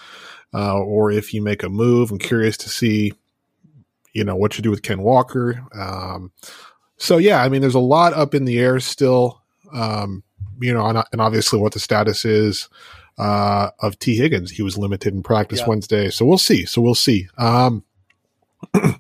uh, 0.54 0.78
or 0.78 1.12
if 1.12 1.34
you 1.34 1.42
make 1.42 1.64
a 1.64 1.70
move. 1.70 2.12
I'm 2.12 2.20
curious 2.20 2.58
to 2.58 2.70
see, 2.70 3.14
you 4.14 4.24
know, 4.24 4.36
what 4.36 4.58
you 4.58 4.62
do 4.62 4.70
with 4.70 4.84
Ken 4.84 5.02
Walker. 5.02 5.64
Um, 5.74 6.32
so 6.98 7.18
yeah, 7.18 7.42
I 7.42 7.50
mean, 7.50 7.62
there's 7.62 7.76
a 7.76 7.80
lot 7.80 8.14
up 8.14 8.34
in 8.34 8.46
the 8.46 8.60
air 8.60 8.80
still. 8.80 9.42
Um, 9.74 10.24
you 10.60 10.74
know, 10.74 10.86
and, 10.88 11.04
and 11.12 11.22
obviously 11.22 11.60
what 11.60 11.74
the 11.74 11.80
status 11.80 12.26
is 12.26 12.70
uh, 13.18 13.70
of 13.80 13.98
T. 14.00 14.16
Higgins. 14.16 14.52
He 14.52 14.62
was 14.62 14.78
limited 14.78 15.14
in 15.14 15.24
practice 15.24 15.60
Yeah. 15.60 15.68
Wednesday, 15.68 16.10
so 16.10 16.26
we'll 16.26 16.38
see. 16.38 16.66
So 16.66 16.82
we'll 16.82 16.96
see. 16.96 17.28
Um, 17.38 17.84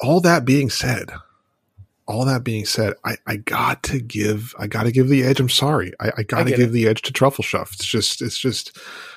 all 0.00 0.20
that 0.20 0.44
being 0.44 0.70
said, 0.70 1.10
all 2.06 2.24
that 2.24 2.42
being 2.42 2.64
said, 2.64 2.94
I, 3.04 3.16
I 3.26 3.36
got 3.36 3.82
to 3.84 4.00
give 4.00 4.54
I 4.58 4.66
got 4.66 4.84
to 4.84 4.92
give 4.92 5.08
the 5.08 5.22
edge. 5.22 5.40
I'm 5.40 5.48
sorry, 5.48 5.92
I, 6.00 6.12
I 6.18 6.22
got 6.22 6.44
to 6.44 6.50
give 6.50 6.70
it. 6.70 6.72
the 6.72 6.88
edge 6.88 7.02
to 7.02 7.12
Truffle 7.12 7.44
Shuff. 7.44 7.72
It's 7.74 7.84
just 7.86 8.20
it's 8.22 8.38
just 8.38 8.76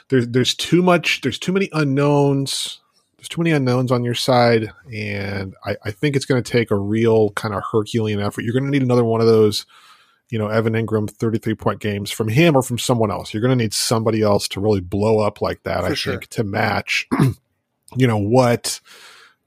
there's 0.09 0.27
there's 0.27 0.53
too 0.53 0.81
much 0.81 1.21
there's 1.21 1.39
too 1.39 1.51
many 1.51 1.69
unknowns. 1.73 2.79
There's 3.17 3.29
too 3.29 3.41
many 3.41 3.51
unknowns 3.55 3.89
on 3.89 4.03
your 4.03 4.15
side, 4.15 4.69
and 4.93 5.55
I, 5.65 5.77
I 5.85 5.91
think 5.91 6.17
it's 6.17 6.25
going 6.25 6.43
to 6.43 6.51
take 6.51 6.71
a 6.71 6.75
real 6.75 7.29
kind 7.31 7.53
of 7.55 7.63
Herculean 7.71 8.19
effort. 8.19 8.43
You're 8.43 8.51
going 8.53 8.65
to 8.65 8.69
need 8.69 8.83
another 8.83 9.05
one 9.05 9.21
of 9.21 9.27
those, 9.27 9.65
you 10.33 10.39
know, 10.39 10.47
Evan 10.47 10.73
Engram 10.73 11.07
33 11.07 11.53
point 11.53 11.79
games 11.79 12.09
from 12.09 12.27
him 12.27 12.55
or 12.55 12.63
from 12.63 12.79
someone 12.79 13.11
else. 13.11 13.31
You're 13.31 13.41
going 13.41 13.55
to 13.55 13.63
need 13.63 13.71
somebody 13.71 14.23
else 14.23 14.47
to 14.47 14.59
really 14.59 14.81
blow 14.81 15.19
up 15.19 15.41
like 15.41 15.61
that. 15.61 15.81
For 15.81 15.91
I 15.91 15.93
sure. 15.93 16.13
think 16.13 16.25
to 16.29 16.43
match, 16.43 17.07
you 17.95 18.07
know, 18.07 18.17
what 18.17 18.81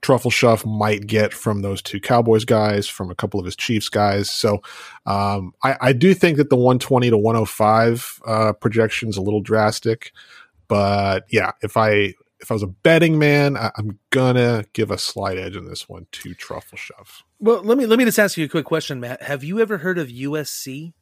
Truffle 0.01 0.31
Shuff 0.31 0.65
might 0.65 1.05
get 1.05 1.33
from 1.33 1.61
those 1.61 1.81
two 1.81 1.99
Cowboys 1.99 2.45
guys, 2.45 2.87
from 2.87 3.11
a 3.11 3.15
couple 3.15 3.37
of 3.37 3.45
his 3.45 3.57
Chiefs 3.57 3.89
guys. 3.89 4.31
So 4.31 4.61
um, 5.05 5.51
I, 5.61 5.75
I 5.81 5.91
do 5.91 6.13
think 6.13 6.37
that 6.37 6.49
the 6.49 6.55
120 6.55 7.09
to 7.09 7.17
105 7.17 8.21
uh, 8.25 8.53
projection 8.53 9.09
is 9.09 9.17
a 9.17 9.21
little 9.21 9.41
drastic, 9.41 10.13
but 10.69 11.25
yeah, 11.29 11.51
if 11.61 11.75
I 11.75 12.13
if 12.39 12.51
I 12.51 12.53
was 12.53 12.63
a 12.63 12.67
betting 12.67 13.17
man, 13.17 13.57
I, 13.57 13.71
I'm 13.77 13.99
gonna 14.11 14.65
give 14.73 14.91
a 14.91 14.97
slight 14.97 15.37
edge 15.37 15.55
in 15.55 15.67
this 15.67 15.89
one 15.89 16.07
to 16.11 16.33
Truffle 16.33 16.77
Shove. 16.77 17.23
well 17.39 17.61
let 17.63 17.77
me 17.77 17.85
let 17.85 17.99
me 17.99 18.05
just 18.05 18.19
ask 18.19 18.37
you 18.37 18.45
a 18.45 18.49
quick 18.49 18.65
question 18.65 18.99
matt 18.99 19.21
have 19.21 19.43
you 19.43 19.59
ever 19.59 19.77
heard 19.79 19.97
of 19.99 20.07
usc 20.07 20.93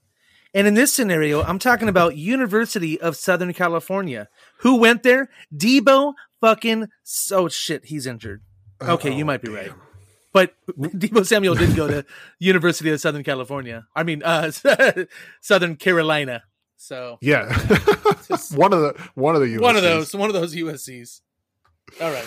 and 0.53 0.67
in 0.67 0.73
this 0.73 0.91
scenario 0.93 1.41
i'm 1.43 1.59
talking 1.59 1.87
about 1.87 2.17
university 2.17 2.99
of 2.99 3.15
southern 3.15 3.53
california 3.53 4.27
who 4.59 4.75
went 4.75 5.03
there 5.03 5.29
deebo 5.55 6.13
fucking 6.41 6.87
oh 7.31 7.47
shit 7.47 7.85
he's 7.85 8.05
injured 8.05 8.41
okay 8.81 9.13
you 9.13 9.23
might 9.23 9.41
be 9.41 9.49
right 9.49 9.71
but 10.33 10.53
Deebo 10.77 11.25
Samuel 11.25 11.55
did 11.55 11.77
go 11.77 11.87
to 11.87 12.05
University 12.39 12.89
of 12.89 12.99
Southern 12.99 13.23
California. 13.23 13.87
I 13.95 14.03
mean, 14.03 14.21
uh, 14.21 14.51
Southern 15.41 15.77
Carolina. 15.77 16.43
So 16.75 17.17
Yeah, 17.21 17.45
one 18.51 18.73
of 18.73 18.81
the 18.81 19.09
one 19.15 19.35
of 19.35 19.41
the 19.41 19.47
USCs. 19.47 19.61
one 19.61 19.75
of 19.77 19.81
those, 19.81 20.13
one 20.13 20.29
of 20.29 20.33
those 20.33 20.53
USCs. 20.53 21.21
All 22.01 22.11
right. 22.11 22.25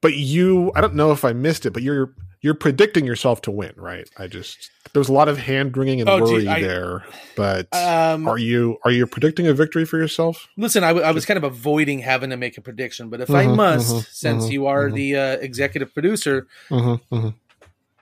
But 0.00 0.14
you, 0.14 0.70
I 0.76 0.80
don't 0.80 0.94
know 0.94 1.10
if 1.12 1.24
I 1.24 1.32
missed 1.32 1.66
it, 1.66 1.72
but 1.72 1.82
you're 1.82 2.14
you're 2.40 2.54
predicting 2.54 3.04
yourself 3.04 3.42
to 3.42 3.50
win, 3.50 3.72
right? 3.76 4.08
I 4.16 4.26
just 4.28 4.70
there's 4.92 5.08
a 5.08 5.12
lot 5.12 5.28
of 5.28 5.38
hand 5.38 5.76
wringing 5.76 6.00
and 6.00 6.08
Oh, 6.08 6.18
gee, 6.18 6.24
worry 6.24 6.48
I- 6.48 6.60
there. 6.60 7.04
But 7.36 7.68
Um, 7.72 8.26
are 8.26 8.38
you 8.38 8.78
are 8.84 8.90
you 8.90 9.06
predicting 9.06 9.46
a 9.46 9.54
victory 9.54 9.84
for 9.84 9.96
yourself? 9.96 10.48
Listen, 10.56 10.82
I, 10.82 10.88
w- 10.88 11.06
I 11.06 11.12
was 11.12 11.24
kind 11.24 11.38
of 11.38 11.44
avoiding 11.44 12.00
having 12.00 12.30
to 12.30 12.36
make 12.36 12.58
a 12.58 12.60
prediction, 12.60 13.10
but 13.10 13.20
if 13.20 13.30
I 13.30 13.46
Mhm, 13.46 13.56
must, 13.56 13.94
mhm, 13.94 14.06
since 14.12 14.46
mhm, 14.46 14.50
you 14.50 14.66
are 14.66 14.88
mhm. 14.88 14.94
the 14.94 15.16
uh, 15.16 15.36
executive 15.38 15.94
producer, 15.94 16.46
Mm-hmm, 16.70 17.14
mm-hmm. 17.14 17.28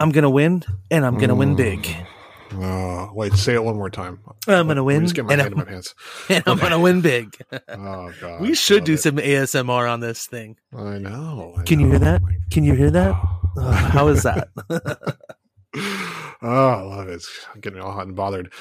I'm 0.01 0.11
gonna 0.11 0.31
win, 0.31 0.65
and 0.91 1.05
I'm 1.05 1.17
gonna 1.19 1.35
win 1.35 1.55
big. 1.55 1.87
Oh, 2.55 3.11
wait, 3.15 3.33
say 3.35 3.55
it 3.55 3.65
one 3.65 3.77
more 3.77 3.91
time. 3.91 4.21
I'm 4.47 4.67
gonna 4.69 4.85
win, 4.85 5.03
Just 5.03 5.15
get 5.15 5.25
my 5.27 5.33
and 5.33 5.43
hand 5.43 5.53
in 5.53 5.59
my 5.59 5.65
I'm- 5.65 5.73
pants. 5.73 5.95
and 6.29 6.43
I'm 6.47 6.59
gonna 6.59 6.79
win 6.79 7.01
big. 7.01 7.37
Oh 7.69 8.13
god, 8.21 8.41
we 8.41 8.55
should 8.55 8.85
do 8.85 8.95
it. 8.95 8.99
some 9.01 9.17
ASMR 9.17 9.91
on 9.93 10.01
this 10.01 10.27
thing. 10.27 10.57
I 10.77 10.99
know. 10.99 11.55
I 11.59 11.63
Can 11.65 11.81
you 11.81 11.89
hear 11.89 11.99
that? 11.99 12.23
Can 12.51 12.65
you 12.65 12.75
hear 12.75 12.91
that? 12.91 13.15
Oh. 13.15 13.41
Uh, 13.59 13.73
how 13.73 14.09
is 14.09 14.23
that? 14.23 14.49
oh, 14.71 16.39
I 16.43 16.81
love 16.83 17.09
it. 17.09 17.15
It's 17.15 17.47
getting 17.61 17.81
all 17.81 17.93
hot 17.93 18.07
and 18.07 18.17
bothered. 18.17 18.53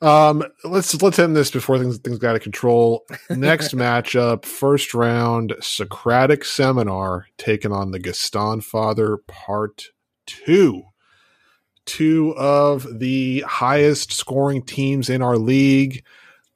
Um, 0.00 0.42
let's 0.64 1.00
let's 1.00 1.18
end 1.18 1.36
this 1.36 1.50
before 1.50 1.78
things 1.78 1.98
things 1.98 2.18
got 2.18 2.30
out 2.30 2.36
of 2.36 2.42
control. 2.42 3.04
Next 3.30 3.74
matchup, 3.74 4.44
first 4.44 4.94
round, 4.94 5.54
Socratic 5.60 6.44
Seminar 6.44 7.26
taking 7.38 7.72
on 7.72 7.92
the 7.92 8.00
Gastonfather 8.00 9.18
Part 9.28 9.86
Two. 10.26 10.82
Two 11.84 12.34
of 12.36 13.00
the 13.00 13.40
highest 13.46 14.12
scoring 14.12 14.62
teams 14.62 15.10
in 15.10 15.22
our 15.22 15.36
league, 15.36 16.04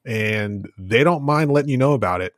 and 0.05 0.69
they 0.79 1.03
don't 1.03 1.25
mind 1.25 1.51
letting 1.51 1.71
you 1.71 1.77
know 1.77 1.95
about 1.95 2.21
it. 2.21 2.35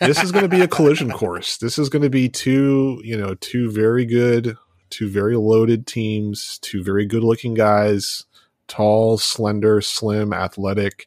This 0.00 0.22
is 0.22 0.32
going 0.32 0.42
to 0.42 0.48
be 0.48 0.62
a 0.62 0.68
collision 0.68 1.10
course. 1.12 1.58
This 1.58 1.78
is 1.78 1.88
going 1.88 2.02
to 2.02 2.10
be 2.10 2.28
two, 2.28 3.00
you 3.04 3.16
know, 3.16 3.34
two 3.34 3.70
very 3.70 4.04
good, 4.04 4.56
two 4.90 5.08
very 5.08 5.36
loaded 5.36 5.86
teams, 5.86 6.58
two 6.58 6.82
very 6.82 7.06
good 7.06 7.22
looking 7.22 7.54
guys, 7.54 8.24
tall, 8.66 9.18
slender, 9.18 9.80
slim, 9.80 10.32
athletic. 10.32 11.06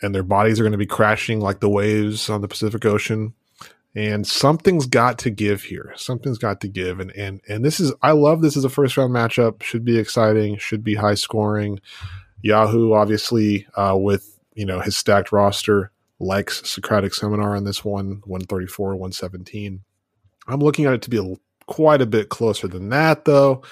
And 0.00 0.14
their 0.14 0.22
bodies 0.22 0.60
are 0.60 0.62
going 0.62 0.72
to 0.72 0.78
be 0.78 0.86
crashing 0.86 1.40
like 1.40 1.60
the 1.60 1.68
waves 1.68 2.30
on 2.30 2.40
the 2.40 2.48
Pacific 2.48 2.84
Ocean. 2.84 3.34
And 3.94 4.26
something's 4.26 4.86
got 4.86 5.18
to 5.20 5.30
give 5.30 5.62
here. 5.62 5.92
Something's 5.96 6.38
got 6.38 6.60
to 6.60 6.68
give. 6.68 7.00
And 7.00 7.10
and 7.12 7.40
and 7.48 7.64
this 7.64 7.80
is 7.80 7.92
I 8.02 8.12
love 8.12 8.42
this 8.42 8.56
as 8.56 8.64
a 8.64 8.68
first 8.68 8.96
round 8.96 9.12
matchup. 9.12 9.62
Should 9.62 9.84
be 9.84 9.98
exciting, 9.98 10.58
should 10.58 10.84
be 10.84 10.94
high 10.94 11.14
scoring. 11.14 11.80
Yahoo 12.42 12.92
obviously 12.92 13.66
uh, 13.76 13.96
with 13.98 14.38
you 14.54 14.64
know 14.64 14.80
his 14.80 14.96
stacked 14.96 15.32
roster 15.32 15.90
likes 16.20 16.68
Socratic 16.68 17.14
Seminar 17.14 17.56
on 17.56 17.64
this 17.64 17.84
one, 17.84 18.22
134, 18.24 18.96
117. 18.96 19.82
I'm 20.48 20.60
looking 20.60 20.86
at 20.86 20.94
it 20.94 21.02
to 21.02 21.10
be 21.10 21.18
a, 21.18 21.34
quite 21.66 22.00
a 22.00 22.06
bit 22.06 22.28
closer 22.28 22.66
than 22.68 22.88
that, 22.88 23.24
though. 23.24 23.62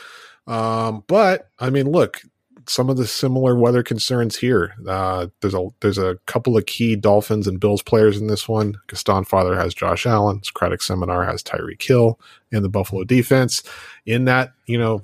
Um, 0.47 1.03
but 1.07 1.51
I 1.59 1.71
mean, 1.71 1.91
look, 1.91 2.21
some 2.69 2.91
of 2.91 2.97
the 2.97 3.07
similar 3.07 3.57
weather 3.57 3.83
concerns 3.83 4.37
here. 4.37 4.75
Uh, 4.89 5.29
there's 5.41 5.55
a 5.55 5.69
there's 5.81 5.99
a 5.99 6.19
couple 6.27 6.57
of 6.57 6.67
key 6.67 6.97
Dolphins 6.97 7.47
and 7.47 7.61
Bills 7.61 7.83
players 7.83 8.19
in 8.19 8.27
this 8.27 8.49
one. 8.49 8.77
Gastonfather 8.89 9.57
has 9.57 9.75
Josh 9.75 10.07
Allen. 10.07 10.43
Socratic 10.43 10.83
Seminar 10.83 11.25
has 11.25 11.43
Tyreek 11.43 11.83
Hill 11.83 12.19
in 12.51 12.63
the 12.63 12.69
Buffalo 12.69 13.05
defense. 13.05 13.63
In 14.05 14.25
that, 14.27 14.53
you 14.67 14.79
know, 14.79 15.03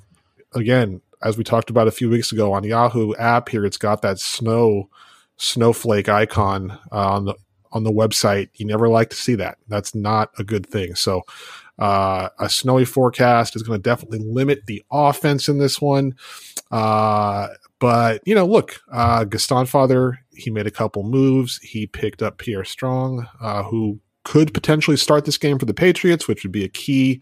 again, 0.53 1.01
as 1.23 1.37
we 1.37 1.43
talked 1.43 1.69
about 1.69 1.87
a 1.87 1.91
few 1.91 2.09
weeks 2.09 2.31
ago 2.31 2.53
on 2.53 2.63
Yahoo 2.63 3.15
app 3.15 3.49
here, 3.49 3.65
it's 3.65 3.77
got 3.77 4.01
that 4.01 4.19
snow 4.19 4.89
snowflake 5.37 6.09
icon 6.09 6.71
uh, 6.91 7.13
on 7.13 7.25
the 7.25 7.35
on 7.71 7.83
the 7.83 7.91
website. 7.91 8.49
You 8.55 8.65
never 8.65 8.87
like 8.87 9.09
to 9.09 9.15
see 9.15 9.35
that. 9.35 9.57
That's 9.67 9.95
not 9.95 10.31
a 10.37 10.43
good 10.43 10.65
thing. 10.65 10.95
So 10.95 11.23
uh, 11.79 12.29
a 12.39 12.49
snowy 12.49 12.85
forecast 12.85 13.55
is 13.55 13.63
going 13.63 13.79
to 13.79 13.89
definitely 13.89 14.19
limit 14.19 14.65
the 14.67 14.83
offense 14.91 15.49
in 15.49 15.57
this 15.57 15.81
one. 15.81 16.15
Uh, 16.71 17.47
but 17.79 18.21
you 18.25 18.35
know, 18.35 18.45
look, 18.45 18.81
uh, 18.91 19.25
Gastonfather, 19.25 20.17
he 20.35 20.49
made 20.49 20.67
a 20.67 20.71
couple 20.71 21.03
moves. 21.03 21.57
He 21.59 21.87
picked 21.87 22.21
up 22.21 22.37
Pierre 22.37 22.63
Strong, 22.63 23.27
uh, 23.41 23.63
who 23.63 23.99
could 24.23 24.53
potentially 24.53 24.97
start 24.97 25.25
this 25.25 25.37
game 25.37 25.59
for 25.59 25.65
the 25.65 25.73
Patriots, 25.73 26.27
which 26.27 26.43
would 26.43 26.51
be 26.51 26.63
a 26.63 26.69
key 26.69 27.21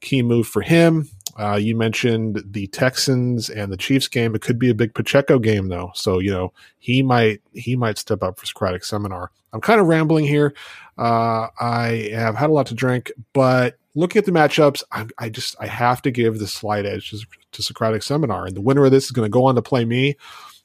key 0.00 0.22
move 0.22 0.46
for 0.46 0.62
him. 0.62 1.08
Uh, 1.38 1.56
you 1.56 1.74
mentioned 1.76 2.42
the 2.44 2.66
Texans 2.68 3.48
and 3.48 3.72
the 3.72 3.76
Chiefs 3.76 4.08
game. 4.08 4.34
It 4.34 4.42
could 4.42 4.58
be 4.58 4.70
a 4.70 4.74
big 4.74 4.94
Pacheco 4.94 5.38
game, 5.38 5.68
though. 5.68 5.90
So 5.94 6.18
you 6.18 6.30
know 6.30 6.52
he 6.78 7.02
might 7.02 7.40
he 7.52 7.76
might 7.76 7.98
step 7.98 8.22
up 8.22 8.38
for 8.38 8.46
Socratic 8.46 8.84
Seminar. 8.84 9.30
I'm 9.52 9.60
kind 9.60 9.80
of 9.80 9.86
rambling 9.86 10.26
here. 10.26 10.54
Uh, 10.98 11.48
I 11.60 12.10
have 12.12 12.36
had 12.36 12.50
a 12.50 12.52
lot 12.52 12.66
to 12.66 12.74
drink, 12.74 13.12
but 13.32 13.76
looking 13.94 14.18
at 14.18 14.24
the 14.24 14.32
matchups, 14.32 14.82
I, 14.92 15.06
I 15.18 15.28
just 15.28 15.56
I 15.60 15.66
have 15.66 16.02
to 16.02 16.10
give 16.10 16.38
the 16.38 16.46
slight 16.46 16.86
edge 16.86 17.10
to, 17.10 17.18
to 17.52 17.62
Socratic 17.62 18.02
Seminar, 18.02 18.46
and 18.46 18.56
the 18.56 18.60
winner 18.60 18.84
of 18.84 18.90
this 18.90 19.04
is 19.04 19.10
going 19.10 19.26
to 19.26 19.30
go 19.30 19.44
on 19.44 19.54
to 19.54 19.62
play 19.62 19.84
me. 19.84 20.16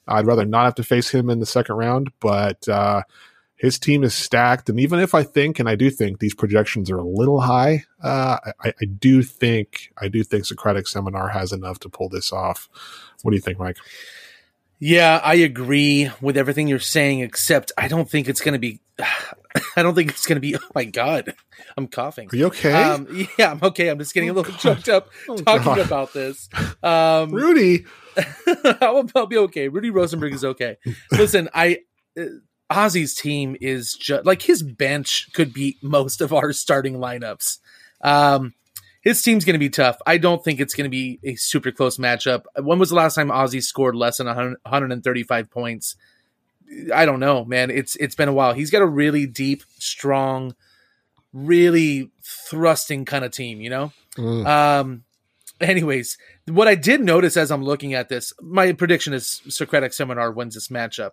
I'd 0.07 0.26
rather 0.26 0.45
not 0.45 0.65
have 0.65 0.76
to 0.76 0.84
face 0.84 1.09
him 1.09 1.30
in 1.30 1.39
the 1.39 1.45
second 1.45 1.76
round, 1.76 2.11
but 2.20 2.68
uh, 2.70 3.01
his 3.58 3.80
team 3.80 4.03
is 4.03 4.14
stacked. 4.14 4.70
And 4.70 4.80
even 4.80 4.99
if 4.99 5.14
I 5.16 5.24
think, 5.24 5.60
and 5.60 5.68
I 5.68 5.76
do 5.76 5.89
think 5.89 6.20
these 6.20 6.36
projections 6.36 6.89
are 6.91 6.97
a 6.97 7.03
little 7.08 7.41
high, 7.41 7.84
uh, 8.01 8.38
I, 8.64 8.74
I 8.82 8.86
do 8.86 9.24
think 9.24 9.91
I 9.99 10.08
do 10.08 10.24
think 10.24 10.45
Socratic 10.45 10.88
Seminar 10.88 11.30
has 11.30 11.51
enough 11.51 11.80
to 11.80 11.89
pull 11.89 12.10
this 12.10 12.32
off. 12.32 12.70
What 13.24 13.32
do 13.32 13.36
you 13.36 13.41
think, 13.41 13.60
Mike? 13.60 13.78
Yeah, 14.80 15.20
I 15.24 15.36
agree 15.36 16.12
with 16.22 16.38
everything 16.38 16.68
you're 16.68 16.78
saying, 16.78 17.22
except 17.22 17.72
I 17.78 17.88
don't 17.88 18.08
think 18.10 18.28
it's 18.30 18.41
going 18.41 18.53
to 18.53 18.60
be. 18.60 18.80
I 19.76 19.82
don't 19.82 19.95
think 19.95 20.12
it's 20.12 20.28
going 20.28 20.36
to 20.36 20.39
be. 20.39 20.55
Oh 20.55 20.60
my 20.76 20.84
god, 20.84 21.34
I'm 21.76 21.88
coughing. 21.88 22.30
Are 22.32 22.36
you 22.36 22.45
okay? 22.47 22.74
Um, 22.74 23.28
yeah, 23.39 23.51
I'm 23.51 23.60
okay. 23.64 23.88
I'm 23.89 23.97
just 23.97 24.14
getting 24.14 24.30
a 24.30 24.34
little 24.34 24.53
choked 24.53 24.88
up 24.88 25.10
Oh, 25.30 25.36
talking 25.38 25.64
God. 25.64 25.80
about 25.80 26.14
this. 26.14 26.47
Um, 26.84 27.32
Rudy, 27.32 27.86
I'll, 28.82 29.10
I'll 29.16 29.26
be 29.26 29.38
okay. 29.38 29.68
Rudy 29.68 29.89
Rosenberg 29.89 30.34
is 30.34 30.45
okay. 30.45 30.78
Listen, 31.12 31.49
I 31.55 31.80
uh, 32.20 32.26
Ozzy's 32.70 33.15
team 33.15 33.55
is 33.61 33.93
just 33.93 34.26
like 34.26 34.41
his 34.41 34.61
bench 34.61 35.30
could 35.34 35.53
beat 35.53 35.82
most 35.82 36.22
of 36.22 36.34
our 36.34 36.51
starting 36.51 36.95
lineups. 36.95 37.59
Um, 38.01 38.53
his 39.01 39.22
team's 39.22 39.45
going 39.45 39.53
to 39.53 39.59
be 39.59 39.70
tough. 39.70 39.97
I 40.05 40.18
don't 40.18 40.43
think 40.43 40.59
it's 40.59 40.74
going 40.74 40.86
to 40.86 40.89
be 40.89 41.20
a 41.24 41.36
super 41.36 41.72
close 41.72 41.97
matchup. 41.97 42.43
When 42.61 42.78
was 42.78 42.89
the 42.89 42.95
last 42.95 43.15
time 43.15 43.30
Ozzy 43.30 43.63
scored 43.63 43.95
less 43.95 44.18
than 44.18 44.28
100, 44.28 44.57
135 44.63 45.49
points? 45.49 45.95
I 46.93 47.05
don't 47.05 47.22
know, 47.22 47.45
man. 47.45 47.72
It's 47.72 47.95
it's 47.95 48.15
been 48.15 48.28
a 48.28 48.34
while. 48.34 48.51
He's 48.53 48.70
got 48.70 48.82
a 48.82 48.86
really 48.86 49.26
deep, 49.26 49.63
strong, 49.80 50.55
really 51.32 52.11
thrusting 52.22 53.05
kind 53.05 53.24
of 53.24 53.32
team, 53.32 53.61
you 53.61 53.70
know. 53.70 53.93
Mm. 54.18 54.45
Um, 54.45 55.03
anyways, 55.61 56.18
what 56.47 56.68
I 56.68 56.76
did 56.76 57.01
notice 57.01 57.38
as 57.38 57.51
I'm 57.51 57.63
looking 57.63 57.93
at 57.93 58.09
this, 58.09 58.34
my 58.41 58.74
prediction 58.74 59.13
is 59.13 59.41
Socratic 59.47 59.93
Seminar 59.93 60.32
wins 60.32 60.55
this 60.55 60.68
matchup. 60.68 61.11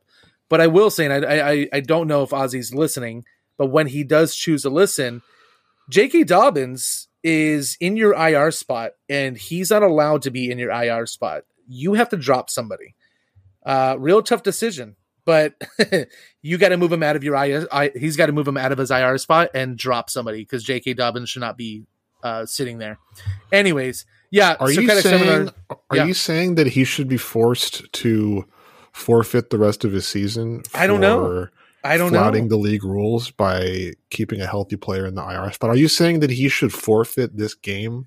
But 0.48 0.60
I 0.60 0.66
will 0.66 0.90
say, 0.90 1.06
and 1.06 1.24
I, 1.24 1.50
I, 1.50 1.68
I 1.72 1.80
don't 1.80 2.06
know 2.06 2.22
if 2.22 2.30
Ozzy's 2.30 2.74
listening, 2.74 3.24
but 3.56 3.66
when 3.66 3.86
he 3.86 4.04
does 4.04 4.34
choose 4.34 4.62
to 4.62 4.70
listen, 4.70 5.22
J.K. 5.90 6.24
Dobbins 6.24 7.08
is 7.22 7.76
in 7.80 7.96
your 7.96 8.14
IR 8.14 8.50
spot, 8.50 8.92
and 9.08 9.36
he's 9.36 9.70
not 9.70 9.82
allowed 9.82 10.22
to 10.22 10.30
be 10.30 10.50
in 10.50 10.58
your 10.58 10.70
IR 10.70 11.06
spot. 11.06 11.44
You 11.66 11.94
have 11.94 12.10
to 12.10 12.16
drop 12.16 12.50
somebody. 12.50 12.94
Uh, 13.64 13.96
real 13.98 14.22
tough 14.22 14.42
decision, 14.42 14.96
but 15.24 15.54
you 16.42 16.58
got 16.58 16.68
to 16.68 16.76
move 16.76 16.92
him 16.92 17.02
out 17.02 17.16
of 17.16 17.24
your 17.24 17.34
IR. 17.34 17.66
I, 17.72 17.90
he's 17.94 18.16
got 18.16 18.26
to 18.26 18.32
move 18.32 18.46
him 18.46 18.58
out 18.58 18.72
of 18.72 18.78
his 18.78 18.90
IR 18.90 19.16
spot 19.18 19.50
and 19.54 19.76
drop 19.76 20.10
somebody 20.10 20.42
because 20.42 20.62
J.K. 20.62 20.94
Dobbins 20.94 21.30
should 21.30 21.40
not 21.40 21.56
be 21.56 21.86
uh, 22.22 22.44
sitting 22.44 22.78
there. 22.78 22.98
Anyways, 23.52 24.04
yeah. 24.30 24.56
are 24.60 24.70
you 24.70 24.88
saying 25.00 25.50
are 25.70 25.96
yeah. 25.96 26.04
you 26.04 26.14
saying 26.14 26.56
that 26.56 26.66
he 26.66 26.84
should 26.84 27.08
be 27.08 27.16
forced 27.16 27.90
to 27.92 28.46
forfeit 28.94 29.50
the 29.50 29.58
rest 29.58 29.84
of 29.84 29.92
his 29.92 30.06
season? 30.08 30.62
I 30.72 30.86
don't 30.86 31.00
know. 31.00 31.48
I 31.86 31.98
don't 31.98 32.12
know. 32.12 32.18
flouting 32.18 32.48
the 32.48 32.56
league 32.56 32.82
rules 32.84 33.30
by 33.30 33.92
keeping 34.08 34.40
a 34.40 34.46
healthy 34.46 34.76
player 34.76 35.04
in 35.06 35.14
the 35.16 35.22
IR 35.22 35.52
spot. 35.52 35.68
Are 35.68 35.76
you 35.76 35.88
saying 35.88 36.20
that 36.20 36.30
he 36.30 36.48
should 36.48 36.72
forfeit 36.72 37.36
this 37.36 37.54
game? 37.54 38.06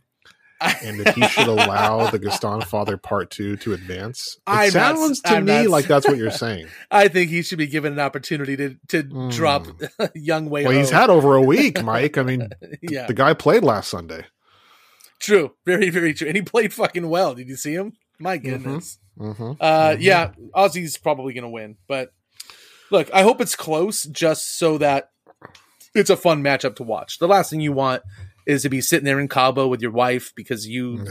and 0.83 0.99
that 1.01 1.13
he 1.13 1.21
should 1.27 1.45
allow 1.45 2.09
the 2.09 2.17
Gastonfather 2.17 2.99
Part 2.99 3.29
Two 3.29 3.57
to 3.57 3.73
advance. 3.73 4.37
It 4.37 4.41
I'm 4.47 4.63
not- 4.65 4.71
sounds 4.97 5.21
to 5.21 5.29
I'm 5.35 5.45
me 5.45 5.61
not- 5.61 5.69
like 5.69 5.85
that's 5.85 6.07
what 6.07 6.17
you're 6.17 6.31
saying. 6.45 6.67
I 6.89 7.09
think 7.09 7.29
he 7.29 7.43
should 7.43 7.59
be 7.59 7.67
given 7.67 7.93
an 7.93 7.99
opportunity 7.99 8.57
to 8.57 8.75
to 8.87 9.29
drop 9.29 9.67
young 10.15 10.49
way. 10.49 10.63
Well, 10.63 10.71
he's 10.75 10.89
had 10.89 11.11
over 11.11 11.35
a 11.35 11.43
week, 11.43 11.83
Mike. 11.83 12.17
I 12.17 12.23
mean, 12.23 12.49
Yeah. 12.81 13.05
the 13.05 13.13
guy 13.13 13.35
played 13.35 13.63
last 13.63 13.89
Sunday. 13.89 14.25
True, 15.19 15.53
very 15.63 15.91
very 15.91 16.15
true, 16.15 16.27
and 16.27 16.35
he 16.35 16.41
played 16.41 16.73
fucking 16.73 17.07
well. 17.07 17.35
Did 17.35 17.49
you 17.49 17.55
see 17.55 17.73
him? 17.75 17.93
My 18.17 18.37
goodness. 18.37 18.95
Mm-hmm. 18.95 19.06
Uh, 19.19 19.95
yeah, 19.99 20.31
Ozzy's 20.55 20.97
probably 20.97 21.33
gonna 21.33 21.49
win, 21.49 21.77
but 21.87 22.13
look, 22.91 23.09
I 23.13 23.21
hope 23.23 23.41
it's 23.41 23.55
close, 23.55 24.03
just 24.03 24.57
so 24.57 24.77
that 24.77 25.11
it's 25.95 26.09
a 26.09 26.17
fun 26.17 26.43
matchup 26.43 26.75
to 26.77 26.83
watch. 26.83 27.19
The 27.19 27.27
last 27.27 27.49
thing 27.49 27.59
you 27.61 27.73
want 27.73 28.03
is 28.45 28.61
to 28.63 28.69
be 28.69 28.81
sitting 28.81 29.05
there 29.05 29.19
in 29.19 29.27
Cabo 29.27 29.67
with 29.67 29.81
your 29.81 29.91
wife 29.91 30.33
because 30.35 30.67
you 30.67 31.03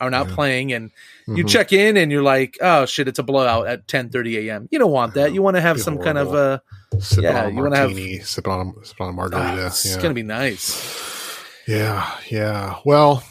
are 0.00 0.10
not 0.10 0.28
playing, 0.28 0.72
and 0.72 0.90
you 1.26 1.44
Mhm. 1.44 1.48
check 1.48 1.72
in 1.72 1.96
and 1.96 2.10
you're 2.12 2.22
like, 2.22 2.56
oh 2.60 2.86
shit, 2.86 3.08
it's 3.08 3.18
a 3.18 3.22
blowout 3.22 3.66
at 3.66 3.86
10:30 3.86 4.48
a.m. 4.48 4.68
You 4.70 4.78
don't 4.78 4.90
want 4.92 5.14
that. 5.14 5.32
You 5.34 5.42
want 5.42 5.56
to 5.56 5.60
have 5.60 5.80
some 5.80 5.98
kind 5.98 6.16
of 6.18 6.34
uh, 6.34 6.58
Sipping 6.98 7.24
yeah, 7.24 7.44
on 7.44 7.46
a 7.52 7.54
you 7.54 7.62
want 7.62 7.74
to 7.74 7.80
have. 7.80 8.26
sipping 8.26 8.52
on 8.52 8.74
a, 8.82 8.84
sipping 8.86 9.06
on 9.06 9.10
a 9.10 9.12
margarita. 9.16 9.62
Ah, 9.62 9.66
it's 9.66 9.86
yeah. 9.86 10.00
gonna 10.02 10.14
be 10.14 10.22
nice. 10.22 10.98
Yeah, 11.66 12.10
yeah. 12.28 12.76
Well, 12.84 13.22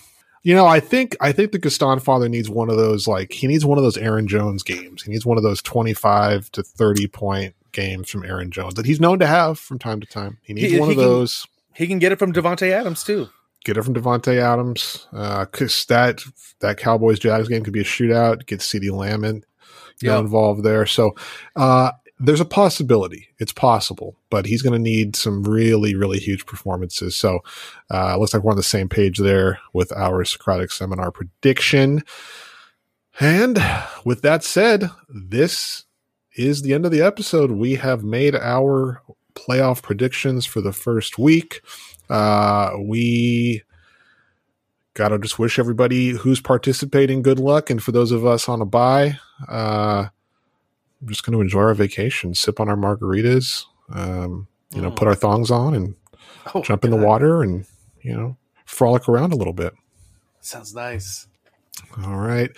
you 0.43 0.55
know, 0.55 0.65
I 0.65 0.79
think 0.79 1.15
I 1.21 1.31
think 1.31 1.51
the 1.51 1.59
Gastonfather 1.59 2.29
needs 2.29 2.49
one 2.49 2.69
of 2.69 2.77
those 2.77 3.07
like 3.07 3.31
he 3.33 3.47
needs 3.47 3.65
one 3.65 3.77
of 3.77 3.83
those 3.83 3.97
Aaron 3.97 4.27
Jones 4.27 4.63
games. 4.63 5.03
He 5.03 5.11
needs 5.11 5.25
one 5.25 5.37
of 5.37 5.43
those 5.43 5.61
twenty 5.61 5.93
five 5.93 6.51
to 6.53 6.63
thirty 6.63 7.07
point 7.07 7.55
games 7.71 8.09
from 8.09 8.23
Aaron 8.25 8.49
Jones 8.51 8.73
that 8.75 8.85
he's 8.85 8.99
known 8.99 9.19
to 9.19 9.27
have 9.27 9.59
from 9.59 9.77
time 9.79 9.99
to 10.01 10.07
time. 10.07 10.37
He 10.41 10.53
needs 10.53 10.71
He- 10.71 10.79
one 10.79 10.89
he 10.89 10.93
of 10.95 10.99
can- 10.99 11.07
those. 11.07 11.45
He 11.75 11.87
can 11.87 11.99
get 11.99 12.11
it 12.11 12.19
from 12.19 12.33
Davante 12.33 12.71
Adams 12.71 13.03
too. 13.03 13.29
get 13.65 13.77
it 13.77 13.83
from 13.83 13.93
Davante 13.93 14.37
Adams. 14.37 15.05
Because 15.11 15.85
that 15.85 16.21
that 16.61 16.77
Cowboys 16.77 17.19
Jags 17.19 17.47
game 17.49 17.63
could 17.63 17.73
be 17.73 17.81
a 17.81 17.85
shootout. 17.85 18.45
Get 18.45 18.59
CeeDee 18.61 18.91
Lamb 18.91 19.23
in, 19.23 19.43
you 20.01 20.07
know, 20.09 20.15
Yep. 20.15 20.23
involved 20.25 20.63
there. 20.63 20.85
So 20.85 21.15
uh, 21.55 21.91
there's 22.19 22.41
a 22.41 22.45
possibility. 22.45 23.29
It's 23.39 23.53
possible, 23.53 24.15
but 24.29 24.45
he's 24.45 24.61
going 24.61 24.73
to 24.73 24.79
need 24.79 25.15
some 25.15 25.43
really, 25.43 25.95
really 25.95 26.19
huge 26.19 26.45
performances. 26.45 27.15
So 27.15 27.39
uh, 27.89 28.17
looks 28.17 28.33
like 28.33 28.43
we're 28.43 28.51
on 28.51 28.57
the 28.57 28.63
same 28.63 28.89
page 28.89 29.19
there 29.19 29.59
with 29.73 29.91
our 29.93 30.23
Socratic 30.25 30.71
Seminar 30.71 31.11
prediction. 31.11 32.03
And 33.19 33.57
with 34.03 34.21
that 34.21 34.43
said, 34.43 34.89
this 35.07 35.85
is 36.35 36.61
the 36.61 36.73
end 36.73 36.85
of 36.85 36.91
the 36.91 37.01
episode. 37.01 37.51
We 37.51 37.75
have 37.75 38.03
made 38.03 38.35
our 38.35 39.01
playoff 39.33 39.81
predictions 39.81 40.45
for 40.45 40.61
the 40.61 40.73
first 40.73 41.17
week. 41.17 41.61
Uh, 42.09 42.71
we 42.81 43.63
got 44.93 45.09
to 45.09 45.19
just 45.19 45.39
wish 45.39 45.57
everybody 45.57 46.09
who's 46.09 46.41
participating 46.41 47.21
good 47.21 47.39
luck. 47.39 47.69
And 47.69 47.81
for 47.81 47.93
those 47.93 48.11
of 48.11 48.25
us 48.25 48.49
on 48.49 48.61
a 48.61 48.65
bye, 48.65 49.17
uh, 49.47 50.07
just 51.05 51.23
going 51.23 51.33
to 51.37 51.41
enjoy 51.41 51.61
our 51.61 51.73
vacation, 51.73 52.33
sip 52.33 52.59
on 52.59 52.69
our 52.69 52.75
margaritas, 52.75 53.65
um, 53.93 54.47
you 54.73 54.81
know, 54.81 54.91
put 54.91 55.07
our 55.07 55.15
thongs 55.15 55.51
on 55.51 55.73
and 55.73 55.95
Oh, 56.53 56.61
jump 56.61 56.85
in 56.85 56.91
the 56.91 56.97
water 56.97 57.41
and, 57.43 57.65
you 58.01 58.15
know, 58.15 58.37
frolic 58.65 59.07
around 59.07 59.33
a 59.33 59.35
little 59.35 59.53
bit. 59.53 59.73
Sounds 60.41 60.73
nice. 60.73 61.27
All 62.03 62.17
right. 62.17 62.51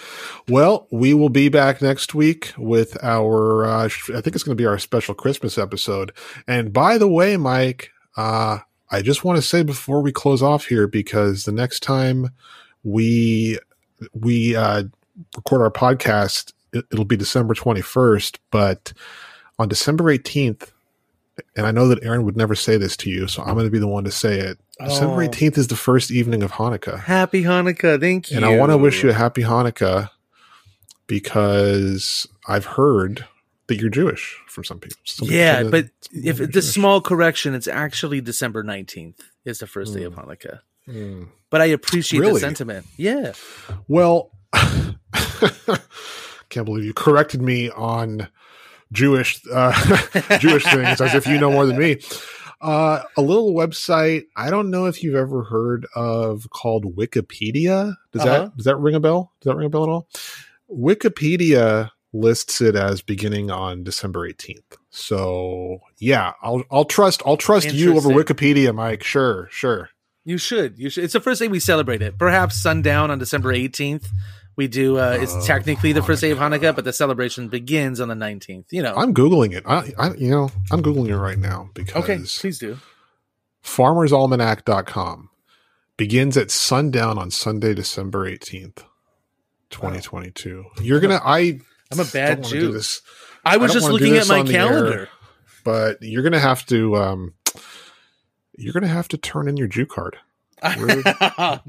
Well, 0.47 0.87
we 0.91 1.13
will 1.13 1.29
be 1.29 1.49
back 1.49 1.81
next 1.81 2.13
week 2.13 2.53
with 2.57 3.01
our, 3.03 3.65
uh, 3.65 3.85
I 3.85 3.89
think 4.21 4.35
it's 4.35 4.43
going 4.43 4.55
to 4.57 4.61
be 4.61 4.67
our 4.67 4.79
special 4.79 5.13
Christmas 5.13 5.57
episode. 5.57 6.11
And 6.47 6.71
by 6.73 6.97
the 6.97 7.07
way, 7.07 7.37
Mike, 7.37 7.91
uh, 8.17 8.59
I 8.89 9.01
just 9.01 9.23
want 9.23 9.37
to 9.37 9.41
say 9.41 9.63
before 9.63 10.01
we 10.01 10.11
close 10.11 10.41
off 10.41 10.65
here, 10.65 10.87
because 10.87 11.45
the 11.45 11.51
next 11.51 11.81
time 11.81 12.29
we, 12.83 13.57
we, 14.13 14.55
uh, 14.55 14.83
record 15.35 15.61
our 15.61 15.71
podcast, 15.71 16.53
it, 16.73 16.85
it'll 16.91 17.05
be 17.05 17.17
December 17.17 17.53
21st, 17.53 18.37
but 18.51 18.93
on 19.59 19.67
December 19.67 20.05
18th, 20.05 20.71
and 21.55 21.65
I 21.65 21.71
know 21.71 21.87
that 21.87 22.03
Aaron 22.03 22.23
would 22.25 22.37
never 22.37 22.55
say 22.55 22.77
this 22.77 22.95
to 22.97 23.09
you, 23.09 23.27
so 23.27 23.41
I'm 23.41 23.53
going 23.53 23.65
to 23.65 23.71
be 23.71 23.79
the 23.79 23.87
one 23.87 24.03
to 24.03 24.11
say 24.11 24.39
it. 24.39 24.59
December 24.83 25.23
Oh. 25.23 25.27
18th 25.27 25.57
is 25.57 25.67
the 25.67 25.75
first 25.75 26.11
evening 26.11 26.43
of 26.43 26.53
Hanukkah. 26.53 26.99
Happy 26.99 27.43
Hanukkah. 27.43 27.99
Thank 27.99 28.31
you. 28.31 28.37
And 28.37 28.45
I 28.45 28.57
want 28.57 28.71
to 28.71 28.77
wish 28.77 29.03
you 29.03 29.09
a 29.09 29.13
happy 29.13 29.43
Hanukkah 29.43 30.09
because 31.07 32.27
I've 32.47 32.65
heard 32.65 33.27
that 33.67 33.79
you're 33.79 33.89
Jewish 33.89 34.39
from 34.47 34.63
some 34.63 34.79
people. 34.79 34.97
Some 35.05 35.29
Yeah, 35.29 35.63
but 35.63 35.89
if 36.11 36.37
the 36.51 36.61
small 36.61 37.01
correction, 37.01 37.53
it's 37.53 37.67
actually 37.67 38.21
December 38.21 38.63
19th 38.63 39.19
is 39.45 39.59
the 39.59 39.67
first 39.67 39.93
day 39.93 40.03
of 40.03 40.13
Hanukkah. 40.15 40.59
Mm. 40.87 41.27
But 41.49 41.61
I 41.61 41.65
appreciate 41.65 42.21
the 42.21 42.39
sentiment. 42.39 42.85
Yeah. 42.97 43.33
well, 43.87 44.31
can't 46.51 46.65
believe 46.65 46.85
you 46.85 46.93
corrected 46.93 47.41
me 47.41 47.69
on 47.71 48.27
Jewish 48.91 49.41
uh, 49.51 49.71
Jewish 50.39 50.63
things 50.65 51.01
as 51.01 51.15
if 51.15 51.25
you 51.25 51.39
know 51.39 51.49
more 51.51 51.65
than 51.65 51.77
me. 51.79 51.99
Uh, 52.61 53.01
a 53.17 53.21
little 53.23 53.53
website. 53.53 54.25
I 54.35 54.51
don't 54.51 54.69
know 54.69 54.85
if 54.85 55.01
you've 55.01 55.15
ever 55.15 55.43
heard 55.43 55.87
of 55.95 56.47
called 56.51 56.95
Wikipedia. 56.95 57.95
Does 58.11 58.21
Uh-huh. 58.21 58.39
that 58.43 58.57
does 58.57 58.65
that 58.65 58.75
ring 58.77 58.93
a 58.93 58.99
bell? 58.99 59.31
Does 59.41 59.49
that 59.51 59.55
ring 59.55 59.65
a 59.65 59.69
bell 59.69 59.83
at 59.83 59.89
all? 59.89 60.07
Wikipedia 60.71 61.89
lists 62.13 62.59
it 62.61 62.75
as 62.75 63.01
beginning 63.01 63.49
on 63.49 63.83
December 63.83 64.27
18th. 64.29 64.77
So 64.89 65.79
yeah, 65.97 66.33
I'll 66.41 66.63
I'll 66.69 66.85
trust 66.85 67.21
I'll 67.25 67.37
trust 67.37 67.71
you 67.73 67.95
over 67.95 68.09
Wikipedia, 68.09 68.75
Mike. 68.75 69.03
Sure, 69.03 69.47
sure. 69.51 69.89
You 70.23 70.37
should. 70.37 70.77
You 70.77 70.89
should. 70.89 71.05
It's 71.05 71.13
the 71.13 71.19
first 71.19 71.39
day 71.41 71.47
we 71.47 71.59
celebrate 71.59 72.01
it. 72.01 72.17
Perhaps 72.19 72.61
sundown 72.61 73.09
on 73.09 73.17
December 73.17 73.53
18th. 73.53 74.05
We 74.55 74.67
do. 74.67 74.97
Uh, 74.97 75.15
Oh, 75.17 75.21
it's 75.23 75.45
technically 75.45 75.93
the 75.93 76.03
first 76.03 76.21
day 76.21 76.31
of 76.31 76.37
Hanukkah, 76.37 76.75
but 76.75 76.83
the 76.83 76.93
celebration 76.93 77.47
begins 77.47 77.99
on 77.99 78.07
the 78.09 78.15
19th. 78.15 78.65
You 78.71 78.83
know. 78.83 78.93
I'm 78.95 79.13
googling 79.13 79.53
it. 79.53 79.63
I, 79.65 79.91
I 79.97 80.13
you 80.15 80.29
know 80.29 80.51
I'm 80.71 80.81
googling 80.83 81.07
it 81.09 81.17
right 81.17 81.37
now 81.39 81.69
because 81.73 82.03
okay, 82.03 82.17
please 82.39 82.59
do. 82.59 82.77
farmersalmanac.com 83.63 85.29
begins 85.97 86.37
at 86.37 86.51
sundown 86.51 87.17
on 87.17 87.31
Sunday, 87.31 87.73
December 87.73 88.29
18th, 88.29 88.83
2022. 89.69 90.65
You're 90.81 90.99
going 90.99 91.17
to, 91.19 91.25
I, 91.25 91.59
I'm 91.91 91.99
a 91.99 92.05
bad 92.05 92.41
don't 92.41 92.43
wanna 92.43 92.49
do 92.55 92.59
Jew. 92.67 92.71
this. 92.73 93.01
I 93.45 93.57
was 93.57 93.71
don't 93.71 93.81
just 93.81 93.91
looking 93.91 94.17
at 94.17 94.27
my 94.27 94.43
the 94.43 94.53
air, 94.57 94.67
calendar. 94.69 95.09
but 95.63 95.97
you're 96.01 96.23
to 96.29 96.39
have 96.39 96.65
to, 96.67 96.95
um, 96.95 97.33
you're 98.57 98.73
going 98.73 98.83
to 98.83 98.89
have 98.89 99.07
to 99.09 99.17
turn 99.17 99.47
in 99.47 99.57
your 99.57 99.67
Jew 99.67 99.85
card. 99.85 100.17
We're, 100.77 101.01
oh, 101.37 101.59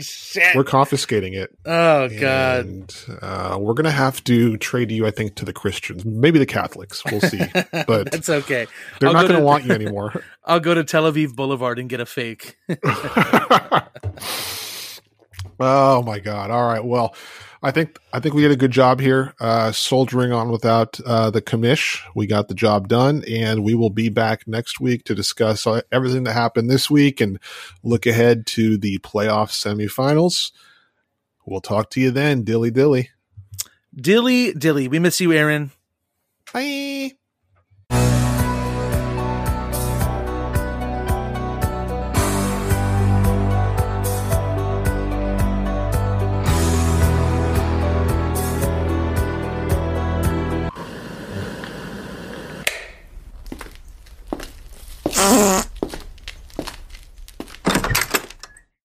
we're 0.55 0.65
confiscating 0.65 1.33
it. 1.35 1.57
Oh, 1.65 2.09
God. 2.09 2.65
And 2.67 2.95
uh, 3.23 3.57
we're 3.61 3.75
going 3.75 3.85
to 3.85 3.91
have 3.91 4.23
to 4.25 4.57
trade 4.59 4.91
you, 4.91 5.07
I 5.07 5.11
think, 5.11 5.35
to 5.37 5.45
the 5.45 5.53
Christians, 5.53 6.05
maybe 6.05 6.39
the 6.39 6.47
Catholics. 6.47 7.03
We'll 7.05 7.21
see. 7.21 7.41
But 7.87 8.11
That's 8.13 8.29
okay. 8.29 8.67
they're 9.01 9.09
I'll 9.09 9.15
not 9.15 9.23
go 9.23 9.29
going 9.29 9.35
to 9.37 9.41
to- 9.41 9.45
want 9.47 9.65
you 9.65 9.73
anymore. 9.75 10.23
I'll 10.45 10.61
go 10.61 10.75
to 10.75 10.85
Tel 10.85 11.11
Aviv 11.11 11.35
Boulevard 11.35 11.79
and 11.79 11.89
get 11.89 12.01
a 12.01 12.07
fake. 12.07 12.57
Oh 15.61 16.03
my 16.03 16.19
god! 16.19 16.51
All 16.51 16.65
right. 16.67 16.85
Well, 16.85 17.15
I 17.65 17.71
think 17.71 17.99
I 18.13 18.19
think 18.19 18.35
we 18.35 18.43
did 18.43 18.51
a 18.51 18.57
good 18.57 18.73
job 18.73 18.99
here, 18.99 19.35
uh, 19.39 19.71
soldiering 19.71 20.33
on 20.33 20.51
without 20.51 20.99
uh, 21.07 21.31
the 21.31 21.41
commish. 21.41 22.01
We 22.15 22.27
got 22.27 22.49
the 22.49 22.55
job 22.55 22.89
done, 22.89 23.23
and 23.31 23.63
we 23.63 23.75
will 23.75 23.91
be 23.91 24.09
back 24.09 24.49
next 24.49 24.81
week 24.81 25.05
to 25.05 25.15
discuss 25.15 25.65
uh, 25.67 25.83
everything 25.93 26.25
that 26.25 26.33
happened 26.33 26.69
this 26.69 26.91
week 26.91 27.21
and 27.21 27.39
look 27.85 28.05
ahead 28.05 28.47
to 28.47 28.77
the 28.77 28.99
playoff 28.99 29.51
semifinals. 29.51 30.51
We'll 31.47 31.61
talk 31.61 31.91
to 31.91 32.01
you 32.01 32.11
then, 32.11 32.43
dilly 32.43 32.73
dilly. 32.73 33.11
Dilly, 33.95 34.53
Dilly. 34.55 34.89
We 34.89 34.99
miss 34.99 35.21
you, 35.21 35.33
Aaron. 35.33 35.71
Bye. 36.53 37.13